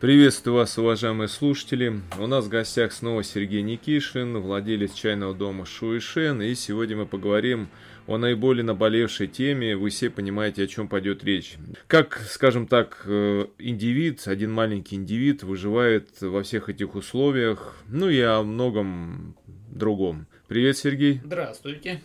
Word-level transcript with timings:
Приветствую 0.00 0.54
вас, 0.54 0.78
уважаемые 0.78 1.26
слушатели. 1.26 2.00
У 2.20 2.28
нас 2.28 2.44
в 2.44 2.48
гостях 2.48 2.92
снова 2.92 3.24
Сергей 3.24 3.62
Никишин, 3.62 4.38
владелец 4.38 4.94
чайного 4.94 5.34
дома 5.34 5.66
Шуишен, 5.66 6.40
и 6.40 6.54
сегодня 6.54 6.98
мы 6.98 7.04
поговорим 7.04 7.68
о 8.06 8.16
наиболее 8.16 8.62
наболевшей 8.62 9.26
теме. 9.26 9.76
Вы 9.76 9.90
все 9.90 10.08
понимаете, 10.08 10.62
о 10.62 10.66
чем 10.68 10.86
пойдет 10.86 11.24
речь. 11.24 11.56
Как, 11.88 12.16
скажем 12.30 12.68
так, 12.68 13.02
э, 13.06 13.46
индивид, 13.58 14.28
один 14.28 14.52
маленький 14.52 14.94
индивид 14.94 15.42
выживает 15.42 16.08
во 16.20 16.44
всех 16.44 16.68
этих 16.68 16.94
условиях, 16.94 17.74
ну 17.88 18.08
и 18.08 18.20
о 18.20 18.44
многом 18.44 19.34
другом. 19.68 20.28
Привет, 20.48 20.78
Сергей. 20.78 21.20
Здравствуйте. 21.22 22.00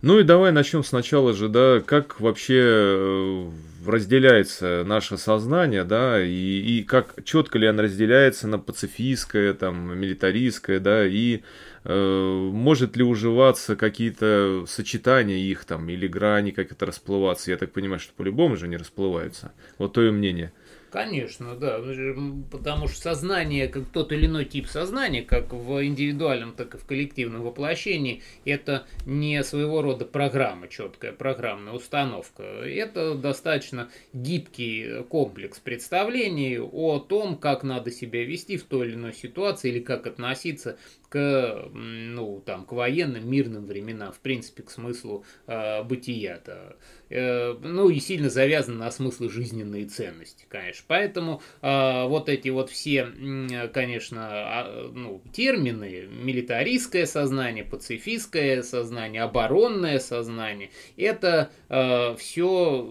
Ну 0.00 0.18
и 0.18 0.22
давай 0.22 0.50
начнем 0.50 0.82
сначала 0.82 1.34
же, 1.34 1.50
да, 1.50 1.82
как 1.84 2.22
вообще 2.22 2.58
э, 2.58 3.50
разделяется 3.86 4.82
наше 4.86 5.18
сознание, 5.18 5.84
да, 5.84 6.24
и, 6.24 6.30
и 6.30 6.84
как 6.84 7.22
четко 7.26 7.58
ли 7.58 7.66
оно 7.66 7.82
разделяется 7.82 8.48
на 8.48 8.58
пацифистское, 8.58 9.52
там, 9.52 9.98
милитаристское, 9.98 10.80
да, 10.80 11.06
и 11.06 11.42
э, 11.84 12.50
может 12.50 12.96
ли 12.96 13.04
уживаться 13.04 13.76
какие-то 13.76 14.64
сочетания 14.66 15.36
их 15.36 15.66
там 15.66 15.86
или 15.90 16.06
грани 16.06 16.52
как 16.52 16.72
это 16.72 16.86
расплываться. 16.86 17.50
Я 17.50 17.58
так 17.58 17.72
понимаю, 17.72 18.00
что 18.00 18.14
по-любому 18.14 18.56
же 18.56 18.68
не 18.68 18.78
расплываются. 18.78 19.52
Вот 19.76 19.92
твое 19.92 20.12
мнение. 20.12 20.54
Конечно, 20.92 21.56
да, 21.56 21.80
потому 22.50 22.86
что 22.86 23.00
сознание, 23.00 23.66
как 23.66 23.86
тот 23.86 24.12
или 24.12 24.26
иной 24.26 24.44
тип 24.44 24.66
сознания, 24.66 25.22
как 25.22 25.54
в 25.54 25.82
индивидуальном, 25.82 26.52
так 26.52 26.74
и 26.74 26.78
в 26.78 26.84
коллективном 26.84 27.40
воплощении, 27.44 28.22
это 28.44 28.86
не 29.06 29.42
своего 29.42 29.80
рода 29.80 30.04
программа, 30.04 30.68
четкая 30.68 31.12
программная 31.12 31.72
установка. 31.72 32.42
Это 32.42 33.14
достаточно 33.14 33.88
гибкий 34.12 35.02
комплекс 35.04 35.58
представлений 35.60 36.58
о 36.58 36.98
том, 36.98 37.38
как 37.38 37.62
надо 37.62 37.90
себя 37.90 38.22
вести 38.26 38.58
в 38.58 38.64
той 38.64 38.88
или 38.88 38.94
иной 38.94 39.14
ситуации 39.14 39.70
или 39.70 39.80
как 39.80 40.06
относиться 40.06 40.76
к, 41.12 41.68
ну, 41.74 42.42
там, 42.46 42.64
к 42.64 42.72
военным, 42.72 43.30
мирным 43.30 43.66
временам, 43.66 44.12
в 44.12 44.20
принципе, 44.20 44.62
к 44.62 44.70
смыслу 44.70 45.26
э, 45.46 45.82
бытия-то. 45.82 46.76
Э, 47.10 47.52
ну, 47.62 47.90
и 47.90 48.00
сильно 48.00 48.30
завязан 48.30 48.78
на 48.78 48.90
смыслы 48.90 49.28
жизненные 49.28 49.84
ценности, 49.84 50.46
конечно. 50.48 50.84
Поэтому 50.88 51.42
э, 51.60 52.06
вот 52.06 52.30
эти 52.30 52.48
вот 52.48 52.70
все, 52.70 53.06
конечно, 53.74 54.64
э, 54.66 54.90
ну, 54.94 55.22
термины, 55.34 56.08
милитаристское 56.10 57.04
сознание, 57.04 57.64
пацифистское 57.64 58.62
сознание, 58.62 59.22
оборонное 59.22 59.98
сознание, 59.98 60.70
это 60.96 61.50
э, 61.68 62.16
все 62.16 62.90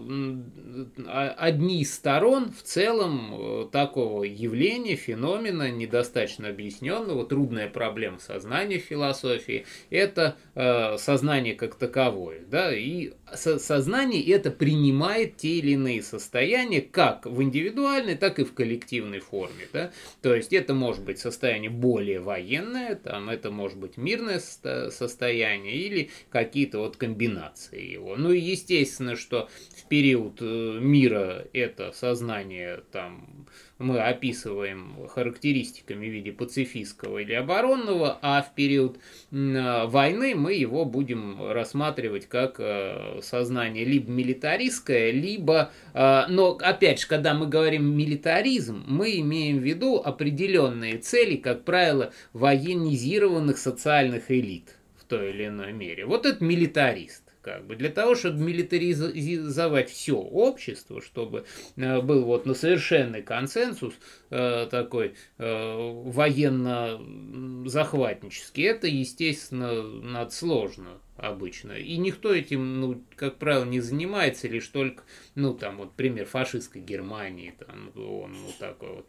одни 1.08 1.80
из 1.80 1.92
сторон 1.92 2.52
в 2.52 2.62
целом 2.62 3.34
э, 3.34 3.68
такого 3.72 4.22
явления, 4.22 4.94
феномена, 4.94 5.72
недостаточно 5.72 6.48
объясненного, 6.48 7.26
трудная 7.26 7.68
проблема 7.68 8.11
проблем 8.12 8.20
сознания 8.20 8.78
в 8.78 8.82
философии, 8.82 9.66
это 9.90 10.36
э, 10.54 10.96
сознание 10.98 11.54
как 11.54 11.74
таковое. 11.74 12.40
Да? 12.50 12.74
И 12.74 13.12
со 13.32 13.58
сознание 13.58 14.22
это 14.30 14.50
принимает 14.50 15.36
те 15.36 15.58
или 15.58 15.72
иные 15.72 16.02
состояния 16.02 16.80
как 16.80 17.26
в 17.26 17.42
индивидуальной, 17.42 18.16
так 18.16 18.38
и 18.38 18.44
в 18.44 18.54
коллективной 18.54 19.20
форме. 19.20 19.66
Да? 19.72 19.90
То 20.20 20.34
есть 20.34 20.52
это 20.52 20.74
может 20.74 21.04
быть 21.04 21.18
состояние 21.18 21.70
более 21.70 22.20
военное, 22.20 22.94
там, 22.94 23.30
это 23.30 23.50
может 23.50 23.78
быть 23.78 23.96
мирное 23.96 24.40
состояние 24.40 25.76
или 25.76 26.10
какие-то 26.30 26.78
вот 26.78 26.96
комбинации 26.96 27.92
его. 27.92 28.16
Ну 28.16 28.32
и 28.32 28.40
естественно, 28.40 29.16
что 29.16 29.48
в 29.76 29.88
период 29.88 30.38
э, 30.40 30.78
мира 30.80 31.46
это 31.52 31.92
сознание 31.92 32.82
там 32.92 33.46
мы 33.82 34.00
описываем 34.00 35.08
характеристиками 35.08 36.06
в 36.06 36.10
виде 36.10 36.32
пацифистского 36.32 37.18
или 37.18 37.32
оборонного, 37.32 38.18
а 38.22 38.42
в 38.42 38.54
период 38.54 38.98
войны 39.30 40.34
мы 40.34 40.54
его 40.54 40.84
будем 40.84 41.50
рассматривать 41.50 42.28
как 42.28 42.56
э, 42.58 43.20
сознание 43.22 43.84
либо 43.84 44.10
милитаристское, 44.10 45.10
либо... 45.10 45.70
Э, 45.94 46.24
но, 46.28 46.58
опять 46.60 47.00
же, 47.00 47.06
когда 47.06 47.34
мы 47.34 47.46
говорим 47.48 47.96
милитаризм, 47.96 48.84
мы 48.86 49.18
имеем 49.18 49.58
в 49.58 49.62
виду 49.62 50.00
определенные 50.04 50.98
цели, 50.98 51.36
как 51.36 51.64
правило, 51.64 52.12
военизированных 52.32 53.58
социальных 53.58 54.30
элит 54.30 54.76
в 54.96 55.04
той 55.04 55.30
или 55.30 55.46
иной 55.48 55.72
мере. 55.72 56.06
Вот 56.06 56.26
это 56.26 56.42
милитарист 56.44 57.21
как 57.42 57.66
бы 57.66 57.76
для 57.76 57.90
того, 57.90 58.14
чтобы 58.14 58.38
милитаризовать 58.38 59.90
все 59.90 60.16
общество, 60.16 61.02
чтобы 61.02 61.44
э, 61.76 62.00
был 62.00 62.24
вот 62.24 62.46
на 62.46 62.54
совершенный 62.54 63.20
консенсус 63.22 63.92
э, 64.30 64.66
такой 64.70 65.16
э, 65.38 65.92
военно-захватнический, 66.04 68.62
это, 68.64 68.86
естественно, 68.86 69.82
надо 69.82 70.30
сложно 70.30 71.00
обычно. 71.16 71.72
И 71.72 71.96
никто 71.96 72.32
этим, 72.32 72.80
ну, 72.80 73.02
как 73.16 73.38
правило, 73.38 73.64
не 73.64 73.80
занимается, 73.80 74.46
лишь 74.48 74.68
только, 74.68 75.02
ну, 75.34 75.52
там, 75.54 75.78
вот 75.78 75.94
пример 75.94 76.26
фашистской 76.26 76.80
Германии, 76.80 77.54
там, 77.58 77.90
он 77.96 78.34
вот 78.34 78.56
такой 78.58 78.90
вот 78.96 79.06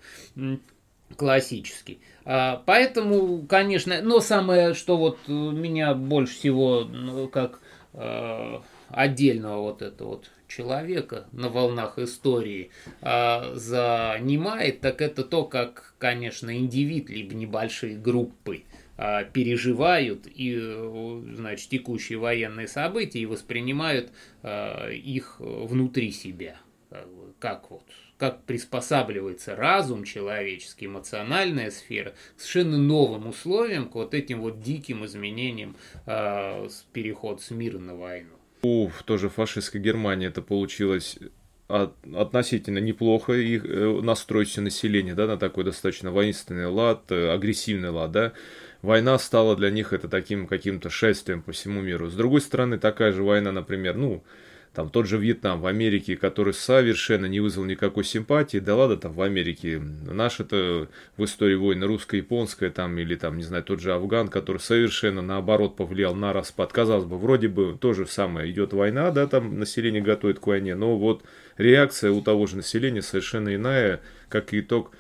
классический. 1.16 2.00
А, 2.26 2.64
поэтому, 2.66 3.46
конечно, 3.48 4.02
но 4.02 4.20
самое, 4.20 4.74
что 4.74 4.98
вот 4.98 5.20
меня 5.28 5.94
больше 5.94 6.34
всего, 6.36 6.84
ну, 6.84 7.28
как 7.28 7.60
отдельного 7.94 9.62
вот 9.62 9.82
этого 9.82 10.10
вот 10.10 10.32
человека 10.48 11.28
на 11.32 11.50
волнах 11.50 11.98
истории 12.00 12.70
э, 13.02 13.56
занимает, 13.56 14.82
так 14.82 15.02
это 15.02 15.24
то, 15.24 15.46
как, 15.46 15.96
конечно, 15.98 16.56
индивид, 16.56 17.10
либо 17.10 17.34
небольшие 17.34 17.98
группы 17.98 18.64
э, 18.98 19.26
переживают 19.32 20.28
и, 20.28 20.56
значит, 21.34 21.70
текущие 21.70 22.20
военные 22.20 22.68
события 22.68 23.20
и 23.20 23.26
воспринимают 23.26 24.12
э, 24.44 24.94
их 24.94 25.38
внутри 25.40 26.12
себя. 26.12 26.58
Как 27.40 27.70
вот 27.72 27.84
как 28.18 28.44
приспосабливается 28.44 29.54
разум 29.54 30.06
человеческий, 30.06 30.86
эмоциональная 30.86 31.72
сфера 31.72 32.14
к 32.38 32.40
совершенно 32.40 32.78
новым 32.78 33.28
условиям, 33.28 33.90
к 33.90 33.96
вот 33.96 34.14
этим 34.14 34.40
вот 34.40 34.62
диким 34.62 35.06
изменениям, 35.06 35.76
э, 36.06 36.70
переход 36.94 37.42
с 37.42 37.52
мира 37.52 37.80
на 37.80 37.96
войну. 37.96 38.32
У 38.62 38.90
тоже 39.04 39.28
фашистской 39.28 39.82
Германии 39.82 40.28
это 40.28 40.42
получилось 40.42 41.18
относительно 41.68 42.78
неплохо 42.78 43.34
их 43.34 43.66
э, 43.66 44.00
настроить 44.02 44.56
население 44.58 45.16
да, 45.16 45.28
на 45.28 45.38
такой 45.38 45.64
достаточно 45.64 46.12
воинственный 46.12 46.68
лад, 46.68 47.04
э, 47.10 47.30
агрессивный 47.30 47.90
лад, 47.90 48.12
да, 48.12 48.34
война 48.82 49.18
стала 49.18 49.56
для 49.56 49.70
них 49.70 49.92
это 49.92 50.08
таким 50.08 50.48
каким-то 50.48 50.90
шествием 50.90 51.42
по 51.42 51.52
всему 51.52 51.82
миру. 51.82 52.10
С 52.10 52.16
другой 52.16 52.42
стороны, 52.42 52.78
такая 52.78 53.12
же 53.12 53.24
война, 53.24 53.52
например, 53.52 53.98
ну, 53.98 54.24
там 54.74 54.90
тот 54.90 55.08
же 55.08 55.18
Вьетнам 55.18 55.62
в 55.62 55.68
Америке, 55.68 56.16
который 56.16 56.54
совершенно 56.54 57.28
не 57.28 57.40
вызвал 57.40 57.66
никакой 57.66 58.04
симпатии, 58.04 58.58
да 58.58 58.76
ладно 58.76 58.98
там 58.98 59.14
в 59.14 59.22
Америке, 59.22 59.80
наш 59.80 60.40
это 60.40 60.88
в 61.16 61.24
истории 61.24 61.56
войны 61.56 61.86
русско-японская 61.86 62.72
там 62.72 62.98
или 62.98 63.16
там, 63.16 63.38
не 63.38 63.44
знаю, 63.44 63.64
тот 63.64 63.80
же 63.80 63.94
Афган, 63.94 64.30
который 64.30 64.58
совершенно 64.58 65.22
наоборот 65.22 65.76
повлиял 65.76 66.16
на 66.16 66.34
распад. 66.34 66.74
Казалось 66.74 67.06
бы, 67.06 67.18
вроде 67.18 67.50
бы 67.50 67.78
то 67.80 67.94
же 67.94 68.08
самое, 68.08 68.50
идет 68.50 68.74
война, 68.74 69.12
да, 69.12 69.28
там 69.28 69.60
население 69.60 70.02
готовит 70.02 70.40
к 70.40 70.48
войне, 70.48 70.74
но 70.76 70.98
вот 70.98 71.24
реакция 71.58 72.12
у 72.12 72.22
того 72.22 72.48
же 72.48 72.58
населения 72.58 73.04
совершенно 73.04 73.54
иная, 73.54 74.02
как 74.28 74.54
итог 74.56 74.92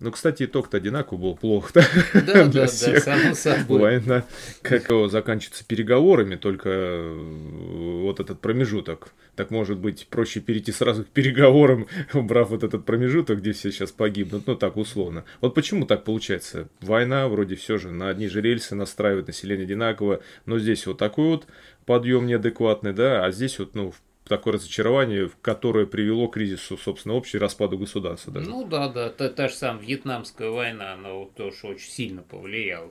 ну, 0.00 0.10
кстати, 0.10 0.44
итог-то 0.44 0.78
одинаково 0.78 1.18
был 1.18 1.36
плохо. 1.36 1.72
Да, 1.74 1.84
да, 2.22 2.44
да, 2.52 2.66
само 2.66 3.34
собой. 3.34 3.80
Война, 3.80 4.24
как 4.62 4.90
заканчивается 5.10 5.64
переговорами, 5.66 6.36
только 6.36 6.70
э, 6.70 8.00
вот 8.02 8.18
этот 8.18 8.40
промежуток. 8.40 9.12
Так 9.36 9.50
может 9.50 9.78
быть 9.78 10.06
проще 10.08 10.40
перейти 10.40 10.72
сразу 10.72 11.04
к 11.04 11.08
переговорам, 11.08 11.86
убрав 12.14 12.48
вот 12.48 12.64
этот 12.64 12.86
промежуток, 12.86 13.40
где 13.40 13.52
все 13.52 13.70
сейчас 13.70 13.92
погибнут, 13.92 14.46
ну 14.46 14.56
так 14.56 14.78
условно. 14.78 15.24
Вот 15.42 15.54
почему 15.54 15.84
так 15.84 16.04
получается? 16.04 16.68
Война 16.80 17.28
вроде 17.28 17.54
все 17.56 17.76
же 17.76 17.90
на 17.90 18.08
одни 18.08 18.28
же 18.28 18.40
рельсы 18.40 18.74
настраивает 18.74 19.26
население 19.26 19.64
одинаково, 19.64 20.20
но 20.46 20.58
здесь 20.58 20.86
вот 20.86 20.96
такой 20.96 21.26
вот 21.26 21.46
подъем 21.84 22.26
неадекватный, 22.26 22.94
да, 22.94 23.24
а 23.24 23.32
здесь 23.32 23.58
вот, 23.58 23.74
ну, 23.74 23.92
такое 24.30 24.54
разочарование, 24.54 25.28
которое 25.42 25.86
привело 25.86 26.28
к 26.28 26.34
кризису, 26.34 26.78
собственно, 26.78 27.16
общей 27.16 27.36
распаду 27.36 27.76
государства. 27.76 28.32
Даже. 28.32 28.48
Ну 28.48 28.64
да, 28.64 28.88
да, 28.88 29.10
та, 29.10 29.28
та 29.28 29.48
же 29.48 29.54
самая 29.54 29.82
Вьетнамская 29.82 30.50
война, 30.50 30.94
она 30.94 31.12
вот 31.12 31.34
тоже 31.34 31.66
очень 31.66 31.90
сильно 31.90 32.22
повлияла. 32.22 32.90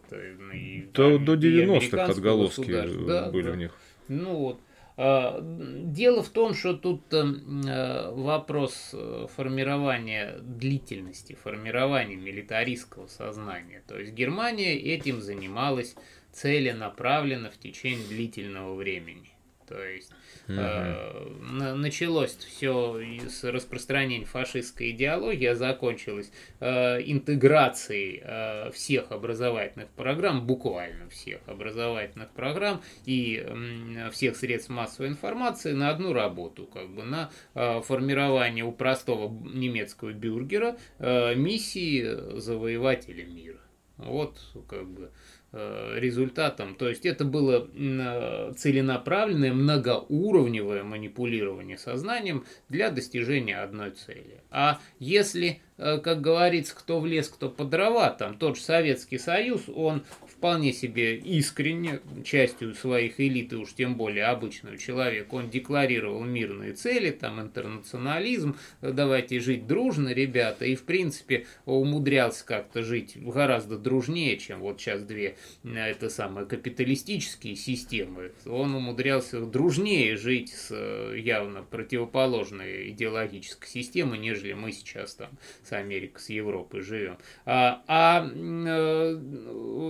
И, 0.54 0.82
То, 0.94 1.18
до 1.18 1.36
90-х 1.36 2.06
отголоски 2.06 2.72
да, 3.08 3.30
были 3.32 3.46
да. 3.46 3.52
у 3.52 3.56
них. 3.56 3.72
Ну 4.10 4.36
вот. 4.36 4.60
А, 4.98 5.40
дело 5.42 6.22
в 6.24 6.28
том, 6.28 6.54
что 6.54 6.74
тут 6.74 7.04
э, 7.14 8.12
вопрос 8.12 8.90
э, 8.92 9.28
формирования 9.34 10.40
длительности, 10.42 11.38
формирования 11.42 12.18
милитаристского 12.18 13.08
сознания. 13.08 13.82
То 13.88 13.98
есть 13.98 14.12
Германия 14.12 14.78
этим 14.78 15.22
занималась 15.22 15.96
целенаправленно 16.34 17.50
в 17.50 17.58
течение 17.58 18.06
длительного 18.10 18.76
времени. 18.76 19.29
То 19.70 19.84
есть 19.84 20.12
угу. 20.48 20.58
э, 20.58 21.74
началось 21.76 22.36
все 22.36 23.00
с 23.30 23.44
распространения 23.44 24.26
фашистской 24.26 24.90
идеологии, 24.92 25.46
а 25.46 25.56
закончилось 25.56 26.32
э, 26.60 27.02
интеграцией 27.04 28.22
э, 28.24 28.72
всех 28.72 29.12
образовательных 29.12 29.90
программ, 29.90 30.48
буквально 30.48 31.08
всех 31.10 31.42
образовательных 31.46 32.32
программ 32.32 32.82
и 33.06 33.44
э, 33.46 34.10
всех 34.10 34.36
средств 34.36 34.70
массовой 34.70 35.10
информации 35.10 35.74
на 35.74 35.92
одну 35.92 36.14
работу, 36.14 36.66
как 36.66 36.90
бы 36.90 37.04
на 37.04 37.30
э, 37.54 37.82
формирование 37.82 38.66
у 38.66 38.72
простого 38.72 39.32
немецкого 39.54 40.14
бюргера 40.14 40.78
э, 40.98 41.36
миссии 41.36 42.40
завоевателя 42.40 43.24
мира. 43.24 43.60
Вот 43.98 44.40
как 44.68 44.88
бы 44.88 45.12
результатом. 45.52 46.76
То 46.76 46.90
есть 46.90 47.06
это 47.06 47.26
было 47.26 47.68
э, 47.74 48.54
целенаправленное 48.56 49.54
многоуровневое 49.54 50.84
манипулирование 50.84 51.78
сознанием 51.78 52.46
для 52.68 52.92
достижения 52.92 53.58
одной 53.58 53.92
цели. 53.92 54.42
А 54.52 54.80
если 55.00 55.62
Э, 55.64 55.69
как 55.80 56.22
говорится, 56.22 56.76
кто 56.76 57.00
в 57.00 57.06
лес, 57.06 57.30
кто 57.30 57.50
по 57.50 57.64
дрова, 57.64 58.10
там 58.10 58.38
тот 58.38 58.58
же 58.58 58.64
Советский 58.64 59.18
Союз, 59.18 59.64
он 59.68 60.04
вполне 60.28 60.72
себе 60.72 61.18
искренне, 61.18 62.00
частью 62.24 62.74
своих 62.74 63.20
элит, 63.20 63.54
и 63.54 63.58
уж 63.58 63.74
тем 63.74 63.96
более 63.96 64.26
обычного 64.26 64.78
человека, 64.78 65.36
он 65.36 65.50
декларировал 65.50 66.24
мирные 66.24 66.74
цели, 66.74 67.12
там 67.12 67.42
интернационализм, 67.42 68.58
давайте 68.82 69.40
жить 69.40 69.68
дружно, 69.68 70.10
ребята, 70.10 70.66
и 70.66 70.76
в 70.76 70.84
принципе 70.84 71.46
умудрялся 71.66 72.46
как-то 72.46 72.84
жить 72.84 73.14
гораздо 73.22 73.78
дружнее, 73.78 74.38
чем 74.38 74.60
вот 74.62 74.80
сейчас 74.80 75.04
две, 75.04 75.36
э, 75.64 75.70
это 75.78 76.10
самые 76.10 76.46
капиталистические 76.46 77.56
системы. 77.56 78.32
Он 78.46 78.76
умудрялся 78.76 79.42
дружнее 79.42 80.16
жить 80.16 80.54
с 80.54 80.70
э, 80.72 81.16
явно 81.20 81.64
противоположной 81.64 82.90
идеологической 82.92 83.68
системой, 83.68 84.20
нежели 84.20 84.54
мы 84.54 84.72
сейчас 84.72 85.16
там 85.16 85.30
с 85.70 85.74
Америкой, 85.74 86.20
с 86.20 86.30
Европой 86.30 86.82
живем. 86.82 87.18
А, 87.46 87.84
а, 87.88 88.28
э, 88.28 89.20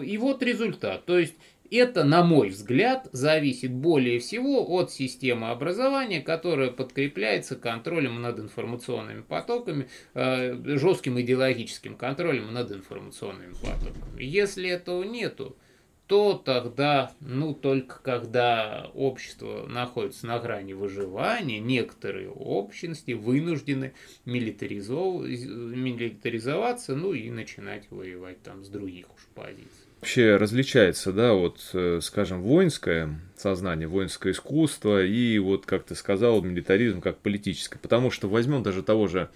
и 0.06 0.18
вот 0.18 0.44
результат. 0.44 1.06
То 1.06 1.18
есть 1.18 1.36
это, 1.72 2.04
на 2.04 2.24
мой 2.24 2.50
взгляд, 2.50 3.08
зависит 3.12 3.72
более 3.72 4.20
всего 4.20 4.66
от 4.76 4.92
системы 4.92 5.50
образования, 5.50 6.22
которая 6.22 6.72
подкрепляется 6.72 7.56
контролем 7.56 8.22
над 8.22 8.40
информационными 8.40 9.22
потоками, 9.22 9.88
э, 10.14 10.78
жестким 10.78 11.20
идеологическим 11.20 11.96
контролем 11.96 12.54
над 12.54 12.72
информационными 12.72 13.54
потоками. 13.54 14.24
Если 14.24 14.70
этого 14.70 15.04
нету, 15.04 15.56
то 16.10 16.34
тогда, 16.34 17.12
ну, 17.20 17.54
только 17.54 18.02
когда 18.02 18.90
общество 18.96 19.68
находится 19.68 20.26
на 20.26 20.40
грани 20.40 20.74
выживания, 20.74 21.60
некоторые 21.60 22.32
общности 22.32 23.12
вынуждены 23.12 23.94
милитаризов... 24.26 25.22
милитаризоваться, 25.22 26.96
ну, 26.96 27.14
и 27.14 27.30
начинать 27.30 27.86
воевать 27.92 28.42
там 28.42 28.66
с 28.66 28.70
других 28.70 29.06
уж 29.14 29.22
позиций. 29.36 29.70
Вообще 30.02 30.38
различается, 30.38 31.14
да, 31.14 31.34
вот, 31.34 31.60
э, 31.74 32.00
скажем, 32.02 32.42
воинское 32.42 33.22
сознание, 33.38 33.88
воинское 33.88 34.34
искусство 34.34 35.06
и 35.06 35.38
вот, 35.38 35.68
как 35.68 35.84
ты 35.84 35.94
сказал, 35.94 36.42
милитаризм 36.42 37.02
как 37.02 37.20
политическое. 37.20 37.78
Потому 37.78 38.10
что 38.10 38.28
возьмем 38.28 38.64
даже 38.64 38.82
того 38.82 39.08
же 39.08 39.30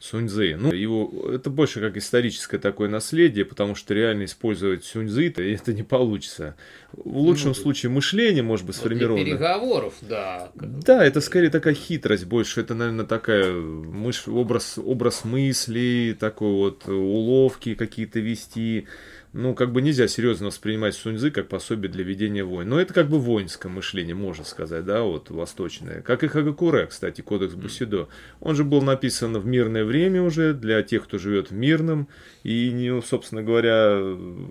Суньзы. 0.00 0.56
Ну, 0.56 0.72
его, 0.72 1.30
это 1.30 1.50
больше 1.50 1.78
как 1.78 1.98
историческое 1.98 2.58
такое 2.58 2.88
наследие, 2.88 3.44
потому 3.44 3.74
что 3.74 3.92
реально 3.92 4.24
использовать 4.24 4.82
Суньзы 4.82 5.28
это 5.36 5.74
не 5.74 5.82
получится. 5.82 6.56
В 6.92 7.18
лучшем 7.18 7.48
ну, 7.48 7.54
случае 7.54 7.90
мышление 7.90 8.42
может 8.42 8.64
быть 8.66 8.76
сформировано. 8.76 9.22
Для 9.22 9.34
переговоров, 9.34 9.94
да. 10.00 10.50
Да, 10.54 11.04
это 11.04 11.20
скорее 11.20 11.50
такая 11.50 11.74
хитрость 11.74 12.24
больше. 12.24 12.62
Это, 12.62 12.74
наверное, 12.74 13.04
такая 13.04 13.52
мыш... 13.52 14.26
образ, 14.26 14.78
образ 14.78 15.26
мысли, 15.26 16.16
такой 16.18 16.52
вот 16.52 16.88
уловки 16.88 17.74
какие-то 17.74 18.20
вести 18.20 18.88
ну, 19.32 19.54
как 19.54 19.72
бы 19.72 19.80
нельзя 19.80 20.08
серьезно 20.08 20.48
воспринимать 20.48 20.94
Суньзы 20.94 21.30
как 21.30 21.48
пособие 21.48 21.90
для 21.90 22.02
ведения 22.02 22.42
войн. 22.42 22.68
Но 22.68 22.80
это 22.80 22.92
как 22.92 23.08
бы 23.08 23.20
воинское 23.20 23.70
мышление, 23.70 24.14
можно 24.14 24.44
сказать, 24.44 24.84
да, 24.84 25.02
вот 25.02 25.30
восточное. 25.30 26.02
Как 26.02 26.24
и 26.24 26.28
Хагакуре, 26.28 26.86
кстати, 26.86 27.20
кодекс 27.20 27.54
Бусидо. 27.54 28.08
Он 28.40 28.56
же 28.56 28.64
был 28.64 28.82
написан 28.82 29.38
в 29.38 29.46
мирное 29.46 29.84
время 29.84 30.22
уже 30.22 30.52
для 30.52 30.82
тех, 30.82 31.04
кто 31.04 31.18
живет 31.18 31.50
в 31.50 31.54
мирном. 31.54 32.08
И, 32.42 32.72
ну, 32.72 33.02
собственно 33.02 33.42
говоря, 33.42 34.00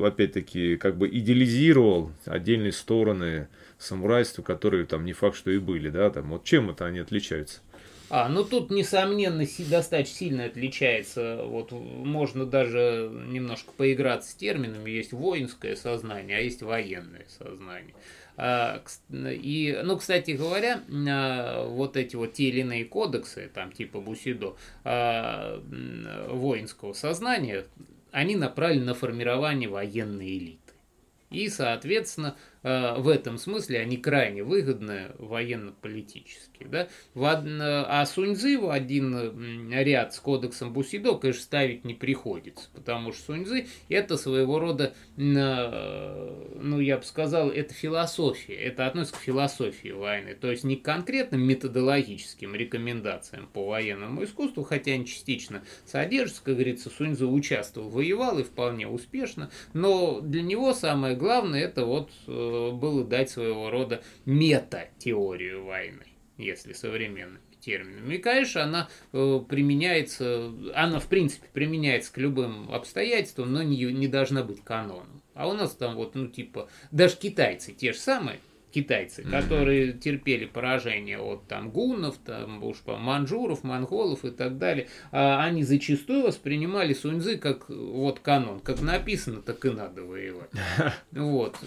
опять-таки, 0.02 0.78
как 0.78 0.98
бы 0.98 1.10
идеализировал 1.10 2.12
отдельные 2.26 2.72
стороны 2.72 3.50
самурайства, 3.78 4.44
которые 4.44 4.86
там 4.86 5.04
не 5.04 5.14
факт, 5.14 5.36
что 5.36 5.52
и 5.52 5.58
были, 5.58 5.90
да, 5.90 6.10
там, 6.10 6.30
вот 6.30 6.46
чем 6.46 6.70
это 6.70 6.86
они 6.86 7.00
отличаются? 7.00 7.60
А, 8.10 8.28
ну 8.28 8.44
тут, 8.44 8.72
несомненно, 8.72 9.46
достаточно 9.70 10.16
сильно 10.16 10.46
отличается. 10.46 11.44
Вот 11.44 11.72
можно 11.72 12.46
даже 12.46 13.12
немножко 13.28 13.72
поиграться 13.72 14.32
с 14.32 14.34
терминами. 14.34 14.90
Есть 14.90 15.14
воинское 15.14 15.76
сознание, 15.76 16.38
а 16.38 16.42
есть 16.42 16.64
военное 16.64 17.26
сознание. 17.38 17.94
А, 18.36 18.82
и, 19.12 19.80
ну, 19.84 19.98
кстати 19.98 20.32
говоря, 20.32 20.82
а, 21.08 21.68
вот 21.68 21.98
эти 21.98 22.16
вот 22.16 22.34
те 22.34 22.46
или 22.46 22.62
иные 22.62 22.86
кодексы, 22.86 23.52
там 23.54 23.72
типа 23.72 24.00
Бусидо, 24.00 24.56
а, 24.84 25.62
воинского 26.30 26.94
сознания, 26.94 27.66
они 28.12 28.36
направлены 28.36 28.86
на 28.86 28.94
формирование 28.96 29.70
военной 29.70 30.38
элиты. 30.38 30.74
И, 31.30 31.48
соответственно, 31.50 32.36
в 32.62 33.08
этом 33.08 33.38
смысле 33.38 33.80
они 33.80 33.98
крайне 33.98 34.44
выгодны 34.44 35.12
военно-политически. 35.18 36.66
Да? 36.66 36.88
А 37.16 38.06
Суньзы 38.06 38.58
в 38.60 38.70
один 38.70 39.72
ряд 39.72 40.14
с 40.14 40.20
кодексом 40.20 40.74
Бусидо, 40.74 41.16
конечно, 41.16 41.44
ставить 41.44 41.86
не 41.86 41.94
приходится, 41.94 42.70
потому 42.74 43.14
что 43.14 43.24
Суньзы 43.34 43.68
это 43.88 44.18
своего 44.18 44.60
рода, 44.60 44.94
ну, 45.16 46.80
я 46.80 46.98
бы 46.98 47.04
сказал, 47.04 47.50
это 47.50 47.74
философия, 47.74 48.56
это 48.56 48.88
относится 48.88 49.20
к 49.20 49.24
философии 49.24 49.90
войны, 49.90 50.36
то 50.36 50.52
есть 50.52 50.64
не 50.64 50.76
к 50.76 50.84
конкретным 50.84 51.42
методологическим 51.42 52.56
рекомендациям 52.56 53.48
по 53.48 53.68
военному 53.68 54.24
искусству, 54.24 54.64
хотя 54.64 54.92
они 54.94 55.06
частично 55.06 55.64
содержатся, 55.86 56.44
как 56.44 56.56
говорится, 56.56 56.90
Суньзы 56.90 57.26
участвовал, 57.26 57.90
воевал 57.90 58.40
и 58.40 58.44
вполне 58.44 58.88
успешно, 58.88 59.50
но 59.74 60.20
для 60.20 60.42
него 60.42 60.74
самое 60.74 61.16
главное 61.16 61.62
это 61.62 61.86
вот 61.86 62.12
э, 62.28 62.49
было 62.74 63.04
дать 63.04 63.30
своего 63.30 63.70
рода 63.70 64.04
мета-теорию 64.26 65.66
войны 65.66 66.06
если 66.40 66.74
современными 66.74 67.40
терминами. 67.60 68.16
И, 68.16 68.18
конечно, 68.18 68.64
она 68.64 68.90
э, 69.12 69.40
применяется, 69.48 70.52
она, 70.74 71.00
в 71.00 71.08
принципе, 71.08 71.48
применяется 71.52 72.12
к 72.14 72.18
любым 72.18 72.72
обстоятельствам, 72.72 73.52
но 73.52 73.62
не, 73.62 73.84
не 73.86 74.08
должна 74.08 74.44
быть 74.44 74.64
каноном. 74.64 75.22
А 75.34 75.48
у 75.48 75.54
нас 75.54 75.76
там 75.76 75.96
вот, 75.96 76.16
ну, 76.16 76.28
типа, 76.28 76.70
даже 76.92 77.18
китайцы 77.18 77.74
те 77.74 77.92
же 77.92 78.00
самые, 78.00 78.40
китайцы, 78.72 79.22
mm-hmm. 79.22 79.32
которые 79.32 79.94
терпели 79.94 80.46
поражение 80.46 81.20
от 81.20 81.48
там 81.48 81.72
гуннов, 81.72 82.18
там 82.18 82.64
уж 82.64 82.78
по 82.78 82.98
манжуров, 82.98 83.64
монголов 83.64 84.24
и 84.26 84.32
так 84.32 84.58
далее, 84.58 84.88
а 85.12 85.44
они 85.44 85.64
зачастую 85.64 86.24
воспринимали 86.24 86.94
Суньзы 86.94 87.38
как 87.38 87.70
вот 87.70 88.20
канон, 88.20 88.60
как 88.60 88.82
написано, 88.82 89.42
так 89.42 89.64
и 89.66 89.70
надо 89.70 90.04
воевать. 90.04 90.52
Вот. 91.12 91.58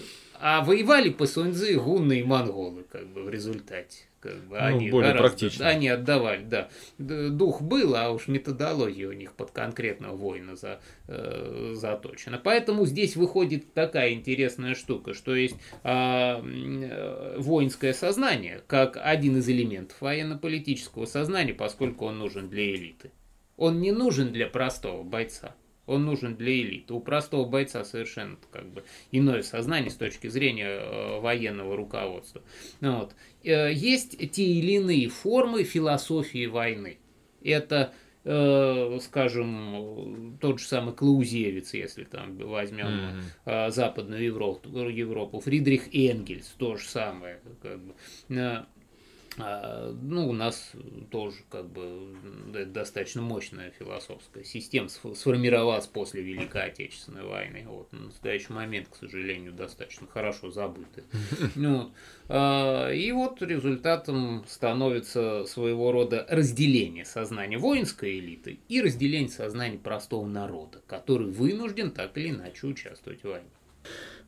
А 0.45 0.61
воевали 0.61 1.11
по 1.11 1.25
Суньзы 1.25 1.79
гунны 1.79 2.19
и 2.19 2.25
монголы, 2.25 2.85
как 2.91 3.07
бы 3.07 3.23
в 3.23 3.31
результате. 3.31 4.07
Как 4.19 4.37
бы, 4.49 4.57
ну, 4.59 4.65
они 4.65 4.91
более 4.91 5.13
гораздо, 5.13 5.29
практично. 5.29 5.69
Они 5.69 5.87
отдавали, 5.89 6.43
да. 6.43 6.69
Дух 6.99 7.63
был, 7.63 7.95
а 7.95 8.11
уж 8.11 8.27
методология 8.27 9.09
у 9.09 9.13
них 9.13 9.35
под 9.35 9.53
конкретного 9.53 10.17
воина 10.17 10.57
за, 10.57 10.81
э, 11.07 11.75
заточена. 11.77 12.41
Поэтому 12.43 12.87
здесь 12.87 13.15
выходит 13.15 13.73
такая 13.73 14.15
интересная 14.15 14.75
штука, 14.75 15.15
что 15.15 15.33
есть 15.33 15.55
э, 15.85 17.37
воинское 17.39 17.93
сознание, 17.93 18.63
как 18.67 18.99
один 19.01 19.37
из 19.37 19.49
элементов 19.49 20.01
военно-политического 20.01 21.07
сознания, 21.07 21.55
поскольку 21.55 22.07
он 22.07 22.19
нужен 22.19 22.49
для 22.49 22.69
элиты. 22.75 23.13
Он 23.57 23.81
не 23.81 23.93
нужен 23.93 24.33
для 24.33 24.49
простого 24.49 25.05
бойца. 25.05 25.55
Он 25.93 26.05
нужен 26.05 26.37
для 26.37 26.53
элиты. 26.53 26.95
У 26.95 27.01
простого 27.01 27.49
бойца 27.49 27.85
совершенно 27.85 28.37
как 28.51 28.69
бы 28.71 28.85
иное 29.11 29.43
сознание 29.43 29.91
с 29.91 29.97
точки 29.97 30.29
зрения 30.29 30.69
э, 30.69 31.21
военного 31.21 31.77
руководства. 31.77 32.43
Вот. 32.81 33.15
Э, 33.45 33.73
есть 33.73 34.19
те 34.33 34.45
или 34.45 34.73
иные 34.73 35.09
формы 35.09 35.65
философии 35.65 36.47
войны. 36.47 36.99
Это 37.45 37.93
э, 38.25 38.99
скажем, 39.03 40.39
тот 40.41 40.61
же 40.61 40.67
самый 40.67 40.95
Клаузевиц, 40.95 41.75
если 41.75 42.05
там 42.05 42.37
возьмем 42.39 43.23
mm-hmm. 43.47 43.71
Западную 43.71 44.25
Европу, 44.25 44.69
Европу, 44.69 45.41
Фридрих 45.41 45.95
Энгельс, 45.95 46.55
то 46.59 46.77
же 46.77 46.87
самое. 46.87 47.41
Как 47.61 47.81
бы. 47.81 47.95
А, 49.39 49.95
ну, 50.03 50.29
у 50.29 50.33
нас 50.33 50.73
тоже 51.11 51.39
как 51.51 51.67
бы 51.67 52.15
достаточно 52.67 53.23
мощная 53.23 53.71
философская 53.71 54.45
система 54.45 54.89
сформировалась 54.89 55.87
после 55.87 56.23
Великой 56.23 56.65
Отечественной 56.67 57.25
войны. 57.25 57.65
Вот, 57.67 57.93
на 57.93 58.01
настоящий 58.07 58.53
момент, 58.53 58.89
к 58.89 58.97
сожалению, 58.97 59.53
достаточно 59.53 60.07
хорошо 60.07 60.51
забыты. 60.51 61.05
Ну, 61.55 61.93
а, 62.29 62.91
и 62.91 63.11
вот 63.13 63.41
результатом 63.43 64.45
становится 64.47 65.45
своего 65.47 65.93
рода 65.93 66.27
разделение 66.29 67.05
сознания 67.05 67.59
воинской 67.59 68.19
элиты 68.19 68.59
и 68.69 68.83
разделение 68.83 69.31
сознания 69.31 69.79
простого 69.79 70.27
народа, 70.27 70.83
который 70.87 71.29
вынужден 71.31 71.91
так 71.91 72.17
или 72.19 72.31
иначе 72.31 72.67
участвовать 72.67 73.21
в 73.21 73.25
войне. 73.25 73.49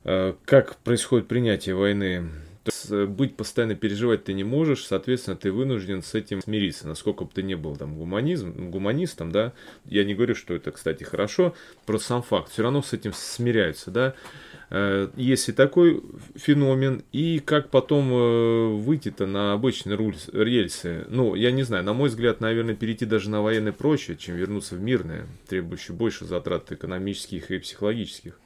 А, 0.04 0.36
как 0.46 0.76
происходит 0.78 1.28
принятие 1.28 1.74
войны 1.74 2.30
то 2.64 2.70
есть 2.70 2.90
э, 2.90 3.04
быть 3.04 3.36
постоянно 3.36 3.74
переживать 3.74 4.24
ты 4.24 4.32
не 4.32 4.42
можешь, 4.42 4.86
соответственно, 4.86 5.36
ты 5.36 5.52
вынужден 5.52 6.02
с 6.02 6.14
этим 6.14 6.40
смириться, 6.40 6.88
насколько 6.88 7.24
бы 7.24 7.30
ты 7.32 7.42
не 7.42 7.56
был 7.56 7.76
там 7.76 7.94
гуманизм, 7.94 8.70
гуманистом, 8.70 9.30
да. 9.30 9.52
Я 9.84 10.04
не 10.04 10.14
говорю, 10.14 10.34
что 10.34 10.54
это, 10.54 10.72
кстати, 10.72 11.04
хорошо, 11.04 11.54
просто 11.84 12.08
сам 12.08 12.22
факт, 12.22 12.50
все 12.50 12.62
равно 12.62 12.80
с 12.80 12.94
этим 12.94 13.12
смиряются, 13.12 13.90
да. 13.90 14.14
Э, 14.70 15.10
есть 15.14 15.50
и 15.50 15.52
такой 15.52 16.02
феномен, 16.36 17.02
и 17.12 17.38
как 17.38 17.68
потом 17.68 18.10
э, 18.10 18.66
выйти-то 18.76 19.26
на 19.26 19.52
обычные 19.52 19.98
рельсы. 20.32 21.04
Ну, 21.08 21.34
я 21.34 21.50
не 21.50 21.64
знаю, 21.64 21.84
на 21.84 21.92
мой 21.92 22.08
взгляд, 22.08 22.40
наверное, 22.40 22.74
перейти 22.74 23.04
даже 23.04 23.28
на 23.28 23.42
военное 23.42 23.72
проще, 23.72 24.16
чем 24.16 24.36
вернуться 24.36 24.74
в 24.74 24.80
мирное, 24.80 25.26
требующее 25.48 25.94
больше 25.94 26.24
затрат 26.24 26.72
экономических 26.72 27.50
и 27.50 27.58
психологических. 27.58 28.38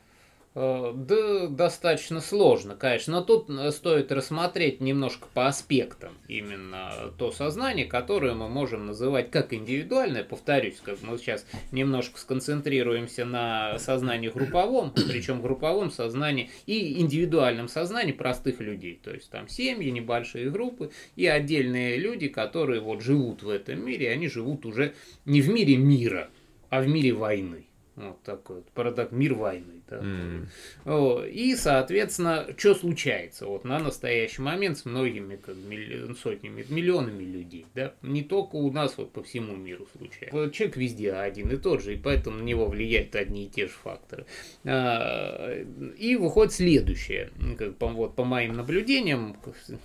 Э, 0.60 0.92
да, 0.92 1.46
достаточно 1.46 2.20
сложно, 2.20 2.74
конечно, 2.74 3.12
но 3.12 3.24
тут 3.24 3.48
э, 3.48 3.70
стоит 3.70 4.10
рассмотреть 4.10 4.80
немножко 4.80 5.28
по 5.32 5.46
аспектам 5.46 6.14
именно 6.26 7.12
то 7.16 7.30
сознание, 7.30 7.84
которое 7.86 8.34
мы 8.34 8.48
можем 8.48 8.86
называть 8.86 9.30
как 9.30 9.54
индивидуальное, 9.54 10.24
повторюсь, 10.24 10.80
как 10.82 11.00
мы 11.02 11.16
сейчас 11.18 11.46
немножко 11.70 12.18
сконцентрируемся 12.18 13.24
на 13.24 13.78
сознании 13.78 14.30
групповом, 14.30 14.92
причем 15.08 15.42
групповом 15.42 15.92
сознании 15.92 16.50
и 16.66 17.00
индивидуальном 17.00 17.68
сознании 17.68 18.10
простых 18.10 18.58
людей, 18.58 19.00
то 19.00 19.12
есть 19.12 19.30
там 19.30 19.46
семьи, 19.46 19.90
небольшие 19.90 20.50
группы 20.50 20.90
и 21.14 21.24
отдельные 21.28 21.98
люди, 21.98 22.26
которые 22.26 22.80
вот 22.80 23.00
живут 23.00 23.44
в 23.44 23.48
этом 23.48 23.86
мире, 23.86 24.10
они 24.10 24.26
живут 24.26 24.66
уже 24.66 24.94
не 25.24 25.40
в 25.40 25.50
мире 25.50 25.76
мира, 25.76 26.30
а 26.68 26.80
в 26.80 26.88
мире 26.88 27.12
войны. 27.12 27.66
Вот 27.94 28.20
такой 28.24 28.56
вот 28.56 28.70
парадокс, 28.72 29.12
мир 29.12 29.34
войны. 29.34 29.77
Mm. 29.96 31.30
И, 31.30 31.56
соответственно, 31.56 32.46
что 32.56 32.74
случается 32.74 33.46
вот 33.46 33.64
на 33.64 33.78
настоящий 33.78 34.42
момент 34.42 34.78
с 34.78 34.84
многими 34.84 35.36
как, 35.36 35.56
милли... 35.56 36.14
сотнями, 36.14 36.64
миллионами 36.68 37.24
людей. 37.24 37.66
Да? 37.74 37.94
Не 38.02 38.22
только 38.22 38.56
у 38.56 38.70
нас, 38.70 38.96
вот 38.96 39.12
по 39.12 39.22
всему 39.22 39.56
миру 39.56 39.86
случается. 39.96 40.50
Человек 40.50 40.76
везде 40.76 41.12
один 41.12 41.50
и 41.50 41.56
тот 41.56 41.82
же, 41.82 41.94
и 41.94 41.96
поэтому 41.96 42.38
на 42.38 42.42
него 42.42 42.66
влияют 42.66 43.14
одни 43.16 43.46
и 43.46 43.48
те 43.48 43.66
же 43.66 43.72
факторы. 43.72 44.26
А, 44.64 45.52
и 45.98 46.16
выходит 46.16 46.52
следующее. 46.52 47.30
Как, 47.56 47.76
по, 47.76 47.88
вот, 47.88 48.14
по 48.14 48.24
моим 48.24 48.54
наблюдениям, 48.54 49.36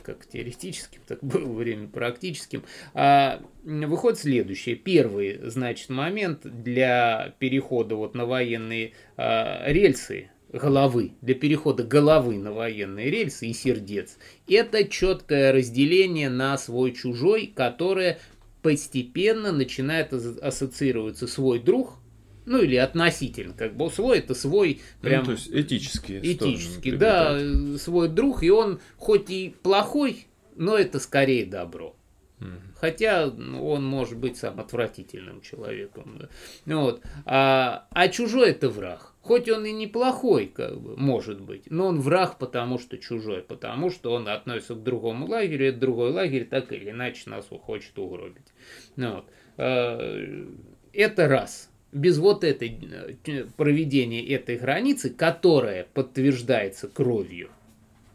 как 0.03 0.25
теоретическим, 0.25 1.01
так 1.07 1.23
было 1.23 1.51
время 1.51 1.87
практическим, 1.87 2.63
а, 2.93 3.41
выходит 3.63 4.19
следующее. 4.19 4.75
Первый, 4.75 5.39
значит, 5.49 5.89
момент 5.89 6.41
для 6.43 7.33
перехода 7.39 7.95
вот 7.95 8.15
на 8.15 8.25
военные 8.25 8.93
э, 9.17 9.71
рельсы 9.93 10.29
головы, 10.51 11.13
для 11.21 11.35
перехода 11.35 11.83
головы 11.83 12.37
на 12.37 12.51
военные 12.51 13.09
рельсы 13.09 13.47
и 13.47 13.53
сердец, 13.53 14.17
это 14.47 14.83
четкое 14.87 15.51
разделение 15.51 16.29
на 16.29 16.57
свой-чужой, 16.57 17.51
которое 17.55 18.19
постепенно 18.61 19.51
начинает 19.51 20.13
ассоциироваться 20.13 21.27
свой 21.27 21.59
друг, 21.59 21.97
ну 22.45 22.61
или 22.61 22.75
относительно, 22.75 23.53
как 23.53 23.75
бы 23.75 23.89
свой 23.89 24.19
это 24.19 24.35
свой 24.35 24.81
ну, 25.01 25.09
прям... 25.09 25.19
Ну, 25.21 25.25
то 25.25 25.31
есть 25.31 25.49
этические 25.51 26.19
Этический, 26.19 26.91
да, 26.91 27.39
свой 27.79 28.09
друг, 28.09 28.43
и 28.43 28.51
он 28.51 28.79
хоть 28.97 29.29
и 29.29 29.55
плохой, 29.63 30.27
но 30.55 30.77
это 30.77 30.99
скорее 30.99 31.45
добро. 31.45 31.95
Хотя 32.75 33.27
он 33.27 33.85
может 33.85 34.17
быть 34.17 34.35
сам 34.35 34.59
отвратительным 34.59 35.39
человеком. 35.39 36.19
Да. 36.65 36.75
Вот. 36.75 37.01
А, 37.23 37.87
а 37.91 38.09
чужой 38.09 38.49
это 38.49 38.69
враг. 38.69 39.12
Хоть 39.23 39.47
он 39.47 39.65
и 39.65 39.71
неплохой, 39.71 40.47
как 40.47 40.81
бы, 40.81 40.97
может 40.97 41.39
быть, 41.39 41.71
но 41.71 41.87
он 41.87 42.01
враг, 42.01 42.37
потому 42.37 42.77
что 42.77 42.97
чужой, 42.97 43.41
потому 43.41 43.89
что 43.89 44.11
он 44.11 44.27
относится 44.27 44.75
к 44.75 44.83
другому 44.83 45.27
лагерю, 45.27 45.69
и 45.69 45.71
другой 45.71 46.11
лагерь 46.11 46.45
так 46.45 46.73
или 46.73 46.89
иначе 46.89 47.29
нас 47.29 47.47
хочет 47.47 47.97
угробить. 47.97 48.47
Ну 48.97 49.15
вот. 49.15 49.25
А, 49.57 50.49
это 50.91 51.27
раз. 51.29 51.69
Без 51.93 52.17
вот 52.17 52.43
этой 52.43 52.77
э, 53.25 53.45
проведения 53.55 54.27
этой 54.27 54.57
границы, 54.57 55.09
которая 55.09 55.87
подтверждается 55.93 56.89
кровью, 56.89 57.49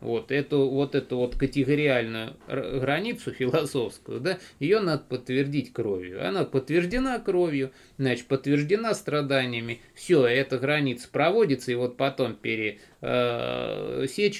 вот 0.00 0.31
эту 0.31 0.69
вот 0.69 0.95
эту 0.95 1.17
вот 1.19 1.37
категориальную 1.37 2.37
границу 2.47 3.33
философскую, 3.33 4.21
да, 4.21 4.38
ее 4.59 4.81
надо 4.81 5.05
подтвердить 5.09 5.73
кровью. 5.73 6.26
Она 6.26 6.45
подтверждена 6.45 7.19
кровью, 7.19 7.73
значит, 7.97 8.26
подтверждена 8.26 8.95
страданиями. 8.95 9.81
Все, 9.95 10.26
эта 10.26 10.59
граница 10.59 11.09
проводится, 11.11 11.73
и 11.73 11.75
вот 11.75 11.97
потом 11.97 12.35
пересечь 12.35 12.83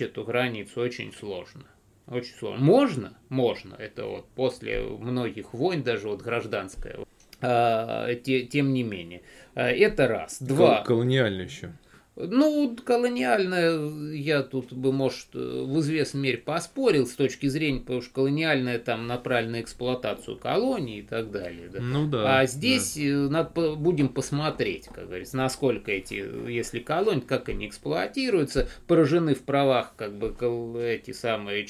э, 0.01 0.05
эту 0.05 0.25
границу 0.25 0.81
очень 0.81 1.13
сложно. 1.13 1.65
Очень 2.07 2.35
сложно. 2.37 2.65
Можно? 2.65 3.19
Можно. 3.29 3.75
Это 3.75 4.07
вот 4.07 4.29
после 4.35 4.81
многих 4.81 5.53
войн, 5.53 5.83
даже 5.83 6.09
вот 6.09 6.23
гражданская. 6.23 7.01
Э, 7.41 8.15
те, 8.25 8.43
тем 8.47 8.73
не 8.73 8.83
менее. 8.83 9.23
Э, 9.55 9.67
это 9.67 10.09
раз. 10.09 10.41
Два. 10.41 10.83
Колониально 10.83 11.43
еще. 11.43 11.73
Ну, 12.21 12.77
колониальная, 12.85 14.13
я 14.13 14.43
тут 14.43 14.73
бы, 14.73 14.93
может, 14.93 15.29
в 15.35 15.79
известной 15.81 16.21
мере 16.21 16.39
поспорил 16.39 17.07
с 17.07 17.13
точки 17.13 17.47
зрения, 17.47 17.81
потому 17.81 18.03
что 18.03 18.13
колониальная 18.13 18.81
там 18.81 19.07
направлена 19.07 19.59
на 19.59 19.61
эксплуатацию 19.61 20.37
колонии 20.37 20.99
и 20.99 21.03
так 21.03 21.31
далее. 21.31 21.69
Да. 21.73 21.81
Ну 21.81 22.07
да. 22.09 22.41
А 22.41 22.47
здесь 22.47 22.95
да. 22.97 23.03
Э, 23.03 23.29
надо, 23.29 23.75
будем 23.77 24.09
посмотреть, 24.09 24.87
как 24.87 25.07
говорится, 25.07 25.37
насколько 25.37 25.93
эти, 25.93 26.25
если 26.51 26.81
колонии, 26.81 27.21
как 27.21 27.49
они 27.49 27.69
эксплуатируются, 27.69 28.69
поражены 28.89 29.35
в 29.35 29.43
правах, 29.43 29.95
как 29.97 30.13
бы, 30.19 30.35
эти 30.83 31.13
самые 31.13 31.67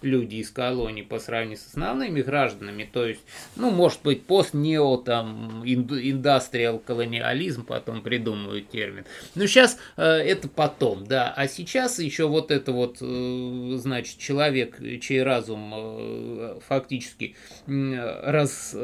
люди 0.00 0.36
из 0.36 0.50
колонии 0.50 1.02
по 1.02 1.18
сравнению 1.18 1.58
с 1.58 1.66
основными 1.66 2.22
гражданами. 2.22 2.88
То 2.90 3.04
есть, 3.04 3.20
ну, 3.56 3.70
может 3.70 4.02
быть, 4.02 4.22
пост-нео, 4.22 4.98
там, 4.98 5.62
индустриал 5.66 6.78
колониализм, 6.78 7.64
потом 7.64 8.02
придумывают 8.02 8.70
термин. 8.70 9.04
Но 9.34 9.46
сейчас 9.46 9.76
Э, 9.76 9.87
это 9.96 10.48
потом, 10.48 11.06
да. 11.06 11.32
А 11.36 11.48
сейчас 11.48 11.98
еще 11.98 12.28
вот 12.28 12.50
это 12.50 12.72
вот, 12.72 12.98
э, 13.00 13.72
значит, 13.76 14.18
человек, 14.18 14.80
чей 15.00 15.22
разум 15.22 15.72
э, 15.74 16.58
фактически 16.66 17.36
раз, 17.66 18.76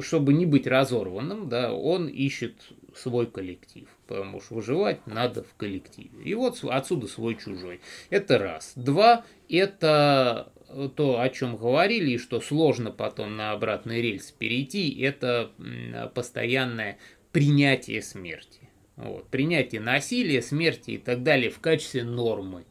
чтобы 0.00 0.32
не 0.32 0.46
быть 0.46 0.66
разорванным, 0.66 1.48
да, 1.48 1.72
он 1.72 2.08
ищет 2.08 2.54
свой 2.94 3.26
коллектив, 3.26 3.88
потому 4.06 4.40
что 4.40 4.54
выживать 4.54 5.06
надо 5.06 5.42
в 5.42 5.54
коллективе. 5.56 6.22
И 6.24 6.34
вот 6.34 6.62
отсюда 6.64 7.06
свой 7.06 7.36
чужой. 7.36 7.80
Это 8.10 8.38
раз. 8.38 8.72
Два, 8.76 9.24
это 9.48 10.52
то, 10.96 11.20
о 11.20 11.28
чем 11.28 11.56
говорили, 11.56 12.12
и 12.12 12.18
что 12.18 12.40
сложно 12.40 12.90
потом 12.90 13.36
на 13.36 13.52
обратный 13.52 14.02
рельс 14.02 14.30
перейти, 14.32 15.00
это 15.00 15.50
постоянное 16.14 16.98
принятие 17.32 18.02
смерти. 18.02 18.67
Вот. 18.98 19.28
Принятие 19.28 19.80
насилия, 19.80 20.42
смерти 20.42 20.92
и 20.92 20.98
так 20.98 21.22
далее 21.22 21.50
в 21.50 21.60
качестве 21.60 22.02
нормы 22.02 22.64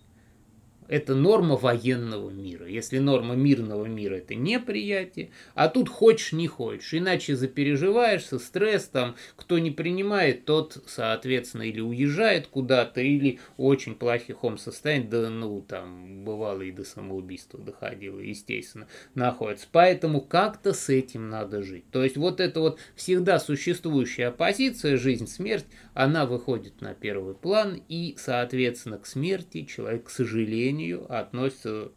это 0.88 1.15
норма 1.15 1.56
военного 1.56 2.29
мира. 2.29 2.67
Если 2.67 3.00
норма 3.00 3.36
мирного 3.36 3.86
мира 3.86 4.15
это 4.15 4.36
неприятие, 4.36 5.32
а 5.53 5.67
тут 5.70 5.89
хочешь 5.89 6.34
не 6.34 6.48
хочешь, 6.48 6.94
иначе 6.94 7.36
запереживаешься, 7.36 8.39
стресс 8.39 8.86
там, 8.86 9.15
кто 9.36 9.60
не 9.60 9.72
принимает, 9.72 10.46
тот, 10.46 10.84
соответственно, 10.88 11.63
или 11.63 11.82
уезжает 11.82 12.48
куда-то, 12.48 13.01
или 13.01 13.39
очень 13.58 13.96
плохом 13.96 14.58
состоянии, 14.58 15.08
да 15.08 15.29
ну 15.29 15.62
там 15.62 16.24
бывало 16.24 16.62
и 16.62 16.72
до 16.72 16.84
самоубийства 16.84 17.60
доходило, 17.60 18.20
естественно, 18.20 18.88
находится. 19.15 19.67
Поэтому 19.72 20.22
как-то 20.22 20.74
с 20.74 20.89
этим 20.89 21.29
надо 21.29 21.62
жить. 21.62 21.89
То 21.91 22.03
есть 22.03 22.17
вот 22.17 22.39
эта 22.39 22.60
вот 22.60 22.79
всегда 22.96 23.39
существующая 23.39 24.27
оппозиция, 24.27 24.98
жизнь, 24.98 25.27
смерть, 25.27 25.65
она 25.94 26.25
выходит 26.25 26.82
на 26.82 26.94
первый 26.94 27.34
план, 27.34 27.82
и, 27.89 28.15
соответственно, 28.17 28.98
к 28.98 29.06
смерти 29.06 29.63
человек, 29.63 30.06
к 30.06 30.10
сожалению, 30.10 30.76
сожалению, 30.77 31.05
относятся 31.13 31.91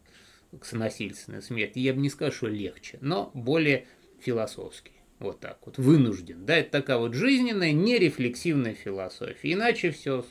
к 0.59 0.71
насильственной 0.73 1.41
смерти. 1.41 1.79
Я 1.79 1.93
бы 1.93 2.01
не 2.01 2.09
сказал, 2.09 2.33
что 2.33 2.47
легче, 2.47 2.97
но 3.01 3.31
более 3.33 3.85
философски. 4.19 4.91
Вот 5.19 5.39
так 5.39 5.59
вот, 5.67 5.77
вынужден. 5.77 6.47
Да, 6.47 6.57
это 6.57 6.71
такая 6.71 6.97
вот 6.97 7.13
жизненная, 7.13 7.73
нерефлексивная 7.73 8.73
философия. 8.73 9.53
Иначе 9.53 9.91
все 9.91 10.25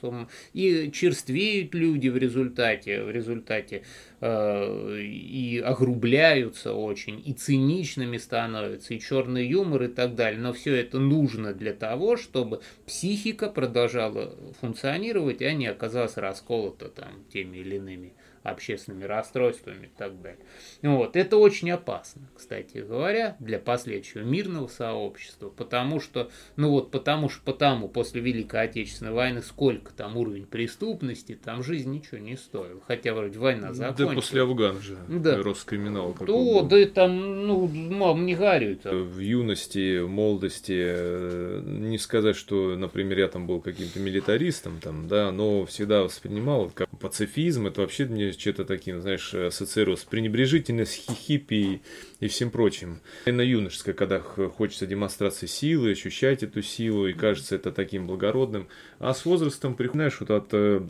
и 0.53 0.91
черствеют 0.93 1.77
люди 1.77 2.09
в 2.09 2.17
результате, 2.17 3.05
в 3.05 3.11
результате 3.13 3.85
э, 4.21 5.01
и 5.01 5.63
огрубляются 5.65 6.75
очень, 6.75 7.23
и 7.25 7.33
циничными 7.35 8.17
становятся, 8.17 8.95
и 8.95 8.99
черный 8.99 9.47
юмор 9.47 9.85
и 9.85 9.89
так 9.89 10.17
далее. 10.17 10.41
Но 10.41 10.53
все 10.53 10.75
это 10.75 10.99
нужно 10.99 11.55
для 11.55 11.73
того, 11.73 12.17
чтобы 12.17 12.61
психика 12.85 13.49
продолжала 13.49 14.37
функционировать, 14.61 15.41
а 15.41 15.53
не 15.53 15.69
оказалась 15.69 16.17
расколота 16.17 16.89
там 16.89 17.25
теми 17.33 17.59
или 17.59 17.77
иными 17.77 18.15
общественными 18.43 19.05
расстройствами 19.05 19.87
и 19.87 19.91
так 19.97 20.21
далее. 20.21 20.41
Вот. 20.83 21.17
Это 21.17 21.37
очень 21.37 21.71
опасно, 21.71 22.23
кстати 22.35 22.79
говоря, 22.79 23.37
для 23.39 23.59
последующего 23.59 24.23
мирного 24.23 24.69
сообщества, 24.69 25.51
потому 25.51 26.01
что, 26.01 26.31
ну 26.57 26.71
вот, 26.71 26.91
потому 26.91 27.29
что 27.29 27.43
потому 27.43 27.89
после 27.89 28.21
Великой 28.21 28.63
Отечественной 28.63 29.13
войны 29.13 29.43
сколько 29.43 29.93
там 29.93 30.17
уровень 30.17 30.47
преступности, 30.47 31.39
там 31.43 31.63
жизнь 31.63 31.91
ничего 31.91 32.19
не 32.19 32.37
стоила, 32.37 32.81
хотя 32.87 33.15
вроде 33.15 33.39
война 33.39 33.73
закончилась. 33.75 34.09
Да 34.09 34.15
после 34.15 34.43
Афгана 34.43 34.81
же, 34.81 34.99
да. 35.09 35.43
Роскриминал. 35.43 36.15
То, 36.15 36.63
да, 36.63 36.87
там, 36.87 37.47
ну, 37.47 37.67
мам, 37.69 38.25
не 38.25 38.35
горюет. 38.35 38.85
В 38.85 39.19
юности, 39.19 40.01
в 40.01 40.09
молодости, 40.09 40.77
э, 40.77 41.63
не 41.65 41.99
сказать, 41.99 42.37
что, 42.37 42.77
например, 42.77 43.19
я 43.19 43.29
там 43.29 43.47
был 43.47 43.61
каким-то 43.61 44.01
милитаристом, 44.01 44.81
там, 44.81 45.09
да, 45.09 45.31
но 45.31 45.67
всегда 45.67 46.03
воспринимал 46.03 46.71
как 46.75 46.89
пацифизм, 46.99 47.67
это 47.67 47.83
вообще 47.83 48.07
мне 48.07 48.30
что-то 48.39 48.65
таким, 48.65 49.01
знаешь, 49.01 49.35
ассоциировал 49.35 49.97
с 49.97 50.05
пренебрежительностью, 50.05 51.15
хиппи 51.15 51.83
и 52.21 52.29
всем 52.29 52.51
прочим. 52.51 53.01
На 53.27 53.41
юношеское, 53.41 53.95
когда 53.95 54.21
хочется 54.21 54.87
демонстрации 54.87 55.47
силы, 55.47 55.93
ощущать 55.93 56.43
эту 56.43 56.63
силу, 56.63 57.07
и 57.07 57.13
кажется 57.13 57.55
это 57.55 57.73
таким 57.73 58.07
благородным. 58.07 58.69
А 58.99 59.15
с 59.15 59.25
возрастом, 59.25 59.75
приходишь 59.75 60.21
вот 60.21 60.31
от 60.31 60.49
э, 60.53 60.83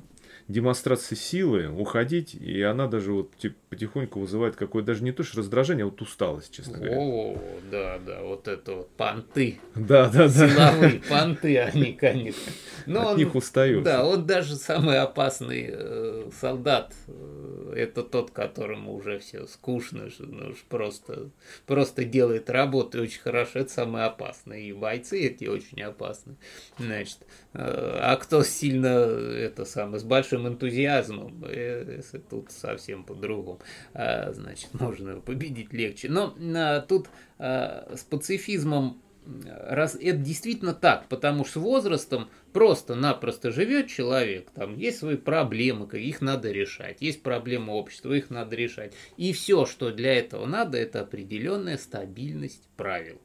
демонстрации 0.51 1.15
силы 1.15 1.69
уходить, 1.69 2.35
и 2.35 2.61
она 2.63 2.87
даже 2.87 3.13
вот 3.13 3.37
типа, 3.37 3.57
потихоньку 3.71 4.21
вызывает 4.21 4.57
какое-то 4.57 4.89
даже 4.89 5.05
не 5.05 5.13
то 5.13 5.23
что 5.23 5.39
раздражение, 5.39 5.85
а 5.85 5.87
вот 5.87 6.03
усталость, 6.03 6.53
честно 6.53 6.79
говоря. 6.79 6.99
О, 6.99 7.39
да, 7.71 7.99
да, 8.05 8.23
вот 8.23 8.49
это 8.49 8.75
вот 8.75 8.91
понты. 8.91 9.61
Да, 9.77 10.09
да, 10.09 10.29
да. 10.29 10.49
Силовые 10.49 11.01
понты, 11.09 11.59
они, 11.59 11.93
конечно. 11.93 12.53
Но 12.87 13.03
От 13.03 13.09
он, 13.09 13.17
них 13.19 13.35
устают. 13.35 13.85
Да, 13.85 14.05
вот 14.05 14.27
даже 14.27 14.57
самый 14.57 14.99
опасный 14.99 15.69
э, 15.71 16.31
солдат, 16.41 16.95
э, 17.07 17.75
это 17.77 18.03
тот, 18.03 18.33
которому 18.33 18.95
уже 18.95 19.21
все 19.21 19.47
скучно, 19.47 20.09
ну, 20.19 20.55
просто, 20.69 21.31
просто 21.67 22.05
делает 22.05 22.51
работу 22.51 23.01
очень 23.01 23.21
хорошо, 23.21 23.61
это 23.61 23.71
самый 23.71 24.05
опасный. 24.05 24.65
И 24.65 24.73
бойцы 24.73 25.21
эти 25.21 25.45
очень 25.45 25.81
опасны. 25.83 26.35
Значит, 26.79 27.19
э, 27.55 27.99
а 28.01 28.17
кто 28.17 28.43
сильно, 28.43 28.89
это 28.89 29.65
самое, 29.65 30.01
с 30.01 30.05
большим 30.05 30.40
энтузиазмом, 30.47 31.45
э, 31.47 32.01
тут 32.29 32.51
совсем 32.51 33.05
по-другому. 33.05 33.61
А, 33.95 34.33
значит, 34.33 34.69
можно 34.75 35.21
победить 35.21 35.73
легче. 35.73 36.09
Но 36.09 36.37
а, 36.57 36.81
тут 36.81 37.09
а, 37.39 37.93
с 37.95 38.03
пацифизмом 38.05 39.01
раз 39.47 39.97
это 40.01 40.19
действительно 40.19 40.75
так, 40.75 41.09
потому 41.09 41.45
что 41.45 41.61
с 41.61 41.63
возрастом 41.63 42.29
просто-напросто 42.53 43.51
живет 43.53 43.89
человек, 43.89 44.51
там 44.51 44.77
есть 44.77 44.99
свои 44.99 45.17
проблемы, 45.17 45.87
их 45.99 46.21
надо 46.21 46.51
решать, 46.51 47.01
есть 47.01 47.23
проблемы 47.23 47.75
общества, 47.75 48.13
их 48.13 48.31
надо 48.31 48.57
решать. 48.57 48.95
И 49.17 49.33
все, 49.33 49.67
что 49.67 49.93
для 49.93 50.15
этого 50.15 50.47
надо, 50.47 50.79
это 50.79 51.03
определенная 51.03 51.77
стабильность 51.77 52.69
правил. 52.77 53.21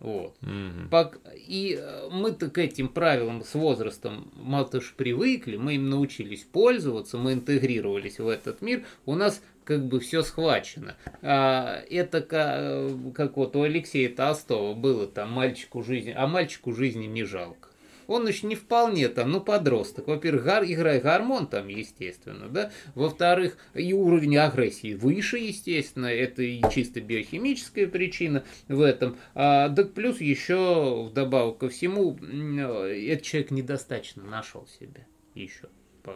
Вот. 0.00 0.34
Угу. 0.42 1.10
И 1.46 1.78
э, 1.78 2.08
мы-то 2.10 2.50
к 2.50 2.56
этим 2.56 2.88
правилам 2.88 3.44
с 3.44 3.54
возрастом 3.54 4.32
мало 4.34 4.80
ж 4.80 4.94
привыкли, 4.96 5.56
мы 5.56 5.74
им 5.74 5.90
научились 5.90 6.42
пользоваться, 6.42 7.18
мы 7.18 7.34
интегрировались 7.34 8.18
в 8.18 8.26
этот 8.26 8.62
мир, 8.62 8.84
у 9.04 9.14
нас 9.14 9.42
как 9.64 9.86
бы 9.86 10.00
все 10.00 10.22
схвачено. 10.22 10.96
А, 11.22 11.82
это 11.90 12.22
как, 12.22 12.54
э, 12.58 12.90
как 13.14 13.36
вот 13.36 13.54
у 13.56 13.62
Алексея 13.62 14.08
Толстого 14.08 14.74
было 14.74 15.06
там 15.06 15.30
мальчику 15.32 15.82
жизни, 15.82 16.14
а 16.16 16.26
мальчику 16.26 16.72
жизни 16.72 17.04
не 17.04 17.24
жалко 17.24 17.69
он 18.10 18.26
еще 18.26 18.48
не 18.48 18.56
вполне 18.56 19.08
там, 19.08 19.30
ну, 19.30 19.40
подросток. 19.40 20.08
Во-первых, 20.08 20.44
гар, 20.44 20.64
играет 20.64 21.04
гормон 21.04 21.46
там, 21.46 21.68
естественно, 21.68 22.48
да. 22.48 22.72
Во-вторых, 22.96 23.56
и 23.74 23.92
уровень 23.92 24.36
агрессии 24.36 24.94
выше, 24.94 25.38
естественно, 25.38 26.06
это 26.06 26.42
и 26.42 26.60
чисто 26.72 27.00
биохимическая 27.00 27.86
причина 27.86 28.44
в 28.66 28.80
этом. 28.80 29.16
А, 29.34 29.68
да 29.68 29.84
плюс 29.84 30.20
еще, 30.20 31.04
вдобавок 31.08 31.58
ко 31.58 31.68
всему, 31.68 32.16
этот 32.16 33.22
человек 33.22 33.52
недостаточно 33.52 34.24
нашел 34.24 34.66
себя 34.80 35.06
еще. 35.34 35.68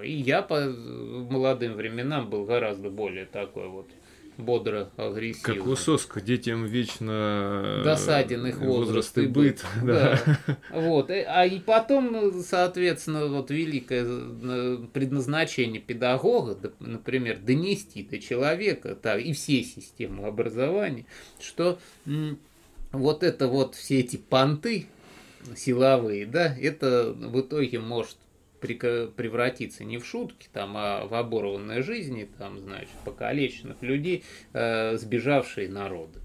И 0.02 0.12
я 0.12 0.42
по 0.42 0.60
молодым 0.60 1.74
временам 1.74 2.28
был 2.28 2.44
гораздо 2.44 2.90
более 2.90 3.26
такой 3.26 3.68
вот 3.68 3.88
бодро, 4.36 4.90
агрессивно. 4.96 5.54
Как 5.54 5.64
Высоцка, 5.64 6.20
детям 6.20 6.66
вечно 6.66 7.82
досаден 7.84 8.46
их 8.46 8.58
возраст, 8.58 9.16
возраст 9.16 9.18
и 9.18 9.26
быт. 9.26 9.64
Да. 9.82 10.20
да. 10.26 10.58
Вот. 10.70 11.10
Э, 11.10 11.24
а 11.28 11.46
и 11.46 11.58
потом, 11.58 12.42
соответственно, 12.42 13.26
вот 13.26 13.50
великое 13.50 14.04
э, 14.06 14.78
предназначение 14.92 15.80
педагога, 15.80 16.58
например, 16.80 17.38
донести 17.38 18.02
до 18.02 18.18
человека, 18.18 18.94
так, 18.94 19.20
и 19.20 19.32
все 19.32 19.62
системы 19.62 20.26
образования, 20.26 21.06
что 21.40 21.78
вот 22.92 23.22
это 23.22 23.48
вот 23.48 23.74
все 23.74 24.00
эти 24.00 24.16
понты 24.16 24.86
силовые, 25.56 26.26
да, 26.26 26.54
это 26.56 27.12
в 27.12 27.40
итоге 27.40 27.78
может 27.78 28.16
превратиться 28.64 29.84
не 29.84 29.98
в 29.98 30.06
шутки, 30.06 30.48
там, 30.52 30.74
а 30.76 31.06
в 31.06 31.14
оборванной 31.14 31.82
жизни, 31.82 32.28
там, 32.38 32.58
значит, 32.58 32.88
покалеченных 33.04 33.82
людей, 33.82 34.24
э, 34.52 34.96
сбежавшие 34.96 35.68
народы. 35.68 36.20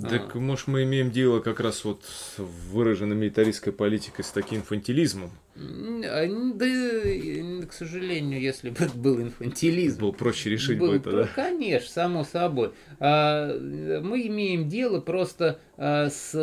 Так, 0.00 0.34
а. 0.34 0.38
может, 0.38 0.68
мы 0.68 0.84
имеем 0.84 1.10
дело 1.10 1.40
как 1.40 1.60
раз 1.60 1.84
вот 1.84 2.04
с 2.04 2.38
выраженной 2.38 3.14
милитаристской 3.16 3.72
политикой, 3.72 4.22
с 4.22 4.30
таким 4.30 4.60
инфантилизмом? 4.60 5.30
А, 5.54 6.26
да, 6.54 7.66
к 7.66 7.72
сожалению, 7.72 8.40
если 8.40 8.70
бы 8.70 8.84
это 8.84 8.96
был 8.96 9.20
инфантилизм. 9.20 10.00
Было 10.00 10.12
проще 10.12 10.50
решить 10.50 10.78
был, 10.78 10.88
бы 10.88 10.96
это, 10.96 11.10
да? 11.10 11.28
Конечно, 11.34 11.90
само 11.90 12.24
собой. 12.24 12.72
А, 12.98 13.58
мы 13.58 14.26
имеем 14.26 14.68
дело 14.68 15.00
просто 15.00 15.60
с 15.76 16.34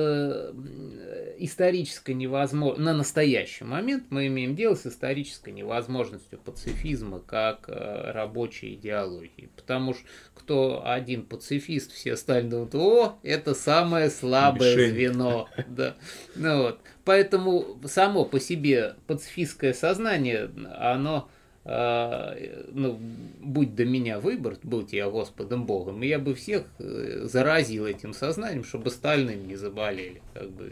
исторической 1.37 2.11
невозможностью, 2.11 2.83
на 2.83 2.93
настоящий 2.93 3.63
момент 3.63 4.05
мы 4.09 4.27
имеем 4.27 4.55
дело 4.55 4.75
с 4.75 4.85
исторической 4.85 5.51
невозможностью 5.51 6.39
пацифизма 6.39 7.19
как 7.19 7.65
рабочей 7.67 8.73
идеологии. 8.75 9.49
Потому 9.55 9.93
что 9.93 10.03
кто 10.35 10.81
один 10.85 11.23
пацифист, 11.23 11.93
все 11.93 12.13
остальные 12.13 12.49
думают, 12.49 12.75
о, 12.75 13.19
это 13.23 13.53
самое 13.53 14.09
слабое 14.09 14.75
Мишень. 14.75 14.91
звено. 14.91 15.47
Да. 15.67 15.95
Ну, 16.35 16.63
вот. 16.63 16.79
Поэтому 17.09 17.79
само 17.85 18.23
по 18.23 18.39
себе 18.39 18.93
пацифистское 19.07 19.73
сознание, 19.73 20.51
оно 20.77 21.27
э, 21.65 22.65
ну, 22.71 22.99
будь 23.39 23.73
до 23.73 23.83
меня 23.83 24.19
выбор, 24.19 24.57
будь 24.61 24.93
я 24.93 25.09
Господом 25.09 25.65
Богом, 25.65 26.03
я 26.03 26.19
бы 26.19 26.35
всех 26.35 26.65
э, 26.77 27.21
заразил 27.23 27.87
этим 27.87 28.13
сознанием, 28.13 28.63
чтобы 28.63 28.89
остальным 28.89 29.47
не 29.47 29.55
заболели. 29.55 30.21
Как 30.35 30.51
бы. 30.51 30.71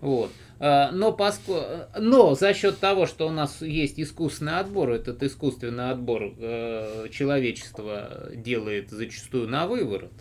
вот. 0.00 0.30
А, 0.58 0.90
но, 0.90 1.12
поско... 1.12 1.90
Но 1.98 2.34
за 2.34 2.54
счет 2.54 2.78
того, 2.78 3.04
что 3.04 3.28
у 3.28 3.30
нас 3.30 3.60
есть 3.60 4.00
искусственный 4.00 4.60
отбор, 4.60 4.88
этот 4.88 5.22
искусственный 5.22 5.90
отбор 5.90 6.32
э, 6.38 7.08
человечество 7.10 8.30
делает 8.34 8.88
зачастую 8.88 9.48
на 9.48 9.66
выворот, 9.66 10.12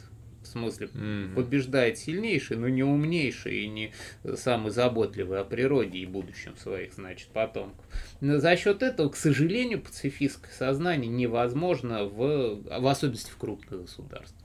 смысле 0.53 0.87
mm-hmm. 0.87 1.35
побеждает 1.35 1.97
сильнейший, 1.97 2.57
но 2.57 2.69
не 2.69 2.83
умнейший 2.83 3.63
и 3.63 3.67
не 3.67 3.93
самый 4.35 4.71
заботливый 4.71 5.39
о 5.39 5.43
природе 5.43 5.99
и 5.99 6.05
будущем 6.05 6.55
своих, 6.57 6.93
значит, 6.93 7.27
потомков. 7.29 7.85
Но 8.21 8.39
за 8.39 8.55
счет 8.55 8.81
этого, 8.81 9.09
к 9.09 9.15
сожалению, 9.15 9.81
пацифистское 9.81 10.51
сознание 10.53 11.11
невозможно, 11.11 12.05
в, 12.05 12.61
в 12.63 12.87
особенности 12.87 13.31
в 13.31 13.37
крупных 13.37 13.81
государствах. 13.81 14.41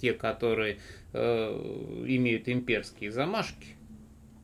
Те, 0.00 0.14
которые 0.14 0.78
э, 1.12 2.04
имеют 2.06 2.48
имперские 2.48 3.12
замашки, 3.12 3.76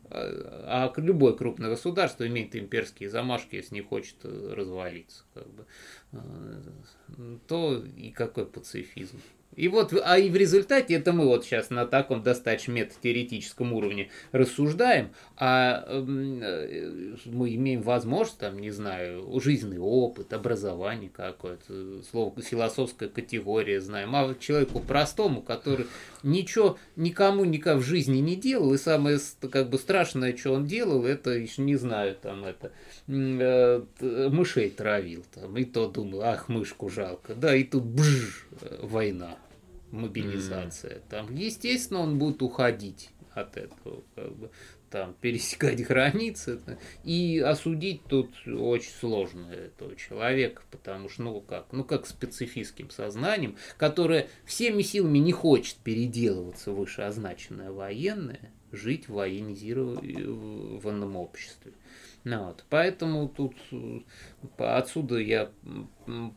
а, 0.08 0.92
а 0.96 1.00
любое 1.00 1.32
крупное 1.32 1.70
государство 1.70 2.26
имеет 2.26 2.54
имперские 2.54 3.10
замашки, 3.10 3.56
если 3.56 3.74
не 3.74 3.80
хочет 3.80 4.16
э, 4.22 4.54
развалиться, 4.54 5.24
как 5.34 5.48
бы, 5.48 5.66
э, 6.12 7.38
то 7.48 7.84
и 7.96 8.10
какой 8.10 8.46
пацифизм. 8.46 9.20
И 9.56 9.68
вот, 9.68 9.94
а 10.04 10.18
и 10.18 10.28
в 10.28 10.36
результате 10.36 10.94
это 10.94 11.12
мы 11.12 11.24
вот 11.24 11.44
сейчас 11.44 11.70
на 11.70 11.86
таком 11.86 12.22
достаточно 12.22 12.72
метатеоретическом 12.72 13.72
уровне 13.72 14.10
рассуждаем, 14.32 15.10
а 15.38 15.82
э, 15.86 17.16
мы 17.24 17.54
имеем 17.54 17.80
возможность, 17.80 18.38
там, 18.38 18.58
не 18.58 18.70
знаю, 18.70 19.40
жизненный 19.40 19.78
опыт, 19.78 20.34
образование 20.34 21.10
какое-то, 21.10 22.02
слово 22.10 22.34
философская 22.42 23.08
категория 23.08 23.80
знаем, 23.80 24.14
а 24.14 24.34
человеку 24.38 24.80
простому, 24.80 25.40
который 25.40 25.86
ничего 26.22 26.76
никому 26.96 27.46
никак 27.46 27.78
в 27.78 27.82
жизни 27.82 28.18
не 28.18 28.36
делал, 28.36 28.74
и 28.74 28.78
самое 28.78 29.18
как 29.50 29.70
бы 29.70 29.78
страшное, 29.78 30.36
что 30.36 30.52
он 30.52 30.66
делал, 30.66 31.06
это 31.06 31.30
еще 31.30 31.62
не 31.62 31.76
знаю, 31.76 32.14
там 32.20 32.44
это 32.44 32.72
э, 33.08 33.80
мышей 34.28 34.68
травил, 34.68 35.24
там, 35.34 35.56
и 35.56 35.64
то 35.64 35.88
думал, 35.88 36.20
ах, 36.24 36.50
мышку 36.50 36.90
жалко, 36.90 37.34
да, 37.34 37.56
и 37.56 37.64
тут 37.64 37.84
бж, 37.84 38.46
война 38.82 39.38
мобилизация. 39.90 40.96
Mm. 40.96 41.02
Там, 41.08 41.34
естественно, 41.34 42.00
он 42.00 42.18
будет 42.18 42.42
уходить 42.42 43.10
от 43.32 43.56
этого, 43.56 44.02
как 44.14 44.34
бы, 44.34 44.50
там, 44.90 45.14
пересекать 45.20 45.84
границы. 45.86 46.60
И 47.04 47.38
осудить 47.38 48.04
тут 48.04 48.30
очень 48.46 48.92
сложно 48.92 49.50
этого 49.50 49.94
человека, 49.96 50.62
потому 50.70 51.08
что, 51.08 51.22
ну 51.22 51.40
как, 51.40 51.72
ну 51.72 51.84
как 51.84 52.06
специфическим 52.06 52.90
сознанием, 52.90 53.56
которое 53.76 54.28
всеми 54.44 54.82
силами 54.82 55.18
не 55.18 55.32
хочет 55.32 55.76
переделываться 55.76 56.72
вышеозначенное 56.72 57.70
военное, 57.70 58.52
жить 58.72 59.08
в 59.08 59.14
военизированном 59.14 61.16
обществе. 61.16 61.72
Ну, 62.26 62.46
вот. 62.46 62.64
Поэтому 62.70 63.28
тут 63.28 63.54
отсюда 64.58 65.18
я 65.18 65.48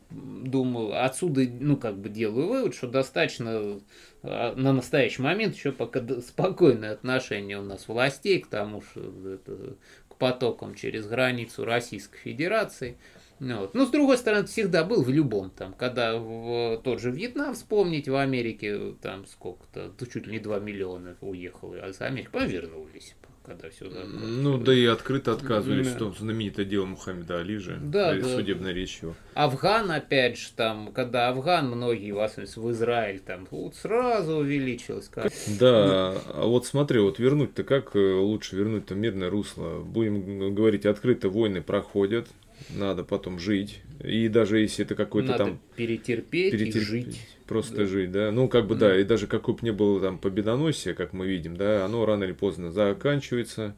думаю, 0.08 1.04
отсюда, 1.04 1.44
ну, 1.50 1.76
как 1.76 1.98
бы 1.98 2.08
делаю 2.08 2.46
вывод, 2.46 2.76
что 2.76 2.86
достаточно 2.86 3.80
а, 4.22 4.54
на 4.54 4.72
настоящий 4.72 5.20
момент 5.20 5.56
еще 5.56 5.72
пока 5.72 6.00
спокойное 6.20 6.92
отношение 6.92 7.58
у 7.58 7.64
нас 7.64 7.88
властей 7.88 8.38
к 8.38 8.46
тому, 8.46 8.82
что 8.82 9.00
это, 9.34 9.74
к 10.08 10.14
потокам 10.14 10.76
через 10.76 11.08
границу 11.08 11.64
Российской 11.64 12.18
Федерации. 12.18 12.96
Ну, 13.40 13.62
вот. 13.62 13.74
Но 13.74 13.84
с 13.84 13.90
другой 13.90 14.16
стороны, 14.16 14.46
всегда 14.46 14.84
был 14.84 15.02
в 15.02 15.08
любом 15.08 15.50
там, 15.50 15.72
когда 15.72 16.16
в 16.16 16.80
тот 16.84 17.00
же 17.00 17.10
Вьетнам 17.10 17.54
вспомнить, 17.54 18.08
в 18.08 18.14
Америке 18.14 18.94
там 19.02 19.26
сколько-то, 19.26 19.90
чуть 20.06 20.28
ли 20.28 20.34
не 20.34 20.38
2 20.38 20.60
миллиона 20.60 21.16
уехало 21.20 21.88
из 21.90 22.00
Америки, 22.00 22.28
повернулись 22.30 23.16
когда 23.44 23.70
все 23.70 23.88
закончилось. 23.88 24.22
Ну, 24.22 24.58
да 24.58 24.74
и 24.74 24.84
открыто 24.84 25.32
отказывались, 25.32 25.88
да. 25.88 25.96
что 25.96 26.12
знаменитое 26.12 26.64
дело 26.64 26.86
Мухаммеда 26.86 27.40
Али 27.40 27.56
же, 27.56 27.78
да, 27.82 28.14
да. 28.14 28.36
судебной 28.36 28.72
речью. 28.72 29.14
Афган, 29.34 29.90
опять 29.90 30.38
же, 30.38 30.48
там, 30.54 30.92
когда 30.92 31.28
Афган, 31.28 31.68
многие, 31.68 32.12
в 32.12 32.20
особенности 32.20 32.58
в 32.58 32.70
Израиль, 32.70 33.20
там, 33.20 33.46
вот 33.50 33.76
сразу 33.76 34.36
увеличилось. 34.36 35.08
Как... 35.08 35.32
Да, 35.58 36.14
а 36.28 36.46
вот 36.46 36.66
смотри, 36.66 37.00
вот 37.00 37.18
вернуть-то 37.18 37.64
как 37.64 37.96
э, 37.96 38.14
лучше 38.14 38.56
вернуть-то 38.56 38.94
мирное 38.94 39.30
русло? 39.30 39.80
Будем 39.80 40.54
говорить, 40.54 40.86
открыто 40.86 41.28
войны 41.28 41.62
проходят, 41.62 42.28
надо 42.70 43.04
потом 43.04 43.38
жить. 43.38 43.80
И 44.02 44.28
даже 44.28 44.60
если 44.60 44.84
это 44.84 44.94
какой-то 44.94 45.36
там... 45.36 45.60
перетерпеть, 45.76 46.52
перетерпеть 46.52 46.76
и 46.76 46.80
жить. 46.80 47.20
Просто 47.46 47.78
да. 47.78 47.86
жить, 47.86 48.12
да. 48.12 48.30
Ну, 48.30 48.48
как 48.48 48.66
бы, 48.66 48.76
да. 48.76 48.98
и 48.98 49.04
даже 49.04 49.26
какой 49.26 49.54
бы 49.54 49.60
ни 49.62 49.70
было 49.70 50.00
там 50.00 50.18
победоносие, 50.18 50.94
как 50.94 51.12
мы 51.12 51.26
видим, 51.26 51.56
да, 51.56 51.84
оно 51.84 52.04
рано 52.06 52.24
или 52.24 52.32
поздно 52.32 52.70
заканчивается. 52.70 53.74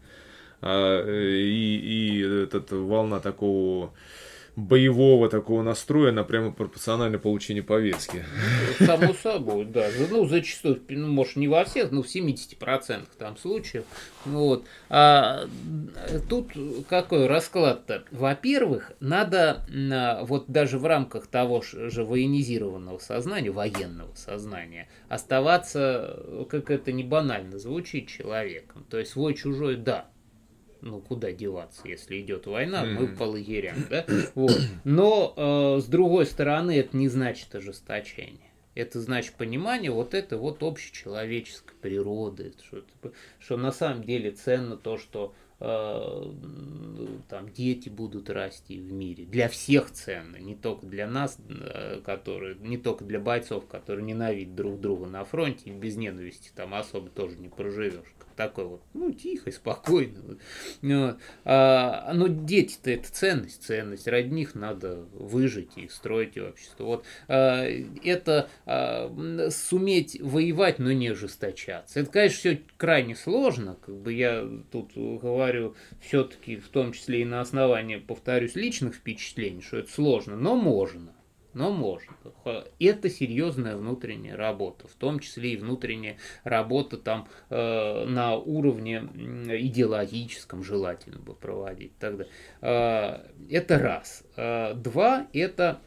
А, 0.61 1.05
и, 1.09 1.77
и 1.77 2.21
эта 2.21 2.77
волна 2.77 3.19
такого 3.19 3.93
боевого 4.55 5.29
такого 5.31 5.63
настроя, 5.63 6.11
она 6.11 6.25
прямо 6.25 6.53
пропорциональна 6.53 7.19
получению 7.19 7.65
повестки. 7.65 8.25
Само 8.79 9.15
собой, 9.15 9.65
да. 9.65 9.89
Ну, 10.11 10.27
зачастую, 10.27 10.83
ну, 10.91 11.09
может, 11.09 11.37
не 11.37 11.49
во 11.49 11.65
всех, 11.65 11.91
но 11.91 12.03
в 12.03 12.07
70% 12.07 13.07
там 13.19 13.37
случаев. 13.39 13.85
Вот. 14.27 14.65
А 14.91 15.47
тут 16.29 16.53
какой 16.89 17.27
расклад-то? 17.27 18.05
Во-первых, 18.11 18.93
надо 19.01 19.65
вот 20.23 20.49
даже 20.49 20.79
в 20.79 20.85
рамках 20.85 21.27
того 21.29 21.63
же 21.63 22.05
военизированного 22.05 22.99
сознания, 22.99 23.51
военного 23.51 24.15
сознания, 24.15 24.89
оставаться, 25.09 26.47
как 26.51 26.71
это 26.71 26.93
не 26.93 27.05
банально 27.05 27.59
звучит, 27.59 28.09
человеком. 28.09 28.85
То 28.91 28.99
есть 28.99 29.13
свой-чужой, 29.13 29.77
да, 29.77 30.09
ну 30.83 31.01
куда 31.01 31.33
деваться, 31.33 31.83
если 31.85 32.21
идет 32.21 32.47
война, 32.47 32.85
мы 32.85 33.09
по 33.09 33.25
лагерям, 33.25 33.77
да? 33.89 34.05
Вот. 34.35 34.61
Но 34.85 35.33
э, 35.37 35.81
с 35.81 35.87
другой 35.87 36.27
стороны, 36.27 36.77
это 36.77 36.97
не 36.97 37.09
значит 37.09 37.55
ожесточение. 37.55 38.51
Это 38.75 39.01
значит 39.01 39.35
понимание 39.35 39.91
вот 39.91 40.15
этой 40.15 40.39
вот 40.39 40.63
общечеловеческой 40.63 41.75
природы, 41.81 42.55
что, 42.63 42.83
что 43.39 43.57
на 43.57 43.71
самом 43.71 44.03
деле 44.03 44.31
ценно 44.31 44.77
то, 44.77 44.97
что 44.97 45.35
Э, 45.65 46.33
там 47.29 47.49
дети 47.53 47.89
будут 47.89 48.29
расти 48.29 48.81
в 48.81 48.93
мире. 48.93 49.25
Для 49.27 49.49
всех 49.49 49.93
ценно, 49.93 50.35
не 50.39 50.57
только 50.57 50.87
для 50.87 51.07
нас, 51.07 51.39
э, 51.49 52.01
которые, 52.05 52.57
не 52.57 52.79
только 52.79 53.05
для 53.05 53.21
бойцов, 53.21 53.69
которые 53.69 54.05
ненавидят 54.05 54.57
друг 54.57 54.81
друга 54.81 55.07
на 55.07 55.25
фронте, 55.25 55.71
и 55.71 55.73
без 55.73 55.95
ненависти 55.95 56.51
там 56.53 56.75
особо 56.75 57.11
тоже 57.11 57.37
не 57.37 57.49
проживешь. 57.49 58.13
Такой 58.37 58.65
вот, 58.65 58.83
ну, 58.95 59.13
тихо 59.13 59.51
и 59.51 59.53
спокойно. 59.53 60.39
Вот. 60.83 61.19
А, 61.45 62.13
но 62.15 62.29
дети-то 62.29 62.91
это 62.91 63.13
ценность, 63.13 63.63
ценность. 63.63 64.09
Ради 64.09 64.29
них 64.29 64.55
надо 64.55 65.07
выжить 65.13 65.77
и 65.77 65.89
строить 65.89 66.39
общество. 66.39 66.85
Вот 66.85 67.05
а, 67.29 67.65
это 68.05 68.49
а, 68.67 69.51
суметь 69.51 70.21
воевать, 70.21 70.79
но 70.79 70.93
не 70.93 71.09
ожесточаться. 71.09 72.01
Это, 72.01 72.11
конечно, 72.11 72.39
все 72.39 72.63
крайне 72.77 73.15
сложно. 73.15 73.77
Как 73.85 73.97
бы 73.97 74.13
я 74.13 74.49
тут 74.71 74.93
говорю 74.95 75.75
все-таки 76.01 76.57
в 76.57 76.69
том 76.69 76.93
числе 76.93 77.23
и 77.23 77.25
на 77.25 77.41
основании, 77.41 77.97
повторюсь, 77.97 78.55
личных 78.55 78.95
впечатлений, 78.95 79.63
что 79.63 79.79
это 79.79 79.93
сложно, 79.93 80.37
но 80.37 80.57
можно. 80.57 81.13
Но 81.55 81.71
можно. 81.73 82.15
Это 82.79 83.11
серьезная 83.11 83.77
внутренняя 83.77 84.37
работа, 84.37 84.89
в 84.89 84.95
том 84.95 85.19
числе 85.19 85.53
и 85.53 85.57
внутренняя 85.57 86.17
работа 86.45 86.97
там 86.97 87.29
э, 87.51 88.05
на 88.07 88.37
уровне 88.37 89.09
идеологическом 89.49 90.63
желательно 90.63 91.19
бы 91.19 91.35
проводить. 91.35 91.97
Тогда 91.99 92.25
э, 92.61 93.27
это 93.51 93.79
раз. 93.79 94.25
Э, 94.37 94.75
два 94.75 95.27
это 95.33 95.81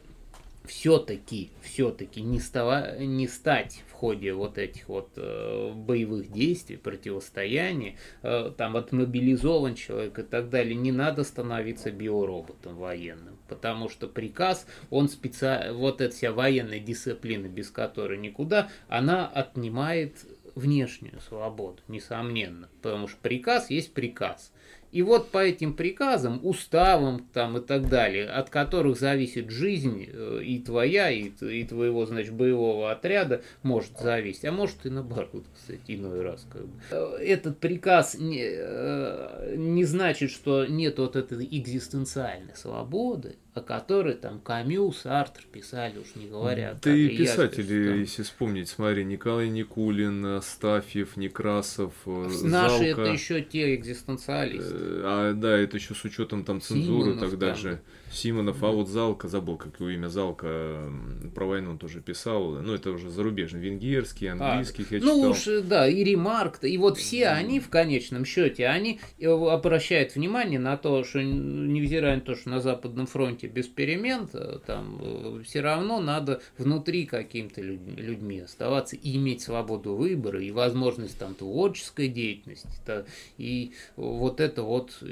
все-таки, 0.66 1.50
все-таки 1.62 2.20
не, 2.20 2.40
става, 2.40 2.96
не 2.98 3.28
стать 3.28 3.82
в 3.88 3.92
ходе 3.92 4.32
вот 4.32 4.58
этих 4.58 4.88
вот 4.88 5.10
э, 5.16 5.72
боевых 5.74 6.30
действий, 6.30 6.76
противостояний, 6.76 7.96
э, 8.22 8.52
там 8.56 8.76
отмобилизован 8.76 9.74
человек 9.74 10.18
и 10.18 10.22
так 10.22 10.50
далее, 10.50 10.74
не 10.74 10.92
надо 10.92 11.24
становиться 11.24 11.90
биороботом 11.90 12.76
военным, 12.76 13.38
потому 13.48 13.88
что 13.88 14.08
приказ, 14.08 14.66
он 14.90 15.08
специально, 15.08 15.72
вот 15.72 16.00
эта 16.00 16.14
вся 16.14 16.32
военная 16.32 16.80
дисциплина, 16.80 17.46
без 17.46 17.70
которой 17.70 18.18
никуда, 18.18 18.68
она 18.88 19.26
отнимает 19.26 20.16
внешнюю 20.56 21.20
свободу, 21.20 21.82
несомненно, 21.86 22.68
потому 22.82 23.08
что 23.08 23.18
приказ 23.20 23.70
есть 23.70 23.92
приказ. 23.92 24.52
И 24.92 25.02
вот 25.02 25.30
по 25.30 25.38
этим 25.38 25.74
приказам, 25.74 26.40
уставам 26.42 27.26
там 27.32 27.58
и 27.58 27.60
так 27.60 27.88
далее, 27.88 28.28
от 28.28 28.50
которых 28.50 28.98
зависит 28.98 29.50
жизнь 29.50 30.06
э, 30.08 30.40
и 30.42 30.58
твоя, 30.60 31.10
и, 31.10 31.28
и 31.28 31.64
твоего, 31.64 32.06
значит, 32.06 32.32
боевого 32.32 32.90
отряда, 32.90 33.42
может 33.62 33.98
зависеть. 33.98 34.44
А 34.44 34.52
может 34.52 34.86
и 34.86 34.90
наоборот, 34.90 35.44
кстати, 35.54 35.80
иной 35.88 36.22
раз. 36.22 36.46
Как 36.50 36.66
бы. 36.66 36.80
Э, 36.90 37.16
этот 37.20 37.58
приказ 37.58 38.16
не, 38.18 38.42
э, 38.42 39.54
не 39.56 39.84
значит, 39.84 40.30
что 40.30 40.66
нет 40.66 40.98
вот 40.98 41.16
этой 41.16 41.46
экзистенциальной 41.50 42.54
свободы, 42.54 43.36
о 43.56 43.62
которой 43.62 44.14
там 44.14 44.38
Камю, 44.40 44.92
Сартр 44.92 45.46
писали, 45.50 45.98
уж 45.98 46.14
не 46.14 46.26
говоря. 46.26 46.76
Да 46.82 46.94
и 46.94 47.16
писатели, 47.16 47.88
там... 47.88 48.00
если 48.00 48.22
вспомнить, 48.22 48.68
смотри, 48.68 49.02
Николай 49.04 49.48
Никулин, 49.48 50.24
Астафьев, 50.26 51.16
Некрасов, 51.16 51.94
Наши 52.04 52.34
Залка. 52.36 52.84
это 52.84 53.04
еще 53.04 53.40
те 53.40 53.74
экзистенциалисты. 53.74 54.74
А, 54.74 55.32
да, 55.32 55.56
это 55.56 55.78
еще 55.78 55.94
с 55.94 56.04
учетом 56.04 56.44
там 56.44 56.60
цензуры 56.60 57.12
Симонов, 57.12 57.20
тогда 57.20 57.48
там. 57.48 57.56
же. 57.56 57.80
Симонов, 58.16 58.62
а 58.62 58.70
вот 58.70 58.88
Залка, 58.88 59.28
забыл, 59.28 59.56
как 59.56 59.78
его 59.78 59.90
имя 59.90 60.08
Залка, 60.08 60.90
про 61.34 61.46
войну 61.46 61.72
он 61.72 61.78
тоже 61.78 62.00
писал, 62.00 62.52
ну 62.62 62.74
это 62.74 62.90
уже 62.90 63.10
зарубежный, 63.10 63.60
венгерский, 63.60 64.26
английский, 64.26 64.86
а, 64.90 64.94
я 64.94 65.00
Ну 65.02 65.20
уж, 65.30 65.46
да, 65.64 65.86
и 65.86 66.02
Ремарк, 66.02 66.64
и 66.64 66.78
вот 66.78 66.96
все 66.98 67.28
они 67.28 67.60
в 67.60 67.68
конечном 67.68 68.24
счете, 68.24 68.66
они 68.66 69.00
э, 69.18 69.26
обращают 69.28 70.14
внимание 70.14 70.58
на 70.58 70.76
то, 70.76 71.04
что 71.04 71.22
невзирая 71.22 72.16
на 72.16 72.22
то, 72.22 72.34
что 72.34 72.48
на 72.50 72.60
Западном 72.60 73.06
фронте 73.06 73.48
без 73.48 73.66
перемен, 73.66 74.28
э, 74.32 74.58
там 74.66 74.98
э, 75.00 75.42
все 75.44 75.60
равно 75.60 76.00
надо 76.00 76.40
внутри 76.56 77.06
какими-то 77.06 77.60
людьми 77.60 78.40
оставаться 78.40 78.96
и 78.96 79.16
иметь 79.16 79.42
свободу 79.42 79.94
выбора 79.94 80.42
и 80.42 80.50
возможность 80.50 81.18
там 81.18 81.34
творческой 81.34 82.08
деятельности, 82.08 83.04
и 83.36 83.72
вот 83.96 84.40
это 84.40 84.62
вот 84.62 85.02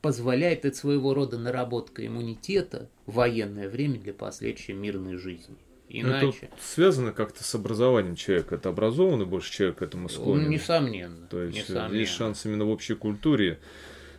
позволяет 0.00 0.64
это 0.64 0.76
своего 0.76 1.14
рода 1.14 1.38
наработка 1.38 1.97
иммунитета 2.06 2.88
в 3.06 3.14
военное 3.14 3.68
время 3.68 3.98
для 3.98 4.12
последующей 4.12 4.72
мирной 4.72 5.16
жизни. 5.16 5.56
Иначе. 5.88 6.50
Это 6.52 6.62
связано 6.62 7.12
как-то 7.12 7.42
с 7.42 7.54
образованием 7.54 8.14
человека. 8.14 8.56
Это 8.56 8.68
образованный 8.68 9.24
больше 9.24 9.52
человек 9.52 9.78
к 9.78 9.82
этому 9.82 10.08
склонен. 10.08 10.44
Ну, 10.44 10.50
несомненно. 10.50 11.26
То 11.28 11.42
есть 11.42 11.56
несомненно. 11.56 11.94
есть 11.94 12.12
шанс 12.12 12.44
именно 12.44 12.66
в 12.66 12.70
общей 12.70 12.94
культуре. 12.94 13.58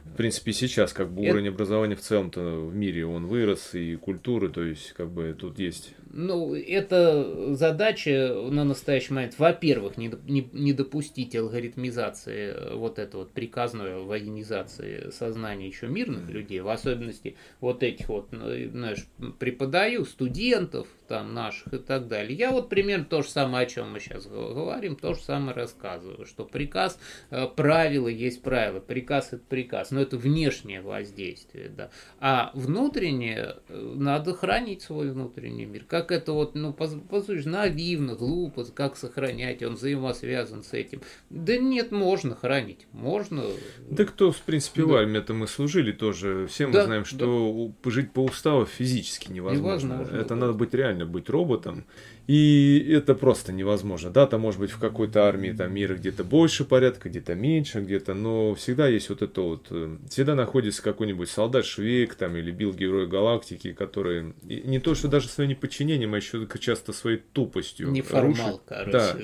В 0.06 0.16
принципе, 0.16 0.54
сейчас 0.54 0.94
как 0.94 1.12
бы 1.12 1.30
уровень 1.30 1.50
образования 1.50 1.96
в 1.96 2.02
целом-то 2.02 2.68
в 2.68 2.76
мире 2.76 3.06
он 3.06 3.28
вырос, 3.28 3.76
и 3.76 3.96
культуры, 3.96 4.50
то 4.50 4.64
есть 4.64 4.94
как 4.94 5.10
бы 5.12 5.36
тут 5.38 5.60
есть 5.60 5.94
ну, 6.12 6.56
это 6.56 7.56
задача 7.56 8.34
на 8.50 8.64
настоящий 8.64 9.14
момент, 9.14 9.36
во-первых, 9.38 9.98
не, 9.98 10.12
не, 10.28 10.50
не 10.54 10.74
допустить 10.74 11.36
алгоритмизации 11.36 12.54
э, 12.54 12.76
вот 12.76 13.00
это 13.00 13.18
вот 13.18 13.32
приказной 13.32 14.04
военизации 14.04 15.12
сознания 15.12 15.68
еще 15.68 15.88
мирных 15.88 16.30
людей, 16.30 16.62
в 16.62 16.70
особенности 16.70 17.36
вот 17.60 17.84
этих 17.84 18.10
вот, 18.10 18.32
ну, 18.32 18.46
знаешь, 18.72 19.06
преподаю 19.38 20.06
студентов 20.06 20.88
там 21.08 21.34
наших 21.34 21.74
и 21.74 21.78
так 21.78 22.08
далее. 22.08 22.38
Я 22.38 22.52
вот 22.52 22.70
примерно 22.70 23.06
то 23.06 23.22
же 23.22 23.30
самое, 23.30 23.66
о 23.66 23.70
чем 23.70 23.92
мы 23.92 24.00
сейчас 24.00 24.26
говорим, 24.26 24.96
то 24.96 25.14
же 25.14 25.22
самое 25.22 25.56
рассказываю, 25.56 26.26
что 26.26 26.46
приказ, 26.46 27.00
э, 27.30 27.48
правила 27.48 28.08
есть 28.08 28.42
правила, 28.42 28.80
приказ 28.80 29.30
это 29.32 29.44
приказ, 29.48 29.92
но 29.92 30.02
это 30.02 30.18
внешнее 30.18 30.82
воздействие, 30.82 31.70
да. 31.70 31.90
А 32.20 32.52
внутреннее, 32.54 33.58
э, 33.68 33.94
надо 33.96 34.34
хранить 34.34 34.82
свой 34.82 35.12
внутренний 35.12 35.66
мир 35.66 35.86
как 36.02 36.12
это 36.12 36.34
вот, 36.34 36.56
ну, 36.56 36.74
послушай, 36.74 37.46
наивно, 37.46 38.16
глупо, 38.16 38.64
как 38.74 38.96
сохранять, 38.96 39.62
он 39.64 39.76
взаимосвязан 39.76 40.64
с 40.64 40.74
этим. 40.74 41.02
Да 41.30 41.58
нет, 41.58 41.92
можно 41.92 42.36
хранить, 42.36 42.88
можно. 42.94 43.44
Да 43.90 44.06
кто, 44.06 44.32
в 44.32 44.42
принципе, 44.42 44.84
в 44.84 44.94
армии 44.94 45.20
это 45.20 45.34
мы 45.34 45.48
служили 45.48 45.92
тоже, 45.92 46.48
все 46.48 46.68
мы 46.68 46.74
да, 46.74 46.86
знаем, 46.86 47.06
что 47.06 47.74
да. 47.84 47.92
жить 47.92 48.12
по 48.12 48.24
уставу 48.24 48.66
физически 48.66 49.32
невозможно. 49.32 49.94
невозможно 49.94 50.16
это 50.16 50.30
да. 50.30 50.36
надо 50.36 50.54
быть 50.54 50.74
реально, 50.74 51.06
быть 51.06 51.30
роботом. 51.30 51.86
И 52.30 52.86
это 52.92 53.16
просто 53.16 53.52
невозможно. 53.52 54.12
Да, 54.12 54.28
там 54.28 54.42
может 54.42 54.60
быть 54.60 54.70
в 54.70 54.78
какой-то 54.78 55.24
армии 55.24 55.52
там 55.52 55.74
мира 55.74 55.96
где-то 55.96 56.24
больше 56.24 56.64
порядка, 56.64 57.10
где-то 57.10 57.34
меньше, 57.34 57.80
где-то, 57.82 58.14
но 58.14 58.54
всегда 58.54 58.88
есть 58.88 59.10
вот 59.10 59.24
это 59.24 59.42
вот, 59.42 59.66
э, 59.72 59.98
всегда 60.12 60.36
находится 60.36 60.84
какой-нибудь 60.84 61.28
солдат 61.28 61.66
Швейк 61.66 62.14
там 62.14 62.36
или 62.36 62.52
Билл 62.52 62.74
Герой 62.74 63.08
Галактики, 63.08 63.74
который 63.74 64.36
не 64.44 64.80
то, 64.80 64.94
что 64.94 65.08
даже 65.08 65.28
своим 65.28 65.50
неподчинением, 65.90 66.14
а 66.14 66.18
еще 66.18 66.48
часто 66.60 66.94
своей 66.94 67.18
тупостью. 67.18 67.92
Неформал, 67.92 68.62
короче 68.66 68.92
да, 68.92 69.16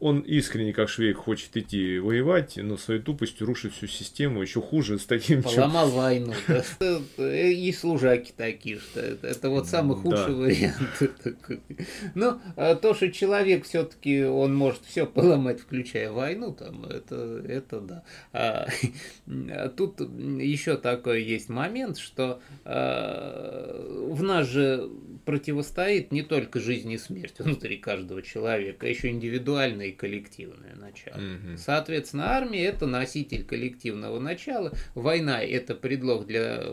Он 0.00 0.20
искренне, 0.20 0.72
как 0.72 0.88
Швейк, 0.88 1.16
хочет 1.16 1.56
идти 1.56 1.98
воевать, 1.98 2.56
но 2.56 2.76
своей 2.76 3.00
тупостью 3.00 3.46
рушит 3.46 3.72
всю 3.72 3.86
систему, 3.86 4.42
еще 4.42 4.60
хуже 4.60 4.98
с 4.98 5.04
таким... 5.04 5.42
Поломал 5.42 5.88
чем... 5.88 5.96
войну. 5.96 6.34
И 7.18 7.72
служаки 7.72 8.32
такие, 8.36 8.78
что 8.78 9.00
это 9.00 9.50
вот 9.50 9.66
самый 9.66 9.96
худший 9.96 10.34
вариант. 10.34 10.78
Ну, 12.14 12.40
а 12.56 12.74
то, 12.74 12.94
что 12.94 13.10
человек 13.10 13.64
все-таки, 13.64 14.24
он 14.24 14.54
может 14.54 14.82
все 14.84 15.06
поломать, 15.06 15.60
включая 15.60 16.10
войну, 16.10 16.52
там, 16.52 16.84
это, 16.84 17.42
это 17.46 17.80
да. 17.80 18.04
А, 18.32 18.68
тут 19.76 20.00
еще 20.00 20.76
такой 20.76 21.22
есть 21.22 21.48
момент, 21.48 21.98
что 21.98 22.40
а, 22.64 24.08
в 24.10 24.22
нас 24.22 24.46
же 24.46 24.88
противостоит 25.24 25.97
не 26.10 26.22
только 26.22 26.60
жизнь 26.60 26.90
и 26.92 26.98
смерть 26.98 27.38
внутри 27.38 27.76
каждого 27.78 28.22
человека, 28.22 28.86
а 28.86 28.88
еще 28.88 29.08
индивидуальное 29.08 29.86
и 29.86 29.92
коллективное 29.92 30.74
начало. 30.74 31.18
Mm-hmm. 31.18 31.56
Соответственно, 31.56 32.30
армия 32.30 32.64
это 32.64 32.86
носитель 32.86 33.44
коллективного 33.44 34.18
начала, 34.18 34.72
война 34.94 35.42
это 35.42 35.74
предлог 35.74 36.26
для 36.26 36.64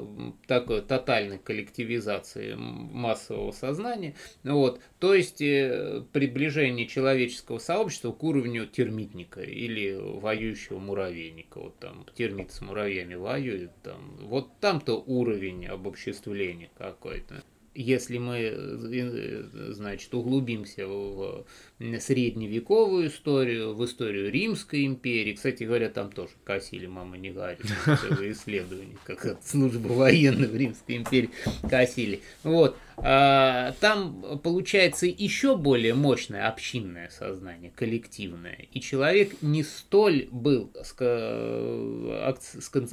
такой 0.48 0.82
тотальной 0.82 1.40
коллективизации 1.40 2.56
массового 2.56 3.52
сознания. 3.52 4.16
Вот. 4.44 4.82
То 5.00 5.14
есть 5.14 5.42
э, 5.42 6.04
приближение 6.14 6.88
человеческого 6.88 7.60
сообщества 7.60 8.12
к 8.12 8.24
уровню 8.24 8.66
термитника 8.66 9.42
или 9.42 9.96
воюющего 9.96 10.80
муравейника. 10.80 11.60
Вот 11.60 11.80
там 11.80 12.06
термит 12.16 12.52
с 12.52 12.62
муравьями 12.62 13.16
воюет, 13.16 13.72
там, 13.84 14.18
вот 14.22 14.60
там-то 14.60 15.02
уровень 15.02 15.66
обобществления 15.68 16.70
какой-то 16.78 17.44
если 17.76 18.18
мы, 18.18 18.38
э, 18.40 19.72
значит, 19.72 20.14
углубимся 20.14 20.88
в 20.88 21.46
средневековую 21.80 23.08
историю, 23.08 23.76
в 23.76 23.84
историю 23.84 24.32
Римской 24.32 24.86
империи, 24.86 25.34
кстати 25.34 25.64
говоря, 25.64 25.90
там 25.90 26.10
тоже 26.12 26.32
косили, 26.46 26.88
мама 26.88 27.18
не 27.18 27.32
говорит, 27.32 27.60
исследования, 28.22 28.98
как 29.04 29.26
от 29.26 29.46
службы 29.46 29.90
военной 29.90 30.48
в 30.48 30.56
Римской 30.56 30.96
империи 30.98 31.30
косили. 31.70 32.22
Вот. 32.44 32.78
А, 32.98 33.74
там 33.82 34.40
получается 34.42 35.06
еще 35.06 35.58
более 35.58 35.94
мощное 35.94 36.48
общинное 36.48 37.10
сознание, 37.10 37.72
коллективное. 37.76 38.68
И 38.72 38.80
человек 38.80 39.42
не 39.42 39.64
столь 39.64 40.30
был 40.32 40.72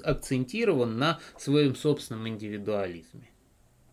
акцентирован 0.05 0.99
на 0.99 1.21
своем 1.39 1.77
собственном 1.77 2.27
индивидуализме. 2.27 3.32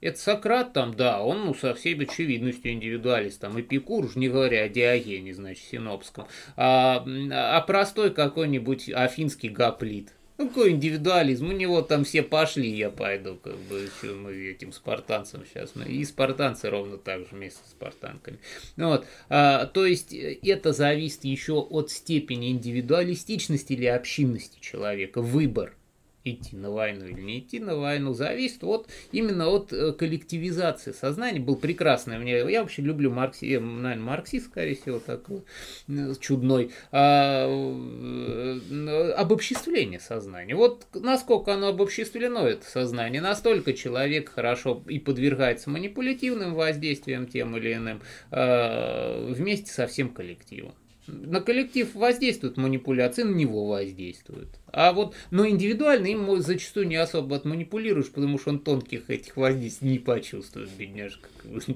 Это 0.02 0.20
Сократ 0.20 0.74
там, 0.74 0.94
да, 0.94 1.22
он 1.22 1.46
ну, 1.46 1.54
со 1.54 1.74
всей 1.74 2.00
очевидностью 2.00 2.72
индивидуалист, 2.72 3.42
там 3.42 3.60
Эпикур, 3.60 4.06
уж 4.06 4.16
не 4.16 4.30
говоря 4.30 4.64
о 4.64 4.70
Диогене, 4.70 5.34
значит, 5.34 5.64
синопском, 5.66 6.28
а, 6.56 7.06
а 7.32 7.62
простой 7.62 8.12
какой-нибудь 8.12 8.90
афинский 8.90 9.50
гоплит. 9.50 10.14
Ну, 10.38 10.48
какой 10.48 10.72
индивидуализм, 10.72 11.50
у 11.50 11.52
него 11.52 11.82
там 11.82 12.06
все 12.06 12.24
пошли, 12.24 12.70
я 12.70 12.90
пойду, 12.90 13.36
как 13.36 13.58
бы, 13.58 13.80
еще 13.80 14.14
мы 14.14 14.32
этим 14.34 14.72
спартанцам 14.72 15.44
сейчас, 15.46 15.76
мы, 15.76 15.84
и 15.84 16.06
спартанцы 16.06 16.70
ровно 16.70 16.98
так 16.98 17.20
же 17.20 17.28
вместе 17.32 17.60
с 17.68 17.72
спартанками. 17.72 18.40
Вот, 18.78 19.06
а, 19.28 19.66
то 19.66 19.86
есть, 19.86 20.14
это 20.14 20.72
зависит 20.72 21.26
еще 21.26 21.56
от 21.56 21.92
степени 21.92 22.52
индивидуалистичности 22.52 23.74
или 23.74 23.88
общинности 23.88 24.62
человека, 24.62 25.22
выбор 25.22 25.74
идти 26.24 26.56
на 26.56 26.72
войну 26.72 27.06
или 27.06 27.22
не 27.22 27.40
идти 27.40 27.60
на 27.60 27.76
войну, 27.76 28.14
зависит 28.14 28.64
от, 28.64 28.88
именно 29.12 29.48
от 29.48 29.72
э, 29.74 29.94
коллективизации 29.94 30.92
сознания. 30.92 31.40
Был 31.40 31.56
прекрасный 31.56 32.20
мне, 32.20 32.38
я 32.38 32.62
вообще 32.62 32.82
люблю 32.82 33.12
марксизм, 33.12 33.82
наверное, 33.82 34.06
марксист, 34.06 34.48
скорее 34.48 34.76
всего, 34.76 35.00
такой 35.00 35.44
э, 35.88 36.14
чудной, 36.20 36.72
а, 36.92 37.48
э, 37.48 39.12
обобществление 39.14 40.00
сознания. 40.00 40.56
Вот 40.56 40.88
насколько 40.94 41.54
оно 41.54 41.70
обобществлено, 41.70 42.48
это 42.48 42.66
сознание, 42.66 43.22
настолько 43.22 43.74
человек 43.74 44.30
хорошо 44.30 44.84
и 44.88 45.00
подвергается 45.00 45.70
манипулятивным 45.70 46.54
воздействиям 46.54 47.28
тем 47.28 47.56
или 47.58 47.74
иным 47.74 48.02
а, 48.32 49.32
вместе 49.32 49.72
со 49.72 49.88
всем 49.88 50.10
коллективом 50.10 50.74
на 51.10 51.42
коллектив 51.42 51.94
воздействуют 51.96 52.58
манипуляции, 52.58 53.24
на 53.24 53.34
него 53.34 53.68
воздействуют. 53.68 54.50
А 54.72 54.94
вот, 54.94 55.16
но 55.32 55.48
индивидуально 55.48 56.08
им 56.08 56.42
зачастую 56.42 56.88
не 56.88 56.96
особо 56.96 57.36
отманипулируешь, 57.36 58.12
потому 58.12 58.38
что 58.38 58.52
он 58.52 58.60
тонких 58.60 59.10
этих 59.10 59.36
воздействий 59.38 59.92
не 59.92 60.00
почувствует, 60.00 60.70
бедняжка. 60.78 61.30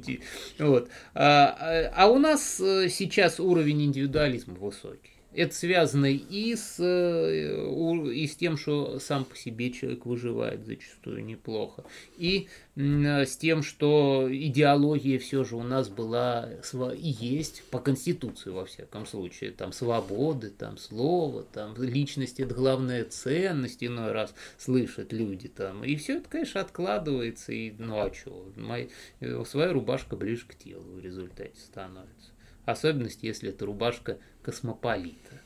Вот. 0.59 0.89
А, 1.13 1.57
а, 1.59 1.91
а 1.95 2.07
у 2.07 2.19
нас 2.19 2.59
э, 2.59 2.89
сейчас 2.89 3.39
уровень 3.39 3.85
индивидуализма 3.85 4.53
высокий. 4.55 5.12
Это 5.35 5.53
связано 5.55 6.11
и 6.11 6.55
с, 6.55 6.77
э, 6.79 8.11
и 8.13 8.27
с 8.27 8.35
тем, 8.35 8.57
что 8.57 8.99
сам 8.99 9.25
по 9.25 9.35
себе 9.35 9.71
человек 9.71 10.05
выживает 10.05 10.65
зачастую 10.65 11.25
неплохо, 11.25 11.83
и 12.17 12.47
с 12.75 13.37
тем, 13.37 13.61
что 13.61 14.27
идеология 14.31 15.19
все 15.19 15.43
же 15.43 15.55
у 15.55 15.63
нас 15.63 15.89
была 15.89 16.49
и 16.97 17.09
есть 17.09 17.63
по 17.69 17.79
Конституции, 17.79 18.49
во 18.49 18.65
всяком 18.65 19.05
случае, 19.05 19.51
там 19.51 19.71
свободы, 19.71 20.49
там 20.49 20.77
слова, 20.77 21.43
там 21.43 21.75
личность– 21.77 22.39
это 22.39 22.53
главная 22.55 23.05
ценность, 23.05 23.83
иной 23.83 24.11
раз 24.11 24.33
слышат 24.57 25.13
люди 25.13 25.47
там, 25.47 25.83
и 25.83 25.95
все 25.95 26.17
это, 26.17 26.29
конечно, 26.29 26.61
откладывается, 26.61 27.51
и 27.51 27.73
ну 27.77 27.99
а 27.99 28.13
что, 28.13 28.51
моя, 28.55 28.87
э, 29.19 29.43
своя 29.45 29.71
рубашка 29.71 30.15
ближе 30.15 30.45
к 30.47 30.55
телу 30.55 30.93
в 30.93 30.99
результате 30.99 31.59
становится. 31.59 32.32
Особенность, 32.65 33.23
если 33.23 33.49
это 33.49 33.65
рубашка 33.65 34.17
космополита. 34.41 35.41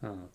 Вот. 0.00 0.30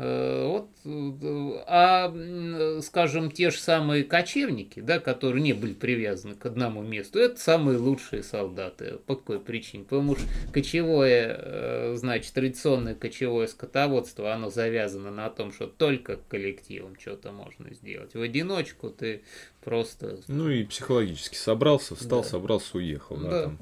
Э, 0.00 0.46
вот, 0.46 0.70
э, 0.84 1.64
а, 1.66 2.80
скажем, 2.82 3.32
те 3.32 3.50
же 3.50 3.58
самые 3.58 4.04
кочевники, 4.04 4.78
да, 4.78 5.00
которые 5.00 5.42
не 5.42 5.54
были 5.54 5.74
привязаны 5.74 6.36
к 6.36 6.46
одному 6.46 6.82
месту, 6.82 7.18
это 7.18 7.40
самые 7.40 7.78
лучшие 7.78 8.22
солдаты. 8.22 8.98
По 9.06 9.16
какой 9.16 9.40
причине? 9.40 9.82
Потому 9.82 10.14
что 10.14 10.24
кочевое, 10.52 11.36
э, 11.36 11.94
значит, 11.96 12.32
традиционное 12.32 12.94
кочевое 12.94 13.48
скотоводство, 13.48 14.32
оно 14.32 14.50
завязано 14.50 15.10
на 15.10 15.28
том, 15.30 15.52
что 15.52 15.66
только 15.66 16.16
коллективом 16.28 16.96
что-то 16.96 17.32
можно 17.32 17.74
сделать. 17.74 18.14
В 18.14 18.22
одиночку 18.22 18.90
ты 18.90 19.22
просто... 19.62 20.20
Ну 20.28 20.50
и 20.50 20.64
психологически 20.64 21.36
собрался, 21.36 21.94
встал, 21.94 22.22
да. 22.22 22.28
собрался, 22.28 22.78
уехал. 22.78 23.16
Да. 23.16 23.28
Да, 23.28 23.42
там, 23.44 23.58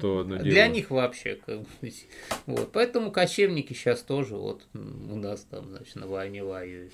то 0.00 0.18
одно 0.20 0.38
Для 0.38 0.68
них 0.68 0.90
вообще. 0.90 1.38
Как 1.44 1.60
бы, 1.60 1.66
вот. 2.46 2.72
Поэтому 2.72 3.10
кочевники 3.10 3.72
сейчас 3.72 4.02
тоже 4.02 4.36
вот 4.36 4.62
у 4.74 5.16
нас 5.16 5.46
там 5.50 5.70
значит, 5.70 5.96
на 5.96 6.06
войне 6.06 6.42
воюет. 6.42 6.92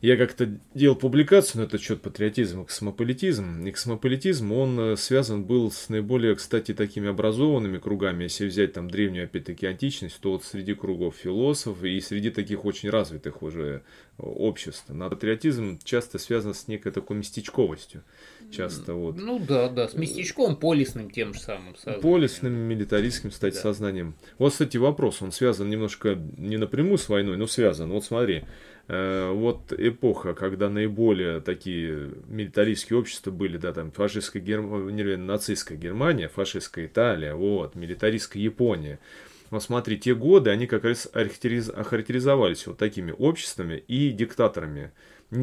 Я 0.00 0.16
как-то 0.16 0.58
делал 0.74 0.96
публикацию 0.96 1.62
на 1.62 1.66
этот 1.66 1.80
счет 1.80 2.02
патриотизм 2.02 2.62
и 2.62 2.66
космополитизм. 2.66 3.66
И 3.66 3.70
космополитизм, 3.70 4.52
он 4.52 4.80
э, 4.80 4.96
связан 4.96 5.44
был 5.44 5.70
с 5.70 5.88
наиболее, 5.88 6.34
кстати, 6.34 6.74
такими 6.74 7.08
образованными 7.08 7.78
кругами. 7.78 8.24
Если 8.24 8.46
взять 8.46 8.74
там 8.74 8.90
древнюю, 8.90 9.24
опять-таки, 9.24 9.66
античность, 9.66 10.20
то 10.20 10.32
вот 10.32 10.44
среди 10.44 10.74
кругов 10.74 11.16
философов 11.16 11.82
и 11.84 12.00
среди 12.00 12.30
таких 12.30 12.64
очень 12.64 12.90
развитых 12.90 13.42
уже 13.42 13.82
обществ. 14.18 14.86
Но 14.88 15.08
патриотизм 15.08 15.78
часто 15.84 16.18
связан 16.18 16.54
с 16.54 16.68
некой 16.68 16.92
такой 16.92 17.16
местечковостью. 17.16 18.02
Часто 18.50 18.94
вот. 18.94 19.16
Ну 19.16 19.38
да, 19.38 19.68
да, 19.68 19.88
с 19.88 19.94
местечком 19.94 20.56
полисным 20.56 21.10
тем 21.10 21.34
же 21.34 21.40
самым 21.40 21.76
сознанием. 21.76 22.02
Полисным, 22.02 22.52
милитаристским, 22.52 23.30
кстати, 23.30 23.54
да. 23.54 23.60
сознанием. 23.60 24.14
Вот, 24.38 24.52
кстати, 24.52 24.76
вопрос, 24.76 25.22
он 25.22 25.32
связан 25.32 25.68
немножко 25.68 26.18
не 26.36 26.56
напрямую 26.56 26.98
с 26.98 27.08
войной, 27.08 27.36
но 27.36 27.46
связан. 27.46 27.90
Вот 27.90 28.04
смотри, 28.04 28.44
э, 28.88 29.30
вот 29.30 29.72
эпоха, 29.72 30.34
когда 30.34 30.68
наиболее 30.68 31.40
такие 31.40 32.10
милитаристские 32.26 32.98
общества 32.98 33.30
были, 33.30 33.58
да, 33.58 33.72
там 33.72 33.92
фашистская 33.92 34.40
Германия, 34.40 35.16
нацистская 35.16 35.78
Германия, 35.78 36.28
фашистская 36.28 36.86
Италия, 36.86 37.34
вот, 37.34 37.74
милитаристская 37.74 38.42
Япония. 38.42 38.98
Вот 39.50 39.62
смотри, 39.62 39.98
те 39.98 40.14
годы, 40.14 40.50
они 40.50 40.66
как 40.66 40.84
раз 40.84 41.08
охарактеризовались 41.12 42.66
вот 42.66 42.78
такими 42.78 43.14
обществами 43.16 43.82
и 43.88 44.10
диктаторами. 44.10 44.92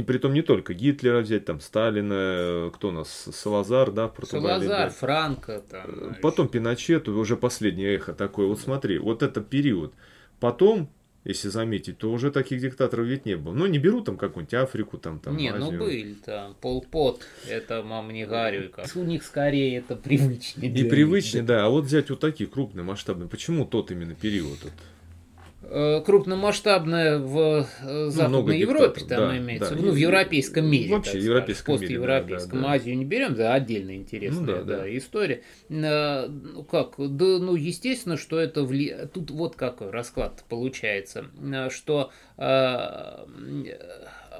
Притом 0.07 0.33
не 0.33 0.41
только 0.41 0.73
Гитлера 0.73 1.19
взять, 1.19 1.45
там 1.45 1.59
Сталина, 1.59 2.71
кто 2.73 2.89
у 2.89 2.91
нас, 2.91 3.29
Салазар, 3.31 3.91
да, 3.91 4.07
в 4.07 4.15
Португалии. 4.15 4.65
Салазар, 4.65 4.89
да. 4.89 4.89
Франко. 4.89 5.63
Там, 5.69 6.11
э, 6.11 6.13
Потом 6.21 6.47
Пиночет, 6.47 7.07
уже 7.07 7.37
последнее 7.37 7.95
эхо 7.95 8.13
такое. 8.13 8.47
Вот 8.47 8.59
смотри, 8.59 8.97
вот 8.97 9.21
это 9.21 9.41
период. 9.41 9.93
Потом 10.39 10.89
если 11.25 11.49
заметить, 11.49 11.97
то 11.97 12.11
уже 12.11 12.31
таких 12.31 12.61
диктаторов 12.61 13.07
ведь 13.07 13.25
не 13.25 13.35
было. 13.35 13.53
Ну, 13.53 13.65
не 13.65 13.79
берут 13.79 14.05
там 14.05 14.15
какую-нибудь 14.15 14.53
Африку, 14.53 14.97
там, 14.99 15.19
там 15.19 15.35
Не, 15.35 15.51
ну, 15.51 15.65
Азию. 15.65 15.79
ну 15.79 15.85
были 15.85 16.13
там, 16.13 16.55
Полпот, 16.61 17.21
это 17.49 17.81
мам 17.83 18.13
не 18.13 18.25
горюй-ка. 18.25 18.85
У 18.93 19.03
них 19.03 19.23
скорее 19.23 19.79
это 19.79 19.95
привычнее. 19.95 20.71
И 20.71 20.87
привычнее, 20.87 21.43
да. 21.43 21.65
А 21.65 21.69
вот 21.69 21.85
взять 21.85 22.11
вот 22.11 22.19
такие 22.19 22.47
крупные, 22.47 22.83
масштабные, 22.83 23.27
почему 23.27 23.65
тот 23.65 23.89
именно 23.89 24.13
период? 24.13 24.63
Вот? 24.63 24.73
Э, 25.67 26.01
крупномасштабная 26.05 27.17
в 27.17 27.67
э, 27.81 28.09
Западной 28.09 28.59
Европе, 28.59 29.01
там 29.01 29.29
да, 29.29 29.37
имеется, 29.37 29.73
да. 29.73 29.81
ну, 29.81 29.91
в 29.91 29.95
европейском 29.95 30.65
мире. 30.69 30.93
Вообще, 30.93 31.17
в 31.17 31.23
европейском 31.23 31.75
мире. 31.75 31.87
Постевропейском. 31.87 32.61
Да, 32.61 32.67
да, 32.67 32.73
Азию 32.73 32.97
не 32.97 33.05
берем, 33.05 33.33
да, 33.33 33.53
отдельно 33.53 33.95
интересная 33.95 34.41
ну, 34.41 34.45
да, 34.45 34.63
да, 34.63 34.77
да. 34.81 34.97
история. 34.97 35.41
Э, 35.69 36.27
ну, 36.27 36.63
как, 36.63 36.93
да, 36.97 37.39
ну, 37.39 37.55
естественно, 37.55 38.15
что 38.15 38.39
это 38.39 38.63
вли... 38.63 38.95
Тут 39.11 39.31
вот 39.31 39.55
какой 39.55 39.89
расклад 39.89 40.43
получается, 40.49 41.25
что 41.69 42.11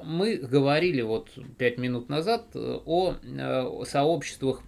мы 0.03 0.35
говорили 0.35 1.01
вот 1.01 1.29
пять 1.57 1.77
минут 1.77 2.09
назад 2.09 2.55
о 2.55 3.15
сообществах 3.85 4.61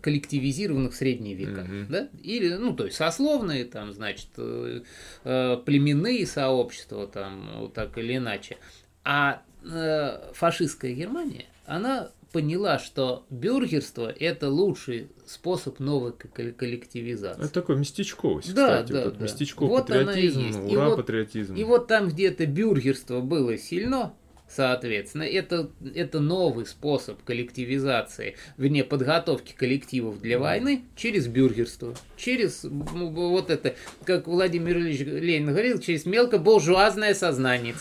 коллективизированных 0.00 0.92
в 0.92 0.96
средние 0.96 1.34
века, 1.34 1.60
mm-hmm. 1.60 1.86
да, 1.88 2.08
или, 2.22 2.54
ну, 2.54 2.74
то 2.74 2.86
есть 2.86 2.96
сословные, 2.96 3.64
там, 3.64 3.92
значит, 3.92 4.28
э, 4.38 4.82
э, 5.24 5.56
племенные 5.64 6.26
сообщества, 6.26 7.06
там, 7.06 7.50
вот 7.58 7.74
так 7.74 7.96
или 7.98 8.16
иначе. 8.16 8.56
А 9.04 9.42
э, 9.62 10.32
фашистская 10.32 10.92
Германия, 10.94 11.44
она 11.66 12.10
поняла, 12.32 12.78
что 12.80 13.24
бюргерство– 13.30 14.10
это 14.18 14.48
лучший 14.48 15.08
способ 15.24 15.78
новой 15.78 16.12
коллективизации. 16.12 17.44
Это 17.44 17.52
такой 17.52 17.76
местечковость, 17.76 18.52
да, 18.54 18.82
кстати. 18.82 18.92
Да, 18.92 19.04
вот 19.04 19.18
да. 19.18 19.24
Местечков 19.24 19.68
вот 19.68 19.86
патриотизм, 19.86 20.64
ура, 20.66 20.92
и 20.92 20.96
патриотизм. 20.96 21.52
Вот, 21.52 21.60
и 21.60 21.64
вот 21.64 21.86
там 21.86 22.08
где-то 22.08 22.46
бюргерство 22.46 23.20
было 23.20 23.56
сильно, 23.56 24.14
Соответственно, 24.48 25.22
это, 25.24 25.70
это 25.94 26.20
новый 26.20 26.66
способ 26.66 27.22
коллективизации, 27.24 28.36
вне 28.56 28.84
подготовки 28.84 29.52
коллективов 29.52 30.20
для 30.20 30.38
войны 30.38 30.84
через 30.96 31.26
бюргерство, 31.26 31.94
через 32.16 32.62
ну, 32.62 33.10
вот 33.30 33.50
это, 33.50 33.74
как 34.04 34.28
Владимир 34.28 34.78
Ильич 34.78 35.00
Ленин 35.00 35.48
говорил, 35.48 35.80
через 35.80 36.06
мелкобуржуазное 36.06 37.14
сознание. 37.14 37.74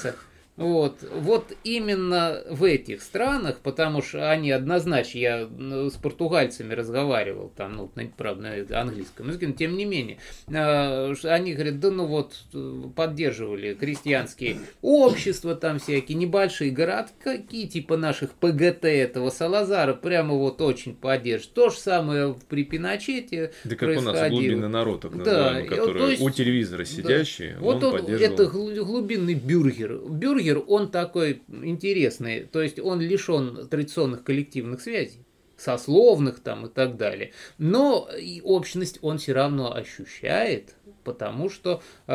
Вот, 0.56 1.00
вот 1.12 1.52
именно 1.63 2.44
в 2.48 2.63
этих 2.63 3.02
странах, 3.02 3.62
потому 3.63 4.04
что 4.04 4.30
они 4.30 4.52
однозначно, 4.52 5.18
я 5.18 5.50
с 5.89 5.94
португальцами 5.94 6.76
разговаривал, 6.76 7.52
там, 7.56 7.76
ну, 7.76 7.92
правда, 8.16 8.66
на 8.70 8.82
английском 8.82 9.30
языке, 9.30 9.48
но 9.48 9.54
тем 9.54 9.76
не 9.76 9.86
менее, 9.86 10.20
а, 10.54 11.12
они 11.24 11.54
говорят, 11.54 11.80
да 11.80 11.89
ну 11.89 12.06
вот, 12.06 12.36
поддерживали 12.96 13.74
крестьянские 13.74 14.58
общества 14.84 15.56
там 15.56 15.80
всякие, 15.80 16.20
небольшие 16.20 16.70
городки, 16.70 17.68
типа 17.68 17.98
наших 17.98 18.34
ПГТ 18.34 18.86
этого 18.86 19.32
Салазара, 19.32 19.96
прямо 19.96 20.36
вот 20.36 20.62
очень 20.62 20.96
поддерживают. 20.96 21.56
То 21.56 21.70
же 21.72 21.78
самое 21.78 22.36
при 22.48 22.63
Пиночете 22.63 23.54
Да 23.63 23.76
как 23.76 23.98
у 23.98 24.02
нас 24.02 24.30
глубинный 24.30 24.70
народ, 24.70 25.02
так 25.02 25.16
называемый, 25.16 25.68
да, 25.68 25.76
который 25.76 26.12
есть, 26.12 26.22
у 26.22 26.30
телевизора 26.30 26.86
сидящий, 26.86 27.54
да. 27.54 27.60
вот 27.60 27.84
он, 27.84 28.02
он 28.02 28.06
это 28.06 28.46
глубинный 28.46 29.34
бюргер. 29.34 29.98
Бюргер 29.98 30.42
Бюргер, 30.43 30.63
он 30.67 30.91
такой 30.91 31.41
интересный, 31.47 32.43
то 32.43 32.62
есть 32.62 32.79
он 32.79 32.99
лишен 32.99 33.67
традиционных 33.67 34.23
коллективных 34.23 34.82
связей 34.82 35.25
сословных 35.56 36.39
там 36.39 36.65
и 36.65 36.69
так 36.69 36.97
далее. 36.97 37.32
Но 37.58 38.10
общность 38.43 38.99
он 39.01 39.17
все 39.17 39.34
равно 39.34 39.73
ощущает, 39.73 40.75
потому 41.04 41.50
что 41.50 41.82
э, 42.08 42.13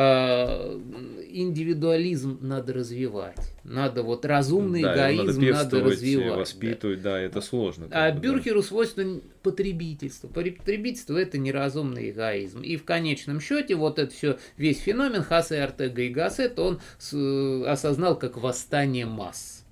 индивидуализм 1.29 2.39
надо 2.41 2.73
развивать. 2.73 3.53
Надо 3.63 4.03
вот 4.03 4.25
разумный 4.25 4.81
да, 4.81 4.93
эгоизм 4.93 5.41
надо, 5.41 5.53
надо 5.53 5.79
развивать. 5.81 6.37
Воспитывать, 6.39 7.01
да, 7.01 7.11
да 7.11 7.21
это 7.21 7.41
сложно. 7.41 7.87
А 7.91 8.11
да. 8.11 8.19
Бюргеру 8.19 8.63
свойственно 8.63 9.21
потребительство. 9.43 10.27
Потребительство 10.27 11.17
это 11.17 11.37
неразумный 11.37 12.09
эгоизм. 12.11 12.61
И 12.61 12.77
в 12.77 12.83
конечном 12.83 13.39
счете 13.39 13.75
вот 13.75 13.99
это 13.99 14.13
все, 14.13 14.37
весь 14.57 14.79
феномен 14.79 15.23
Хасе 15.23 15.61
Артега 15.61 16.01
и 16.01 16.09
Гассет 16.09 16.59
он 16.59 16.79
с, 16.97 17.13
э, 17.13 17.65
осознал 17.65 18.17
как 18.17 18.37
восстание 18.37 19.05
масс 19.05 19.65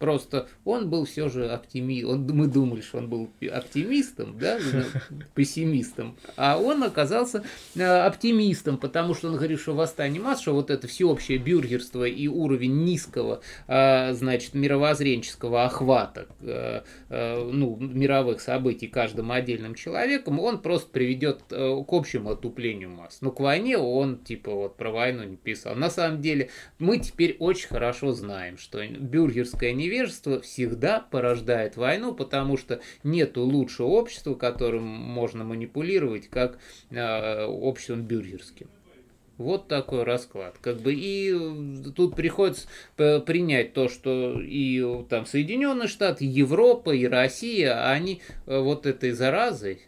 Просто 0.00 0.48
он 0.64 0.88
был 0.88 1.04
все 1.04 1.28
же 1.28 1.46
оптимист. 1.50 2.08
Он, 2.08 2.26
мы 2.26 2.46
думали, 2.46 2.80
что 2.80 2.96
он 2.98 3.10
был 3.10 3.28
оптимистом, 3.52 4.38
да, 4.38 4.58
пессимистом. 5.34 6.16
А 6.36 6.58
он 6.58 6.82
оказался 6.82 7.44
э, 7.76 7.84
оптимистом, 7.84 8.78
потому 8.78 9.14
что 9.14 9.28
он 9.28 9.34
говорит, 9.36 9.60
что 9.60 9.74
восстание 9.74 10.20
масс, 10.20 10.40
что 10.40 10.54
вот 10.54 10.70
это 10.70 10.88
всеобщее 10.88 11.36
бюргерство 11.36 12.04
и 12.04 12.28
уровень 12.28 12.82
низкого, 12.82 13.42
э, 13.68 14.14
значит, 14.14 14.54
мировоззренческого 14.54 15.66
охвата, 15.66 16.28
э, 16.40 16.80
ну, 17.10 17.76
мировых 17.76 18.40
событий 18.40 18.86
каждым 18.86 19.30
отдельным 19.30 19.74
человеком, 19.74 20.40
он 20.40 20.62
просто 20.62 20.88
приведет 20.90 21.42
к 21.48 21.92
общему 21.92 22.30
отуплению 22.30 22.88
масс. 22.88 23.18
Но 23.20 23.32
к 23.32 23.40
войне 23.40 23.76
он, 23.76 24.16
типа, 24.16 24.50
вот 24.50 24.78
про 24.78 24.90
войну 24.90 25.24
не 25.24 25.36
писал. 25.36 25.74
На 25.74 25.90
самом 25.90 26.22
деле, 26.22 26.48
мы 26.78 26.98
теперь 26.98 27.36
очень 27.38 27.68
хорошо 27.68 28.12
знаем, 28.12 28.56
что 28.56 28.82
бюргерское 28.86 29.72
невежество 29.74 29.89
невежество 29.90 30.40
всегда 30.40 31.00
порождает 31.00 31.76
войну, 31.76 32.14
потому 32.14 32.56
что 32.56 32.80
нету 33.02 33.42
лучшего 33.42 33.88
общества, 33.88 34.34
которым 34.34 34.84
можно 34.84 35.44
манипулировать, 35.44 36.28
как 36.28 36.58
э, 36.90 37.44
обществом 37.44 38.02
бюргерским. 38.02 38.68
Вот 39.36 39.68
такой 39.68 40.02
расклад. 40.02 40.56
Как 40.60 40.80
бы 40.80 40.92
и 40.94 41.32
тут 41.96 42.14
приходится 42.14 42.68
принять 42.96 43.72
то, 43.72 43.88
что 43.88 44.38
и 44.38 45.02
там 45.08 45.24
Соединенные 45.24 45.88
Штаты, 45.88 46.26
Европа, 46.26 46.90
и 46.90 47.06
Россия, 47.06 47.88
они 47.90 48.20
э, 48.46 48.58
вот 48.58 48.86
этой 48.86 49.12
заразой, 49.12 49.80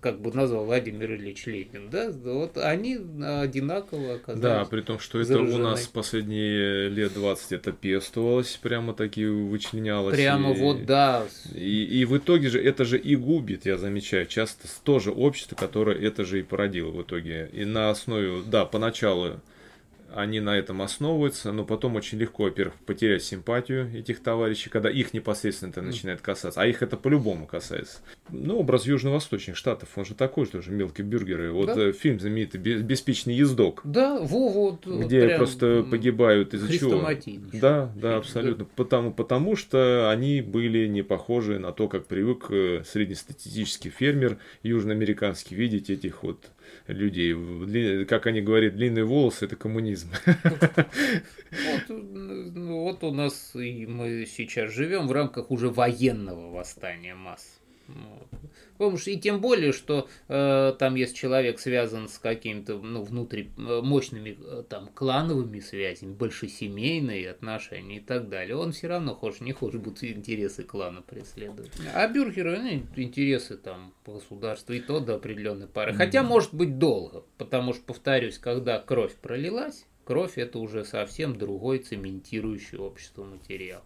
как, 0.00 0.20
бы 0.20 0.32
назвал 0.32 0.64
Владимир 0.64 1.14
Ильич 1.14 1.46
Ленин, 1.46 1.90
да, 1.90 2.10
вот 2.10 2.56
они 2.56 2.94
одинаково 2.94 4.14
оказались. 4.14 4.42
Да, 4.42 4.64
при 4.64 4.80
том, 4.80 4.98
что 4.98 5.20
это 5.20 5.38
у 5.38 5.58
нас 5.58 5.86
последние 5.86 6.88
лет 6.88 7.14
20 7.14 7.52
это 7.52 7.72
пестовалось, 7.72 8.58
прямо 8.62 8.94
таки 8.94 9.26
вычленялось. 9.26 10.14
Прямо 10.14 10.52
и, 10.52 10.58
вот, 10.58 10.84
да. 10.86 11.24
И, 11.54 11.84
и 11.84 12.04
в 12.04 12.16
итоге 12.16 12.48
же 12.48 12.62
это 12.62 12.84
же 12.84 12.98
и 12.98 13.16
губит, 13.16 13.66
я 13.66 13.76
замечаю, 13.76 14.26
часто 14.26 14.68
тоже 14.84 15.10
общество, 15.10 15.56
которое 15.56 15.96
это 15.98 16.24
же 16.24 16.40
и 16.40 16.42
породило 16.42 16.90
в 16.90 17.02
итоге. 17.02 17.50
И 17.52 17.64
на 17.64 17.90
основе, 17.90 18.42
да, 18.46 18.64
поначалу 18.64 19.40
они 20.14 20.40
на 20.40 20.56
этом 20.56 20.82
основываются, 20.82 21.52
но 21.52 21.64
потом 21.64 21.96
очень 21.96 22.18
легко, 22.18 22.44
во-первых, 22.44 22.74
потерять 22.86 23.22
симпатию 23.22 23.90
этих 23.94 24.20
товарищей, 24.20 24.70
когда 24.70 24.90
их 24.90 25.14
непосредственно 25.14 25.70
это 25.70 25.82
начинает 25.82 26.20
касаться, 26.20 26.60
а 26.60 26.66
их 26.66 26.82
это 26.82 26.96
по-любому 26.96 27.46
касается. 27.46 27.98
Ну, 28.30 28.58
образ 28.58 28.86
южно-восточных 28.86 29.56
штатов, 29.56 29.88
он 29.96 30.04
же 30.04 30.14
такой 30.14 30.46
же 30.46 30.52
тоже, 30.52 30.70
мелкие 30.72 31.06
бюргеры. 31.06 31.52
Вот 31.52 31.66
да? 31.66 31.88
Э, 31.88 31.92
фильм 31.92 32.20
знаменитый 32.20 32.60
«Беспечный 32.60 33.34
ездок». 33.34 33.80
Да, 33.84 34.18
во, 34.20 34.48
вот. 34.48 34.86
Где 34.86 35.36
просто 35.36 35.84
погибают 35.88 36.54
из-за 36.54 36.72
чего. 36.72 37.02
Да, 37.52 37.92
да, 37.94 38.16
абсолютно. 38.16 38.64
Да. 38.64 38.70
Потому, 38.76 39.12
потому 39.12 39.56
что 39.56 40.10
они 40.10 40.40
были 40.40 40.86
не 40.86 41.02
похожи 41.02 41.58
на 41.58 41.72
то, 41.72 41.88
как 41.88 42.06
привык 42.06 42.46
э, 42.50 42.82
среднестатистический 42.86 43.90
фермер 43.90 44.38
южноамериканский 44.62 45.56
видеть 45.56 45.90
этих 45.90 46.22
вот 46.22 46.50
людей. 46.86 48.04
Как 48.04 48.26
они 48.26 48.40
говорят, 48.40 48.76
длинные 48.76 49.04
волосы– 49.04 49.44
это 49.46 49.56
коммунизм 49.56 49.99
либерализм. 50.00 50.10
Вот, 51.50 51.88
ну, 51.88 52.82
вот 52.82 53.02
у 53.02 53.12
нас 53.12 53.54
и 53.54 53.86
мы 53.86 54.24
сейчас 54.26 54.72
живем 54.72 55.08
в 55.08 55.12
рамках 55.12 55.50
уже 55.50 55.68
военного 55.68 56.50
восстания 56.50 57.14
масс. 57.14 57.60
Потому 58.78 58.96
что 58.96 59.10
и 59.10 59.16
тем 59.18 59.40
более, 59.40 59.72
что 59.72 60.08
э, 60.28 60.74
там, 60.78 60.94
если 60.94 61.14
человек 61.14 61.58
связан 61.58 62.08
с 62.08 62.18
какими-то 62.18 62.78
ну, 62.78 63.02
внутри 63.02 63.50
э, 63.58 63.80
мощными 63.82 64.38
э, 64.40 64.64
там 64.68 64.88
клановыми 64.88 65.60
связями, 65.60 66.14
большесемейные 66.14 67.30
отношения 67.30 67.98
и 67.98 68.00
так 68.00 68.30
далее, 68.30 68.56
он 68.56 68.72
все 68.72 68.88
равно 68.88 69.14
хочет, 69.14 69.42
не 69.42 69.52
хочет, 69.52 69.82
будут 69.82 70.02
интересы 70.02 70.62
клана 70.62 71.02
преследовать. 71.02 71.72
А 71.94 72.08
бюргеры, 72.08 72.58
ну, 72.58 73.02
интересы 73.02 73.58
там 73.58 73.92
государства 74.06 74.72
и 74.72 74.80
то 74.80 75.00
до 75.00 75.16
определенной 75.16 75.66
пары. 75.66 75.92
Хотя, 75.92 76.22
может 76.22 76.54
быть, 76.54 76.78
долго, 76.78 77.24
потому 77.36 77.74
что, 77.74 77.82
повторюсь, 77.82 78.38
когда 78.38 78.78
кровь 78.78 79.14
пролилась, 79.16 79.84
кровь 80.10 80.38
это 80.38 80.58
уже 80.58 80.84
совсем 80.84 81.38
другой 81.38 81.78
цементирующий 81.78 82.78
общество 82.78 83.22
материал. 83.22 83.82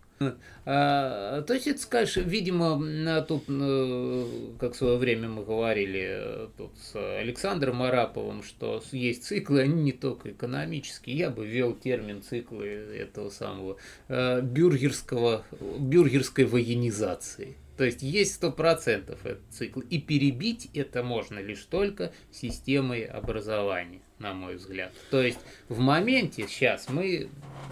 А, 0.64 1.42
то 1.42 1.52
есть 1.52 1.66
это, 1.66 1.78
скажешь, 1.78 2.16
видимо, 2.16 3.20
тут, 3.28 3.44
э, 3.48 4.26
как 4.58 4.72
в 4.72 4.76
свое 4.76 4.96
время 4.96 5.28
мы 5.28 5.44
говорили 5.44 6.02
э, 6.02 6.48
тут 6.56 6.70
с 6.78 6.94
Александром 7.18 7.82
Араповым, 7.82 8.42
что 8.42 8.82
есть 8.92 9.24
циклы, 9.24 9.60
они 9.60 9.82
не 9.82 9.92
только 9.92 10.30
экономические. 10.30 11.18
Я 11.18 11.28
бы 11.28 11.46
ввел 11.46 11.74
термин 11.74 12.22
циклы 12.22 12.68
этого 12.68 13.28
самого 13.28 13.76
э, 14.08 14.40
бюргерского, 14.40 15.44
бюргерской 15.78 16.46
военизации. 16.46 17.58
То 17.76 17.84
есть 17.84 18.02
есть 18.02 18.34
сто 18.34 18.52
процентов 18.52 19.26
этот 19.26 19.42
цикл. 19.50 19.80
И 19.80 20.00
перебить 20.00 20.70
это 20.74 21.02
можно 21.02 21.40
лишь 21.40 21.64
только 21.64 22.12
системой 22.30 23.04
образования, 23.04 24.00
на 24.24 24.34
мой 24.34 24.56
взгляд. 24.56 24.92
То 25.10 25.22
есть 25.22 25.38
в 25.68 25.78
моменте 25.78 26.46
сейчас 26.48 26.88
мы 26.88 27.28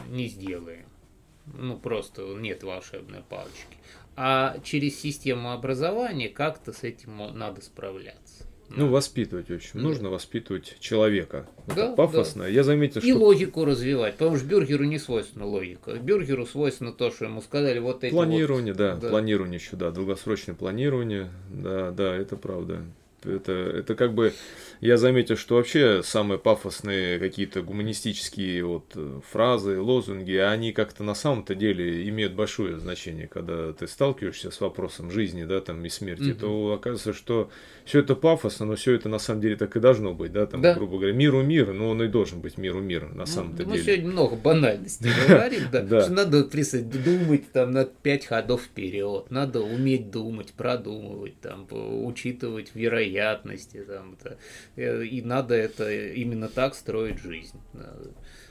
не 0.08 0.28
сделаем 0.28 0.84
ну 1.46 1.76
просто 1.76 2.22
нет 2.38 2.62
волшебной 2.62 3.22
палочки. 3.28 3.76
А 4.14 4.58
через 4.62 5.00
систему 5.00 5.52
образования 5.52 6.28
как-то 6.28 6.72
с 6.72 6.82
этим 6.82 7.16
надо 7.34 7.62
справляться. 7.62 8.44
Ну, 8.74 8.88
воспитывать 8.88 9.50
очень. 9.50 9.72
Да. 9.74 9.80
Нужно 9.80 10.08
воспитывать 10.08 10.78
человека. 10.80 11.46
Да, 11.66 11.86
Это 11.86 11.94
пафосно. 11.94 12.44
Да. 12.44 12.48
Я 12.48 12.62
заметил, 12.64 13.02
что... 13.02 13.08
И 13.08 13.12
логику 13.12 13.66
развивать. 13.66 14.14
Потому 14.16 14.38
что 14.38 14.46
Бюргеру 14.46 14.84
не 14.84 14.98
свойственна 14.98 15.44
логика. 15.44 15.92
Бюргеру 15.94 16.46
свойственно 16.46 16.92
то, 16.92 17.10
что 17.10 17.26
ему 17.26 17.42
сказали 17.42 17.78
вот 17.80 18.02
эти 18.02 18.12
Планирование, 18.12 18.72
вот... 18.72 18.78
да, 18.78 18.96
да. 18.96 19.10
Планирование 19.10 19.58
еще, 19.58 19.76
да. 19.76 19.90
Долгосрочное 19.90 20.54
планирование. 20.54 21.30
Да, 21.50 21.90
да, 21.90 22.16
это 22.16 22.36
правда. 22.36 22.82
Это, 23.24 23.52
это 23.52 23.94
как 23.94 24.14
бы 24.14 24.32
я 24.82 24.96
заметил, 24.96 25.36
что 25.36 25.54
вообще 25.54 26.02
самые 26.02 26.40
пафосные 26.40 27.20
какие-то 27.20 27.62
гуманистические 27.62 28.64
вот 28.64 28.86
э, 28.96 29.20
фразы, 29.30 29.80
лозунги, 29.80 30.34
они 30.34 30.72
как-то 30.72 31.04
на 31.04 31.14
самом-то 31.14 31.54
деле 31.54 32.08
имеют 32.08 32.32
большое 32.32 32.80
значение, 32.80 33.28
когда 33.28 33.72
ты 33.72 33.86
сталкиваешься 33.86 34.50
с 34.50 34.60
вопросом 34.60 35.12
жизни, 35.12 35.44
да, 35.44 35.60
там 35.60 35.84
и 35.84 35.88
смерти, 35.88 36.32
угу. 36.32 36.40
то 36.40 36.72
оказывается, 36.72 37.12
что 37.12 37.48
все 37.84 38.00
это 38.00 38.16
пафосно, 38.16 38.66
но 38.66 38.74
все 38.74 38.94
это 38.94 39.08
на 39.08 39.20
самом 39.20 39.40
деле 39.40 39.54
так 39.54 39.76
и 39.76 39.78
должно 39.78 40.14
быть, 40.14 40.32
да, 40.32 40.46
там, 40.46 40.60
да. 40.60 40.74
грубо 40.74 40.98
говоря, 40.98 41.12
миру 41.12 41.42
мир, 41.42 41.72
но 41.72 41.90
он 41.90 42.02
и 42.02 42.08
должен 42.08 42.40
быть 42.40 42.58
миру 42.58 42.80
мир 42.80 43.08
на 43.08 43.18
ну, 43.18 43.26
самом-то 43.26 43.64
мы 43.64 43.74
деле. 43.74 43.78
Мы 43.78 43.84
сегодня 43.84 44.10
много 44.10 44.34
банальностей 44.34 45.10
говорим, 45.28 45.62
да, 45.70 46.08
надо 46.08 46.42
думать 46.44 47.52
там 47.52 47.70
на 47.70 47.84
пять 47.84 48.26
ходов 48.26 48.62
вперед, 48.62 49.26
надо 49.30 49.60
уметь 49.60 50.10
думать, 50.10 50.54
продумывать, 50.54 51.40
там, 51.40 51.68
учитывать 51.70 52.74
вероятности, 53.12 53.84
там, 53.84 54.16
Э, 54.76 55.04
и 55.04 55.22
надо 55.22 55.54
это 55.54 55.90
именно 55.90 56.48
так 56.48 56.74
строить 56.74 57.18
жизнь. 57.18 57.58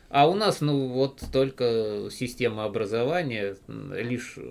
А 0.09 0.27
у 0.29 0.35
нас, 0.35 0.59
ну, 0.59 0.87
вот 0.89 1.23
только 1.31 2.09
система 2.11 2.65
образования 2.65 3.55
лишь 3.67 4.33
э, 4.35 4.41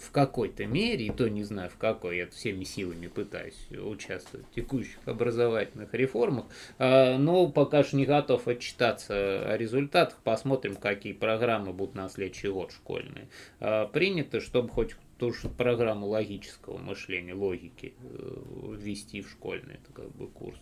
в 0.00 0.10
какой-то 0.10 0.66
мере, 0.66 1.06
и 1.06 1.10
то 1.10 1.30
не 1.30 1.44
знаю 1.44 1.70
в 1.70 1.76
какой, 1.76 2.16
я 2.16 2.26
всеми 2.26 2.64
силами 2.64 3.06
пытаюсь 3.06 3.68
участвовать 3.70 4.46
в 4.48 4.54
текущих 4.56 4.98
образовательных 5.04 5.94
реформах, 5.94 6.46
а, 6.78 7.16
но 7.16 7.46
пока 7.46 7.84
что 7.84 7.96
не 7.96 8.06
готов 8.06 8.48
отчитаться 8.48 9.14
о 9.14 9.56
результатах, 9.56 10.18
посмотрим, 10.24 10.74
какие 10.74 11.12
программы 11.12 11.72
будут 11.72 11.94
на 11.94 12.08
следующий 12.08 12.48
год 12.48 12.72
школьные. 12.72 13.28
А, 13.60 13.86
принято, 13.86 14.40
чтобы 14.40 14.70
хоть 14.70 14.96
ту 15.18 15.32
же 15.32 15.48
программу 15.48 16.06
логического 16.06 16.78
мышления, 16.78 17.34
логики 17.34 17.94
э, 18.00 18.76
ввести 18.78 19.20
в 19.20 19.30
школьный 19.30 19.74
это 19.74 19.92
как 19.92 20.14
бы 20.14 20.28
курс. 20.28 20.58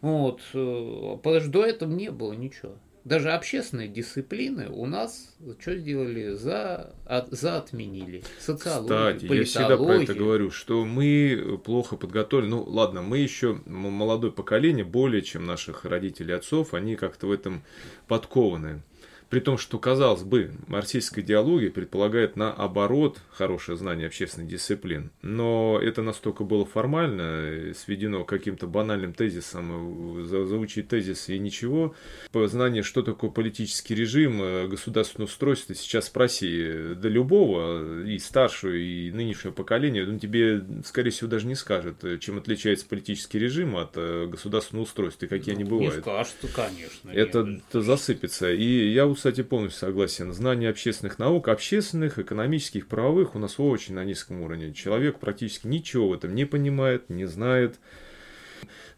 Вот. 0.00 0.40
Э, 0.54 1.16
потому 1.22 1.40
что 1.40 1.50
до 1.50 1.64
этого 1.64 1.92
не 1.92 2.10
было 2.10 2.32
ничего. 2.32 2.76
Даже 3.04 3.32
общественные 3.32 3.88
дисциплины 3.88 4.68
у 4.68 4.84
нас 4.84 5.34
что 5.60 5.76
сделали? 5.76 6.34
За, 6.34 6.94
от, 7.06 7.30
за 7.30 7.56
отменили. 7.56 8.22
Социологию, 8.38 9.16
Кстати, 9.16 9.32
я 9.32 9.44
всегда 9.44 9.76
про 9.78 10.02
это 10.02 10.14
говорю, 10.14 10.50
что 10.50 10.84
мы 10.84 11.58
плохо 11.64 11.96
подготовлены. 11.96 12.56
Ну, 12.56 12.64
ладно, 12.64 13.00
мы 13.00 13.18
еще 13.18 13.60
молодое 13.64 14.30
поколение, 14.30 14.84
более 14.84 15.22
чем 15.22 15.46
наших 15.46 15.84
родителей 15.86 16.34
отцов, 16.34 16.74
они 16.74 16.96
как-то 16.96 17.28
в 17.28 17.32
этом 17.32 17.62
подкованы. 18.08 18.82
При 19.28 19.40
том, 19.40 19.58
что, 19.58 19.78
казалось 19.78 20.22
бы, 20.22 20.52
марксистская 20.68 21.22
идеология 21.22 21.70
предполагает 21.70 22.36
наоборот 22.36 23.18
хорошее 23.30 23.76
знание 23.76 24.06
общественных 24.06 24.48
дисциплин. 24.48 25.10
Но 25.20 25.78
это 25.82 26.02
настолько 26.02 26.44
было 26.44 26.64
формально, 26.64 27.74
сведено 27.74 28.24
каким-то 28.24 28.66
банальным 28.66 29.12
тезисом, 29.12 30.24
заучить 30.26 30.88
тезис 30.88 31.28
и 31.28 31.38
ничего. 31.38 31.94
Знание, 32.32 32.82
что 32.82 33.02
такое 33.02 33.30
политический 33.30 33.94
режим, 33.94 34.40
э, 34.42 34.66
государственное 34.68 35.26
устройство, 35.26 35.74
сейчас 35.74 36.06
спроси 36.06 36.94
до 36.94 37.08
любого, 37.08 38.04
и 38.04 38.18
старшего, 38.18 38.72
и 38.72 39.10
нынешнего 39.10 39.52
поколения, 39.52 40.04
он 40.04 40.18
тебе, 40.18 40.64
скорее 40.84 41.10
всего, 41.10 41.28
даже 41.28 41.46
не 41.46 41.54
скажет, 41.54 42.02
чем 42.20 42.38
отличается 42.38 42.86
политический 42.86 43.38
режим 43.38 43.76
от 43.76 43.92
э, 43.96 44.26
государственного 44.26 44.84
устройства, 44.84 45.26
и 45.26 45.28
какие 45.28 45.54
ну, 45.54 45.60
они 45.60 45.68
бывают. 45.68 45.96
Не 45.96 46.00
скажет, 46.00 46.36
конечно. 46.54 47.10
Это, 47.10 47.60
это 47.68 47.82
засыпется. 47.82 48.52
И 48.52 48.90
я 48.90 49.06
кстати, 49.18 49.42
полностью 49.42 49.80
согласен. 49.80 50.32
Знание 50.32 50.70
общественных 50.70 51.18
наук, 51.18 51.48
общественных, 51.48 52.18
экономических, 52.18 52.86
правовых 52.86 53.34
у 53.34 53.38
нас 53.38 53.58
очень 53.58 53.94
на 53.94 54.04
низком 54.04 54.40
уровне. 54.42 54.72
Человек 54.72 55.18
практически 55.18 55.66
ничего 55.66 56.08
в 56.08 56.12
этом 56.12 56.34
не 56.34 56.44
понимает, 56.44 57.10
не 57.10 57.26
знает. 57.26 57.80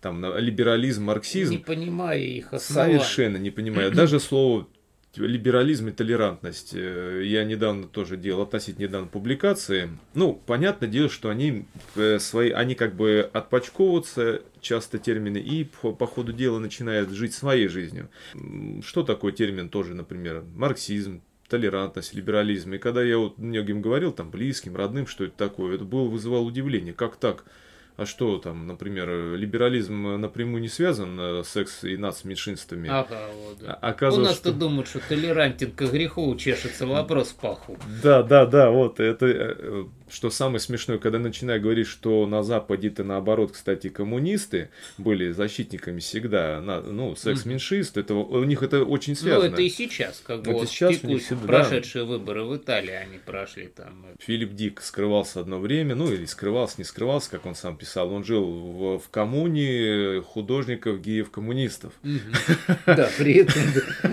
Там 0.01 0.23
либерализм, 0.37 1.05
марксизм. 1.05 1.53
Не 1.53 1.59
понимая 1.59 2.19
их 2.19 2.53
оснований. 2.53 2.99
Совершенно 2.99 3.39
не 3.39 3.51
понимая. 3.51 3.91
Даже 3.91 4.21
слово 4.21 4.69
либерализм 5.17 5.89
и 5.89 5.93
толерантность. 5.93 6.75
Э, 6.75 7.23
я 7.25 7.45
недавно 7.45 7.87
тоже 7.87 8.17
делал, 8.17 8.43
относительно 8.43 8.85
недавно 8.85 9.09
публикации. 9.09 9.91
Ну, 10.15 10.35
понятное 10.35 10.89
дело, 10.89 11.09
что 11.09 11.31
они 11.31 11.67
э, 11.97 12.19
свои, 12.19 12.51
они 12.51 12.75
как 12.75 12.95
бы 12.95 13.29
отпочковываются, 13.33 14.43
часто 14.61 14.99
термины, 14.99 15.39
и 15.39 15.65
по, 15.65 15.93
по 15.93 16.07
ходу 16.07 16.33
дела 16.33 16.59
начинают 16.59 17.11
жить 17.11 17.35
своей 17.35 17.69
жизнью. 17.69 18.09
Что 18.83 19.03
такое 19.03 19.33
термин 19.33 19.69
тоже, 19.69 19.95
например, 19.95 20.45
марксизм, 20.55 21.23
толерантность, 21.49 22.15
либерализм. 22.15 22.75
И 22.75 22.79
когда 22.79 23.03
я 23.03 23.19
вот 23.19 23.39
многим 23.39 23.83
говорил, 23.83 24.13
там, 24.13 24.31
близким, 24.31 24.77
родным, 24.77 25.07
что 25.07 25.25
это 25.25 25.37
такое, 25.37 25.75
это 25.75 25.85
было, 25.85 26.09
вызывало 26.09 26.45
удивление. 26.45 26.95
Как 26.95 27.17
так? 27.17 27.45
А 28.01 28.07
что 28.07 28.39
там, 28.39 28.67
например, 28.67 29.35
либерализм 29.37 30.19
напрямую 30.19 30.63
не 30.63 30.69
связан 30.69 31.21
э, 31.21 31.45
с 31.45 31.51
секс 31.51 31.85
и 31.85 31.99
нацменьшинствами? 31.99 32.89
Ага, 32.89 33.29
вот, 33.35 33.59
да. 33.59 33.75
А, 33.75 33.91
оказывается, 33.91 34.31
У 34.31 34.33
нас-то 34.33 34.49
что... 34.49 34.59
думают, 34.59 34.89
что 34.89 35.01
толерантен 35.07 35.71
к 35.71 35.83
греху 35.83 36.35
чешется 36.37 36.87
вопрос 36.87 37.29
в 37.29 37.35
паху. 37.35 37.77
Да, 38.03 38.23
да, 38.23 38.47
да, 38.47 38.71
вот 38.71 39.01
это 39.01 39.27
э, 39.27 39.85
что 40.11 40.31
самое 40.31 40.61
смешное, 40.61 40.99
когда 40.99 41.19
начинаю 41.19 41.61
говорить, 41.61 41.87
что 41.87 42.27
на 42.27 42.43
Западе-то 42.43 43.05
наоборот, 43.05 43.53
кстати, 43.53 43.89
коммунисты 43.89 44.71
были 44.99 45.31
защитниками 45.31 46.01
всегда, 46.01 46.61
на, 46.61 46.81
ну, 46.81 47.15
секс-меньшист, 47.15 47.97
это, 47.97 48.15
у 48.15 48.45
них 48.45 48.63
это 48.63 48.85
очень 48.85 49.15
связано. 49.15 49.49
Ну, 49.49 49.55
это 49.55 49.63
и 49.63 49.69
сейчас, 49.69 50.23
как 50.25 50.43
бы, 50.43 50.51
это 50.51 50.61
вот 50.61 50.69
сейчас 50.69 50.97
всегда, 50.97 51.47
прошедшие 51.47 52.05
выборы 52.05 52.45
в 52.45 52.57
Италии, 52.57 52.93
они 52.93 53.19
прошли 53.19 53.69
там. 53.69 54.07
Филипп 54.19 54.55
Дик 54.55 54.81
скрывался 54.81 55.41
одно 55.41 55.59
время, 55.59 55.95
ну, 55.95 56.11
или 56.13 56.25
скрывался, 56.25 56.77
не 56.79 56.85
скрывался, 56.85 57.31
как 57.31 57.47
он 57.47 57.55
сам 57.55 57.77
писал, 57.77 57.90
он 57.97 58.25
жил 58.25 58.45
в, 58.45 58.99
в 58.99 59.09
коммуне 59.11 60.23
художников, 60.23 61.01
геев, 61.01 61.31
коммунистов. 61.31 61.93
Да, 62.87 63.09
при 63.19 63.35
этом 63.35 63.63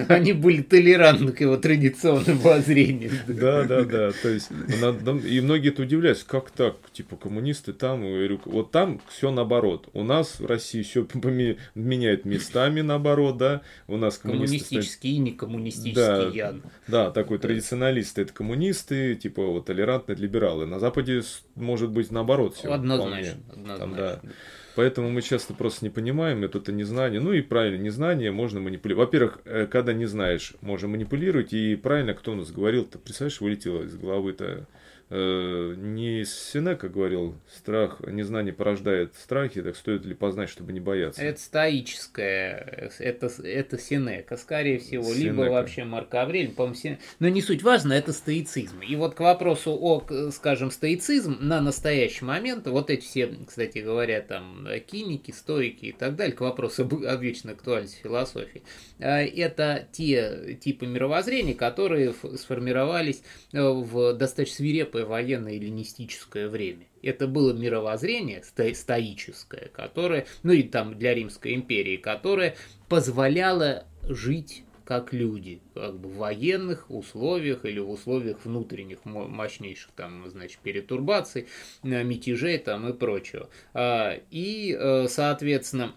они 0.09 0.33
были 0.33 0.61
толерантны 0.61 1.31
к 1.31 1.41
его 1.41 1.57
традиционным 1.57 2.37
воззрениям. 2.39 3.13
Да, 3.27 3.63
да, 3.63 3.83
да, 3.83 4.11
то 4.11 4.29
есть, 4.29 4.49
и 4.51 5.41
многие 5.41 5.71
тут 5.71 5.87
удивляюсь, 5.87 6.23
как 6.23 6.51
так, 6.51 6.75
типа, 6.91 7.15
коммунисты 7.15 7.73
там, 7.73 8.03
вот 8.45 8.71
там 8.71 9.01
все 9.09 9.31
наоборот. 9.31 9.89
У 9.93 10.03
нас 10.03 10.39
в 10.39 10.45
России 10.45 10.83
все 10.83 11.07
меняет 11.75 12.25
местами 12.25 12.81
наоборот, 12.81 13.37
да, 13.37 13.61
у 13.87 13.97
нас 13.97 14.17
коммунистический 14.17 15.15
и 15.15 15.17
некоммунистический 15.17 16.35
Ян. 16.35 16.61
Да, 16.87 17.11
такой 17.11 17.39
традиционалисты 17.39 18.21
это 18.21 18.33
коммунисты, 18.33 19.15
типа, 19.15 19.45
вот 19.45 19.65
толерантные 19.65 20.15
либералы. 20.17 20.65
На 20.65 20.79
Западе 20.79 21.21
может 21.55 21.89
быть 21.89 22.11
наоборот 22.11 22.55
все. 22.55 22.71
Однозначно, 22.71 23.41
однозначно. 23.75 24.19
Там, 24.21 24.29
да. 24.29 24.35
Поэтому 24.77 25.09
мы 25.09 25.23
часто 25.23 25.55
просто 25.55 25.83
не 25.83 25.89
понимаем, 25.89 26.43
это, 26.43 26.59
это 26.59 26.71
незнание. 26.71 27.19
Ну 27.19 27.33
и 27.33 27.41
правильно, 27.41 27.81
незнание 27.81 28.31
можно 28.31 28.59
манипулировать. 28.59 29.07
Во-первых, 29.07 29.39
э, 29.45 29.65
когда 29.65 29.91
не 29.91 30.05
знаешь, 30.05 30.53
можно 30.61 30.87
манипулировать. 30.87 31.51
И 31.51 31.75
правильно, 31.75 32.13
кто 32.13 32.33
у 32.33 32.35
нас 32.35 32.51
говорил-то, 32.51 32.99
представляешь, 32.99 33.41
вылетело 33.41 33.81
из 33.81 33.95
головы-то 33.95 34.67
э, 35.09 35.73
не 35.77 36.25
Сенека 36.25 36.89
говорил, 36.89 37.35
страх, 37.49 38.01
незнание 38.05 38.53
порождает 38.53 39.15
страхи, 39.15 39.61
так 39.61 39.75
стоит 39.75 40.05
ли 40.05 40.13
познать, 40.13 40.49
чтобы 40.49 40.73
не 40.73 40.79
бояться? 40.79 41.21
Это 41.21 41.39
стоическое, 41.39 42.91
это, 42.99 43.29
это 43.43 43.77
Сенека, 43.77 44.37
скорее 44.37 44.79
всего, 44.79 45.03
Сенека. 45.03 45.19
либо 45.19 45.41
вообще 45.51 45.83
Марк 45.83 46.13
Аврелий, 46.15 46.51
по-моему, 46.51 46.75
Сенека. 46.75 47.01
Но 47.19 47.29
не 47.29 47.41
суть 47.41 47.63
важно, 47.63 47.93
это 47.93 48.13
стоицизм. 48.13 48.81
И 48.81 48.95
вот 48.95 49.15
к 49.15 49.19
вопросу 49.19 49.77
о, 49.79 50.05
скажем, 50.31 50.71
стоицизм 50.71 51.37
на 51.39 51.61
настоящий 51.61 52.25
момент, 52.25 52.67
вот 52.67 52.89
эти 52.89 53.05
все, 53.05 53.33
кстати 53.47 53.79
говоря, 53.79 54.21
там, 54.21 54.66
киники, 54.79 55.31
стойки 55.31 55.85
и 55.85 55.91
так 55.93 56.17
далее, 56.17 56.35
к 56.35 56.41
вопросу 56.41 56.83
об 56.83 57.21
вечной 57.21 57.53
актуальности 57.53 58.01
философии, 58.03 58.63
э, 58.99 59.25
это 59.25 59.87
те 59.91 60.57
типы 60.61 60.85
мировоззрения, 60.85 61.53
которые 61.53 62.13
сформировались 62.35 63.21
э, 63.53 63.61
в 63.61 64.13
достаточно 64.13 64.57
свирепой 64.57 64.97
глупое 64.97 65.05
военное 65.05 65.53
эллинистическое 65.53 66.47
время. 66.47 66.87
Это 67.03 67.27
было 67.27 67.53
мировоззрение 67.53 68.43
сто 68.43 68.73
стоическое, 68.73 69.69
которое, 69.71 70.25
ну 70.43 70.53
и 70.53 70.63
там 70.63 70.97
для 70.97 71.13
Римской 71.13 71.53
империи, 71.53 71.97
которое 71.97 72.55
позволяло 72.89 73.85
жить 74.03 74.63
как 74.87 75.11
люди, 75.11 75.59
как 75.73 75.99
бы 75.99 76.07
в 76.07 76.15
военных 76.15 76.89
условиях 76.89 77.65
или 77.65 77.77
в 77.77 77.89
условиях 77.89 78.45
внутренних 78.45 79.03
мощнейших 79.03 79.91
там, 79.97 80.29
значит, 80.29 80.59
перетурбаций, 80.59 81.47
э, 81.83 82.03
мятежей 82.03 82.57
там 82.57 82.87
и 82.87 82.93
прочего. 82.93 83.49
А, 83.73 84.17
и, 84.31 84.73
э, 84.79 85.07
соответственно, 85.09 85.93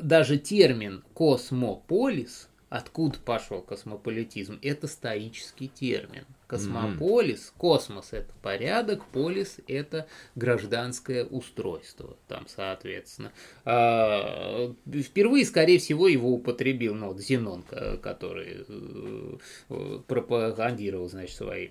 даже 0.00 0.38
термин 0.38 1.02
космополис, 1.14 2.48
откуда 2.68 3.18
пошел 3.18 3.60
космополитизм, 3.60 4.60
это 4.62 4.86
стоический 4.86 5.66
термин. 5.66 6.26
Космополис, 6.46 7.52
космос 7.58 8.12
это 8.12 8.32
порядок, 8.40 9.04
полис 9.06 9.56
это 9.66 10.06
гражданское 10.36 11.24
устройство, 11.24 12.16
там, 12.28 12.46
соответственно. 12.46 13.32
А, 13.64 14.72
впервые, 14.86 15.44
скорее 15.44 15.78
всего, 15.78 16.06
его 16.06 16.32
употребил 16.32 16.94
ну, 16.94 17.08
вот 17.08 17.20
Зенон, 17.20 17.64
который 18.00 18.64
э, 18.68 19.98
пропагандировал, 20.06 21.08
значит, 21.08 21.36
свои 21.36 21.68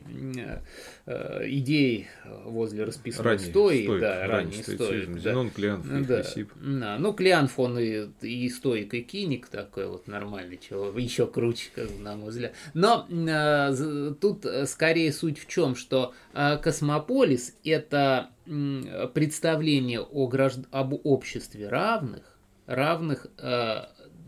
э, 1.06 1.50
идеи 1.50 2.08
возле 2.44 2.84
расписной 2.84 3.40
стои, 3.40 3.86
стоик, 3.86 4.02
да, 4.02 4.28
ранний 4.28 4.62
стоик. 4.62 5.14
Да. 5.14 5.20
Зенон, 5.20 5.50
Клеанф 5.52 5.86
да. 6.08 6.24
Да. 6.58 6.98
Ну, 7.00 7.14
Клеанф, 7.14 7.58
он 7.60 7.80
и, 7.80 8.08
и 8.22 8.50
стоик, 8.50 8.94
и 8.94 9.02
киник 9.02 9.48
такой 9.48 9.88
вот 9.88 10.08
нормальный 10.08 10.58
человек, 10.58 10.98
еще 10.98 11.28
круче, 11.28 11.70
как 11.74 11.90
на 12.00 12.18
мой 12.18 12.32
взгляд. 12.32 12.54
Но 12.74 13.08
а, 13.10 13.74
тут 14.20 14.46
скорее 14.66 15.12
суть 15.12 15.40
в 15.40 15.48
чем, 15.48 15.76
что 15.76 16.14
э, 16.34 16.58
космополис 16.58 17.56
это 17.64 18.32
представление 18.46 20.02
о 20.02 20.28
гражд... 20.28 20.66
об 20.72 20.94
обществе 21.04 21.68
равных, 21.68 22.38
равных 22.68 23.28
э, 23.38 23.86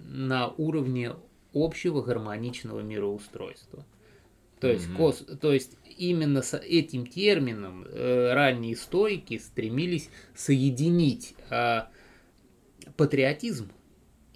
на 0.07 0.47
уровне 0.57 1.13
общего 1.53 2.01
гармоничного 2.01 2.81
мироустройства. 2.81 3.85
То 4.59 4.67
есть, 4.69 4.88
mm-hmm. 4.88 4.97
кос... 4.97 5.25
то 5.39 5.53
есть 5.53 5.77
именно 5.97 6.41
с 6.41 6.57
этим 6.57 7.05
термином 7.05 7.85
э, 7.85 8.33
ранние 8.33 8.75
стойки 8.75 9.38
стремились 9.38 10.09
соединить 10.35 11.35
э, 11.49 11.83
патриотизм 12.95 13.71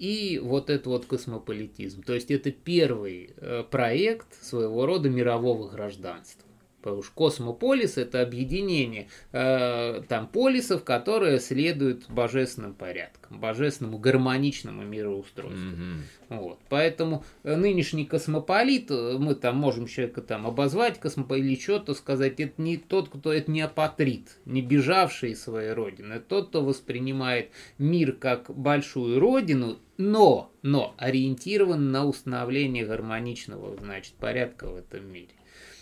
и 0.01 0.39
вот 0.39 0.71
это 0.71 0.89
вот 0.89 1.05
космополитизм. 1.05 2.01
То 2.01 2.15
есть 2.15 2.31
это 2.31 2.49
первый 2.51 3.35
э, 3.37 3.63
проект 3.69 4.43
своего 4.43 4.87
рода 4.87 5.11
мирового 5.11 5.69
гражданства. 5.69 6.49
Потому 6.81 7.03
что 7.03 7.11
космополис 7.13 7.97
это 7.97 8.21
объединение 8.21 9.07
э, 9.31 10.01
там 10.07 10.27
полисов, 10.27 10.83
которые 10.83 11.39
следуют 11.39 12.09
божественным 12.09 12.73
порядкам, 12.73 13.39
божественному 13.39 13.99
гармоничному 13.99 14.83
мироустройству. 14.83 15.59
Mm-hmm. 15.59 16.37
Вот. 16.37 16.59
Поэтому 16.69 17.23
э, 17.43 17.55
нынешний 17.55 18.05
космополит, 18.05 18.89
э, 18.89 19.17
мы 19.19 19.35
там 19.35 19.57
можем 19.57 19.87
человека 19.87 20.21
там 20.21 20.47
обозвать 20.47 20.99
космополит 20.99 21.45
или 21.45 21.59
что-то 21.59 21.93
сказать, 21.93 22.39
это 22.39 22.61
не 22.61 22.77
тот, 22.77 23.09
кто 23.09 23.31
это 23.31 23.51
не 23.51 23.61
апатрит, 23.61 24.37
не 24.45 24.61
бежавший 24.61 25.31
из 25.31 25.43
своей 25.43 25.73
родины, 25.73 26.13
это 26.13 26.25
тот, 26.25 26.49
кто 26.49 26.63
воспринимает 26.63 27.51
мир 27.77 28.13
как 28.13 28.49
большую 28.49 29.19
родину, 29.19 29.77
но, 29.97 30.51
но 30.61 30.95
ориентирован 30.97 31.91
на 31.91 32.05
установление 32.05 32.85
гармоничного, 32.85 33.77
значит, 33.77 34.13
порядка 34.13 34.67
в 34.67 34.75
этом 34.77 35.11
мире 35.11 35.29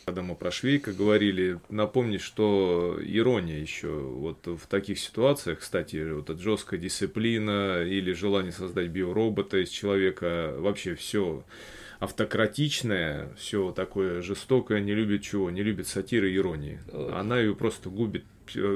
когда 0.09 0.23
мы 0.23 0.33
про 0.33 0.49
Швейка 0.49 0.91
говорили, 0.91 1.59
напомнить, 1.69 2.21
что 2.21 2.97
ирония 2.99 3.59
еще 3.59 3.89
вот 3.89 4.39
в 4.47 4.65
таких 4.67 4.97
ситуациях, 4.97 5.59
кстати, 5.59 6.13
вот 6.13 6.31
эта 6.31 6.41
жесткая 6.41 6.79
дисциплина 6.79 7.83
или 7.83 8.11
желание 8.13 8.51
создать 8.51 8.87
биоробота 8.87 9.57
из 9.63 9.69
человека, 9.69 10.55
вообще 10.57 10.95
все 10.95 11.43
автократичное, 11.99 13.29
все 13.37 13.71
такое 13.71 14.23
жестокое, 14.23 14.79
не 14.79 14.95
любит 14.95 15.21
чего, 15.21 15.51
не 15.51 15.61
любит 15.61 15.87
сатиры 15.87 16.31
и 16.31 16.37
иронии. 16.37 16.79
Она 17.13 17.39
ее 17.39 17.53
просто 17.53 17.89
губит 17.91 18.23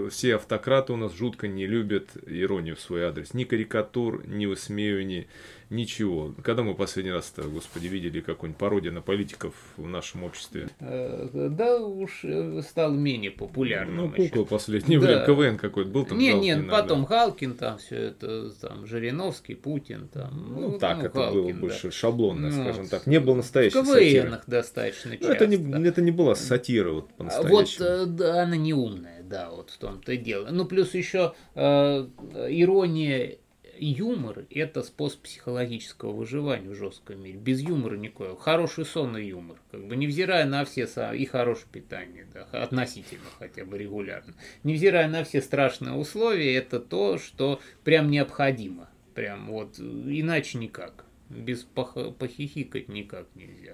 все 0.09 0.35
автократы 0.35 0.93
у 0.93 0.97
нас 0.97 1.13
жутко 1.13 1.47
не 1.47 1.65
любят 1.65 2.09
иронию 2.25 2.75
в 2.75 2.79
свой 2.79 3.03
адрес. 3.03 3.33
Ни 3.33 3.43
карикатур, 3.43 4.25
ни 4.27 4.45
высмеиваний, 4.45 5.27
ничего. 5.73 6.33
Когда 6.43 6.63
мы 6.63 6.75
последний 6.75 7.11
раз-то, 7.11 7.43
господи, 7.43 7.87
видели 7.87 8.21
какую-нибудь 8.21 8.59
пародию 8.59 8.93
на 8.93 9.01
политиков 9.01 9.53
в 9.75 9.87
нашем 9.87 10.23
обществе? 10.23 10.69
Э, 10.79 11.49
да 11.49 11.77
уж 11.77 12.23
э, 12.23 12.61
стал 12.61 12.93
менее 12.93 13.31
популярным. 13.31 13.95
Ну, 13.95 14.11
кукла 14.11 14.43
последнее 14.43 14.99
да. 14.99 15.07
время, 15.07 15.25
КВН 15.25 15.57
какой-то 15.57 15.89
был 15.89 16.05
там. 16.05 16.17
Не, 16.17 16.33
не, 16.33 16.57
потом 16.63 17.05
Халкин 17.05 17.55
там 17.55 17.77
все 17.79 17.95
это, 17.95 18.51
там, 18.61 18.85
Жириновский, 18.85 19.55
Путин 19.55 20.07
там. 20.07 20.53
Ну, 20.53 20.71
ну 20.71 20.79
так, 20.79 20.99
ну, 20.99 21.05
это 21.05 21.19
Халкин, 21.19 21.41
было 21.41 21.53
больше 21.53 21.87
да. 21.87 21.91
шаблонно, 21.91 22.49
ну, 22.49 22.63
скажем 22.63 22.87
так. 22.87 23.07
Не 23.07 23.19
было 23.19 23.35
настоящей 23.35 23.79
в 23.79 23.85
КВНах 23.85 24.43
достаточно 24.47 25.11
часто. 25.17 25.27
Ну, 25.27 25.33
это 25.33 25.47
не, 25.47 25.87
это 25.87 26.01
не 26.01 26.11
была 26.11 26.35
сатира 26.35 26.91
вот 26.91 27.09
по-настоящему. 27.13 27.57
Вот, 27.57 27.77
э, 27.79 28.05
да, 28.05 28.43
она 28.43 28.55
не 28.55 28.73
умная 28.73 29.22
да, 29.33 29.49
вот 29.49 29.71
в 29.71 29.77
том-то 29.79 30.13
и 30.13 30.17
дело. 30.17 30.49
Ну, 30.51 30.65
плюс 30.65 30.93
еще 30.93 31.33
э, 31.55 32.07
ирония 32.49 33.39
юмор– 33.79 34.45
это 34.51 34.83
способ 34.83 35.21
психологического 35.21 36.11
выживания 36.11 36.69
в 36.69 36.75
жестком 36.75 37.23
мире. 37.23 37.39
Без 37.39 37.59
юмора 37.61 37.97
никакого. 37.97 38.37
Хороший 38.37 38.85
сон 38.85 39.17
и 39.17 39.23
юмор. 39.23 39.57
Как 39.71 39.87
бы 39.87 39.95
невзирая 39.95 40.45
на 40.45 40.63
все 40.65 40.87
и 41.15 41.25
хорошее 41.25 41.65
питание, 41.71 42.27
да, 42.31 42.43
относительно 42.51 43.25
хотя 43.39 43.65
бы 43.65 43.75
регулярно. 43.79 44.35
Невзирая 44.63 45.07
на 45.07 45.23
все 45.23 45.41
страшные 45.41 45.95
условия, 45.95 46.55
это 46.55 46.79
то, 46.79 47.17
что 47.17 47.59
прям 47.83 48.11
необходимо. 48.11 48.87
Прям 49.15 49.47
вот, 49.47 49.79
иначе 49.79 50.59
никак 50.59 51.05
без 51.35 51.65
пох- 51.75 52.13
похихикать 52.13 52.89
никак 52.89 53.27
нельзя. 53.35 53.73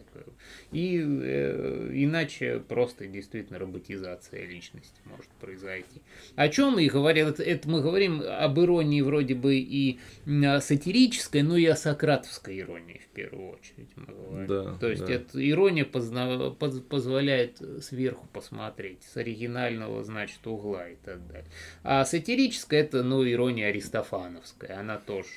И 0.72 1.00
э, 1.00 1.92
иначе 1.94 2.60
просто 2.68 3.08
действительно 3.08 3.60
роботизация 3.60 4.46
личности 4.46 5.00
может 5.06 5.28
произойти. 5.40 6.02
О 6.36 6.48
чем 6.50 6.74
мы 6.74 6.88
говорим? 6.88 7.28
Это, 7.28 7.70
мы 7.70 7.82
говорим 7.82 8.22
об 8.26 8.60
иронии 8.60 9.02
вроде 9.02 9.36
бы 9.36 9.56
и 9.58 10.00
сатирической, 10.26 11.42
но 11.42 11.58
и 11.58 11.66
о 11.66 11.76
сократовской 11.76 12.60
иронии 12.60 13.02
первую 13.24 13.52
очередь. 13.52 13.90
Мы 13.96 14.06
говорим. 14.06 14.48
Да, 14.48 14.78
То 14.80 14.90
есть 14.90 15.06
да. 15.06 15.14
эта 15.14 15.50
ирония 15.50 15.86
позна- 15.86 16.52
поз- 16.52 16.82
позволяет 16.82 17.62
сверху 17.84 18.28
посмотреть, 18.32 19.04
с 19.04 19.18
оригинального, 19.18 20.04
значит, 20.04 20.46
угла 20.48 20.88
и 20.90 20.96
так 20.96 21.26
далее. 21.28 21.48
А 21.84 22.06
сатирическая 22.06 22.82
это, 22.82 23.04
ну, 23.04 23.30
ирония 23.30 23.68
аристофановская. 23.68 24.80
Она 24.80 24.98
тоже, 24.98 25.30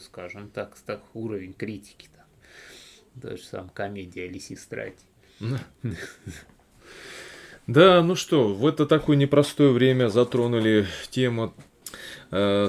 скажем 0.00 0.50
так, 0.50 0.76
так 0.86 1.02
уровень 1.14 1.54
критики. 1.54 2.08
Там. 2.14 3.20
То 3.22 3.36
же 3.36 3.42
самое 3.42 3.70
комедия 3.72 4.28
Лисистрати. 4.28 4.98
Да, 7.66 8.02
ну 8.02 8.14
что, 8.14 8.52
в 8.52 8.66
это 8.66 8.84
такое 8.86 9.16
непростое 9.16 9.70
время 9.70 10.08
затронули 10.08 10.86
тему 11.10 11.54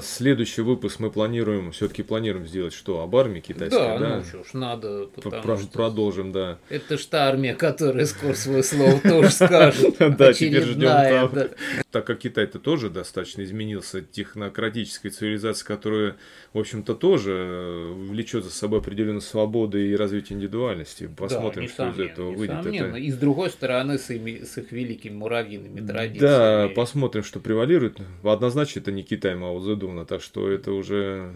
следующий 0.02 0.62
выпуск 0.62 1.00
мы 1.00 1.10
планируем, 1.10 1.72
все-таки 1.72 2.02
планируем 2.02 2.46
сделать 2.46 2.72
что? 2.72 3.00
Об 3.00 3.16
армии 3.16 3.40
китайской, 3.40 3.78
да? 3.78 3.98
Да, 3.98 4.16
ну 4.18 4.24
что 4.24 4.44
ж, 4.44 4.52
надо, 4.52 5.06
Про- 5.06 5.58
что... 5.58 5.68
Продолжим, 5.72 6.32
да. 6.32 6.58
Это 6.68 6.98
ж 6.98 7.04
та 7.06 7.28
армия, 7.28 7.54
которая 7.54 8.06
скоро 8.06 8.34
свое 8.34 8.62
слово 8.62 9.00
тоже 9.00 9.30
скажет. 9.30 9.96
Да, 9.98 10.32
теперь 10.32 10.62
ждем 10.62 11.50
Так 11.90 12.06
как 12.06 12.18
Китай-то 12.18 12.58
тоже 12.58 12.90
достаточно 12.90 13.42
изменился, 13.42 14.02
технократической 14.02 15.10
цивилизации, 15.10 15.64
которая, 15.64 16.16
в 16.52 16.58
общем-то, 16.58 16.94
тоже 16.94 17.32
э, 17.32 17.92
влечет 17.92 18.44
за 18.44 18.50
собой 18.50 18.80
определенную 18.80 19.20
свободу 19.20 19.78
и 19.78 19.94
развитие 19.94 20.36
индивидуальности. 20.36 21.08
Посмотрим, 21.16 21.68
что 21.68 21.88
из 21.88 21.98
этого 21.98 22.32
выйдет. 22.32 22.96
И 22.96 23.10
с 23.10 23.16
другой 23.16 23.50
стороны, 23.50 23.98
с 23.98 24.10
их 24.10 24.72
великими 24.72 25.14
муравьиными 25.14 25.86
традициями. 25.86 26.68
Да, 26.68 26.68
посмотрим, 26.74 27.24
что 27.24 27.40
превалирует. 27.40 27.98
Однозначно, 28.22 28.80
это 28.80 28.92
не 28.92 29.02
Китай, 29.02 29.34
а 29.34 29.55
Мао 29.56 29.60
Цзэдуна. 29.60 30.04
Так 30.04 30.22
что 30.22 30.50
это 30.50 30.72
уже 30.72 31.32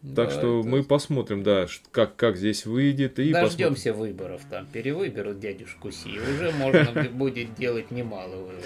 так 0.00 0.28
Да, 0.28 0.30
что 0.30 0.60
это- 0.60 0.68
мы 0.68 0.84
посмотрим, 0.84 1.42
да, 1.42 1.66
как, 1.90 2.14
как 2.14 2.36
здесь 2.36 2.66
выйдет. 2.66 3.18
И 3.18 3.32
Дождемся 3.32 3.92
выборов 3.92 4.42
там, 4.48 4.66
перевыберут 4.66 5.40
дядюшку 5.40 5.90
Си, 5.90 6.10
уже 6.18 6.52
можно 6.52 7.08
будет 7.10 7.54
делать 7.56 7.90
немало 7.90 8.36
выводов. 8.36 8.64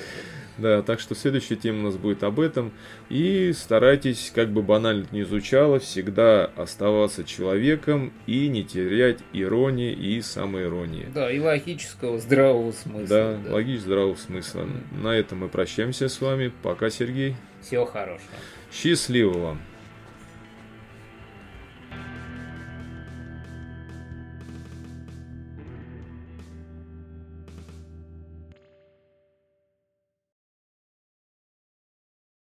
Да, 0.58 0.82
так 0.82 1.00
что 1.00 1.14
следующая 1.14 1.56
тема 1.56 1.80
у 1.80 1.82
нас 1.84 1.96
будет 1.96 2.22
об 2.22 2.38
этом. 2.38 2.72
И 3.08 3.52
старайтесь, 3.54 4.30
как 4.34 4.50
бы 4.50 4.62
банально 4.62 5.06
ни 5.10 5.22
звучало, 5.22 5.78
всегда 5.78 6.44
оставаться 6.44 7.24
человеком 7.24 8.12
и 8.26 8.48
не 8.48 8.62
терять 8.62 9.18
иронии 9.32 9.92
и 9.94 10.20
самоиронии. 10.20 11.06
Да, 11.14 11.32
и 11.32 11.38
логического 11.38 12.18
здравого 12.18 12.72
смысла. 12.72 13.38
Да, 13.42 13.52
логично 13.52 13.80
здравого 13.86 14.14
смысла. 14.16 14.68
На 15.02 15.16
этом 15.16 15.38
мы 15.38 15.48
прощаемся 15.48 16.10
с 16.10 16.20
вами. 16.20 16.52
Пока, 16.62 16.90
Сергей. 16.90 17.34
Всего 17.62 17.86
хорошего. 17.86 18.28
Счастливо 18.70 19.38
вам. 19.38 19.71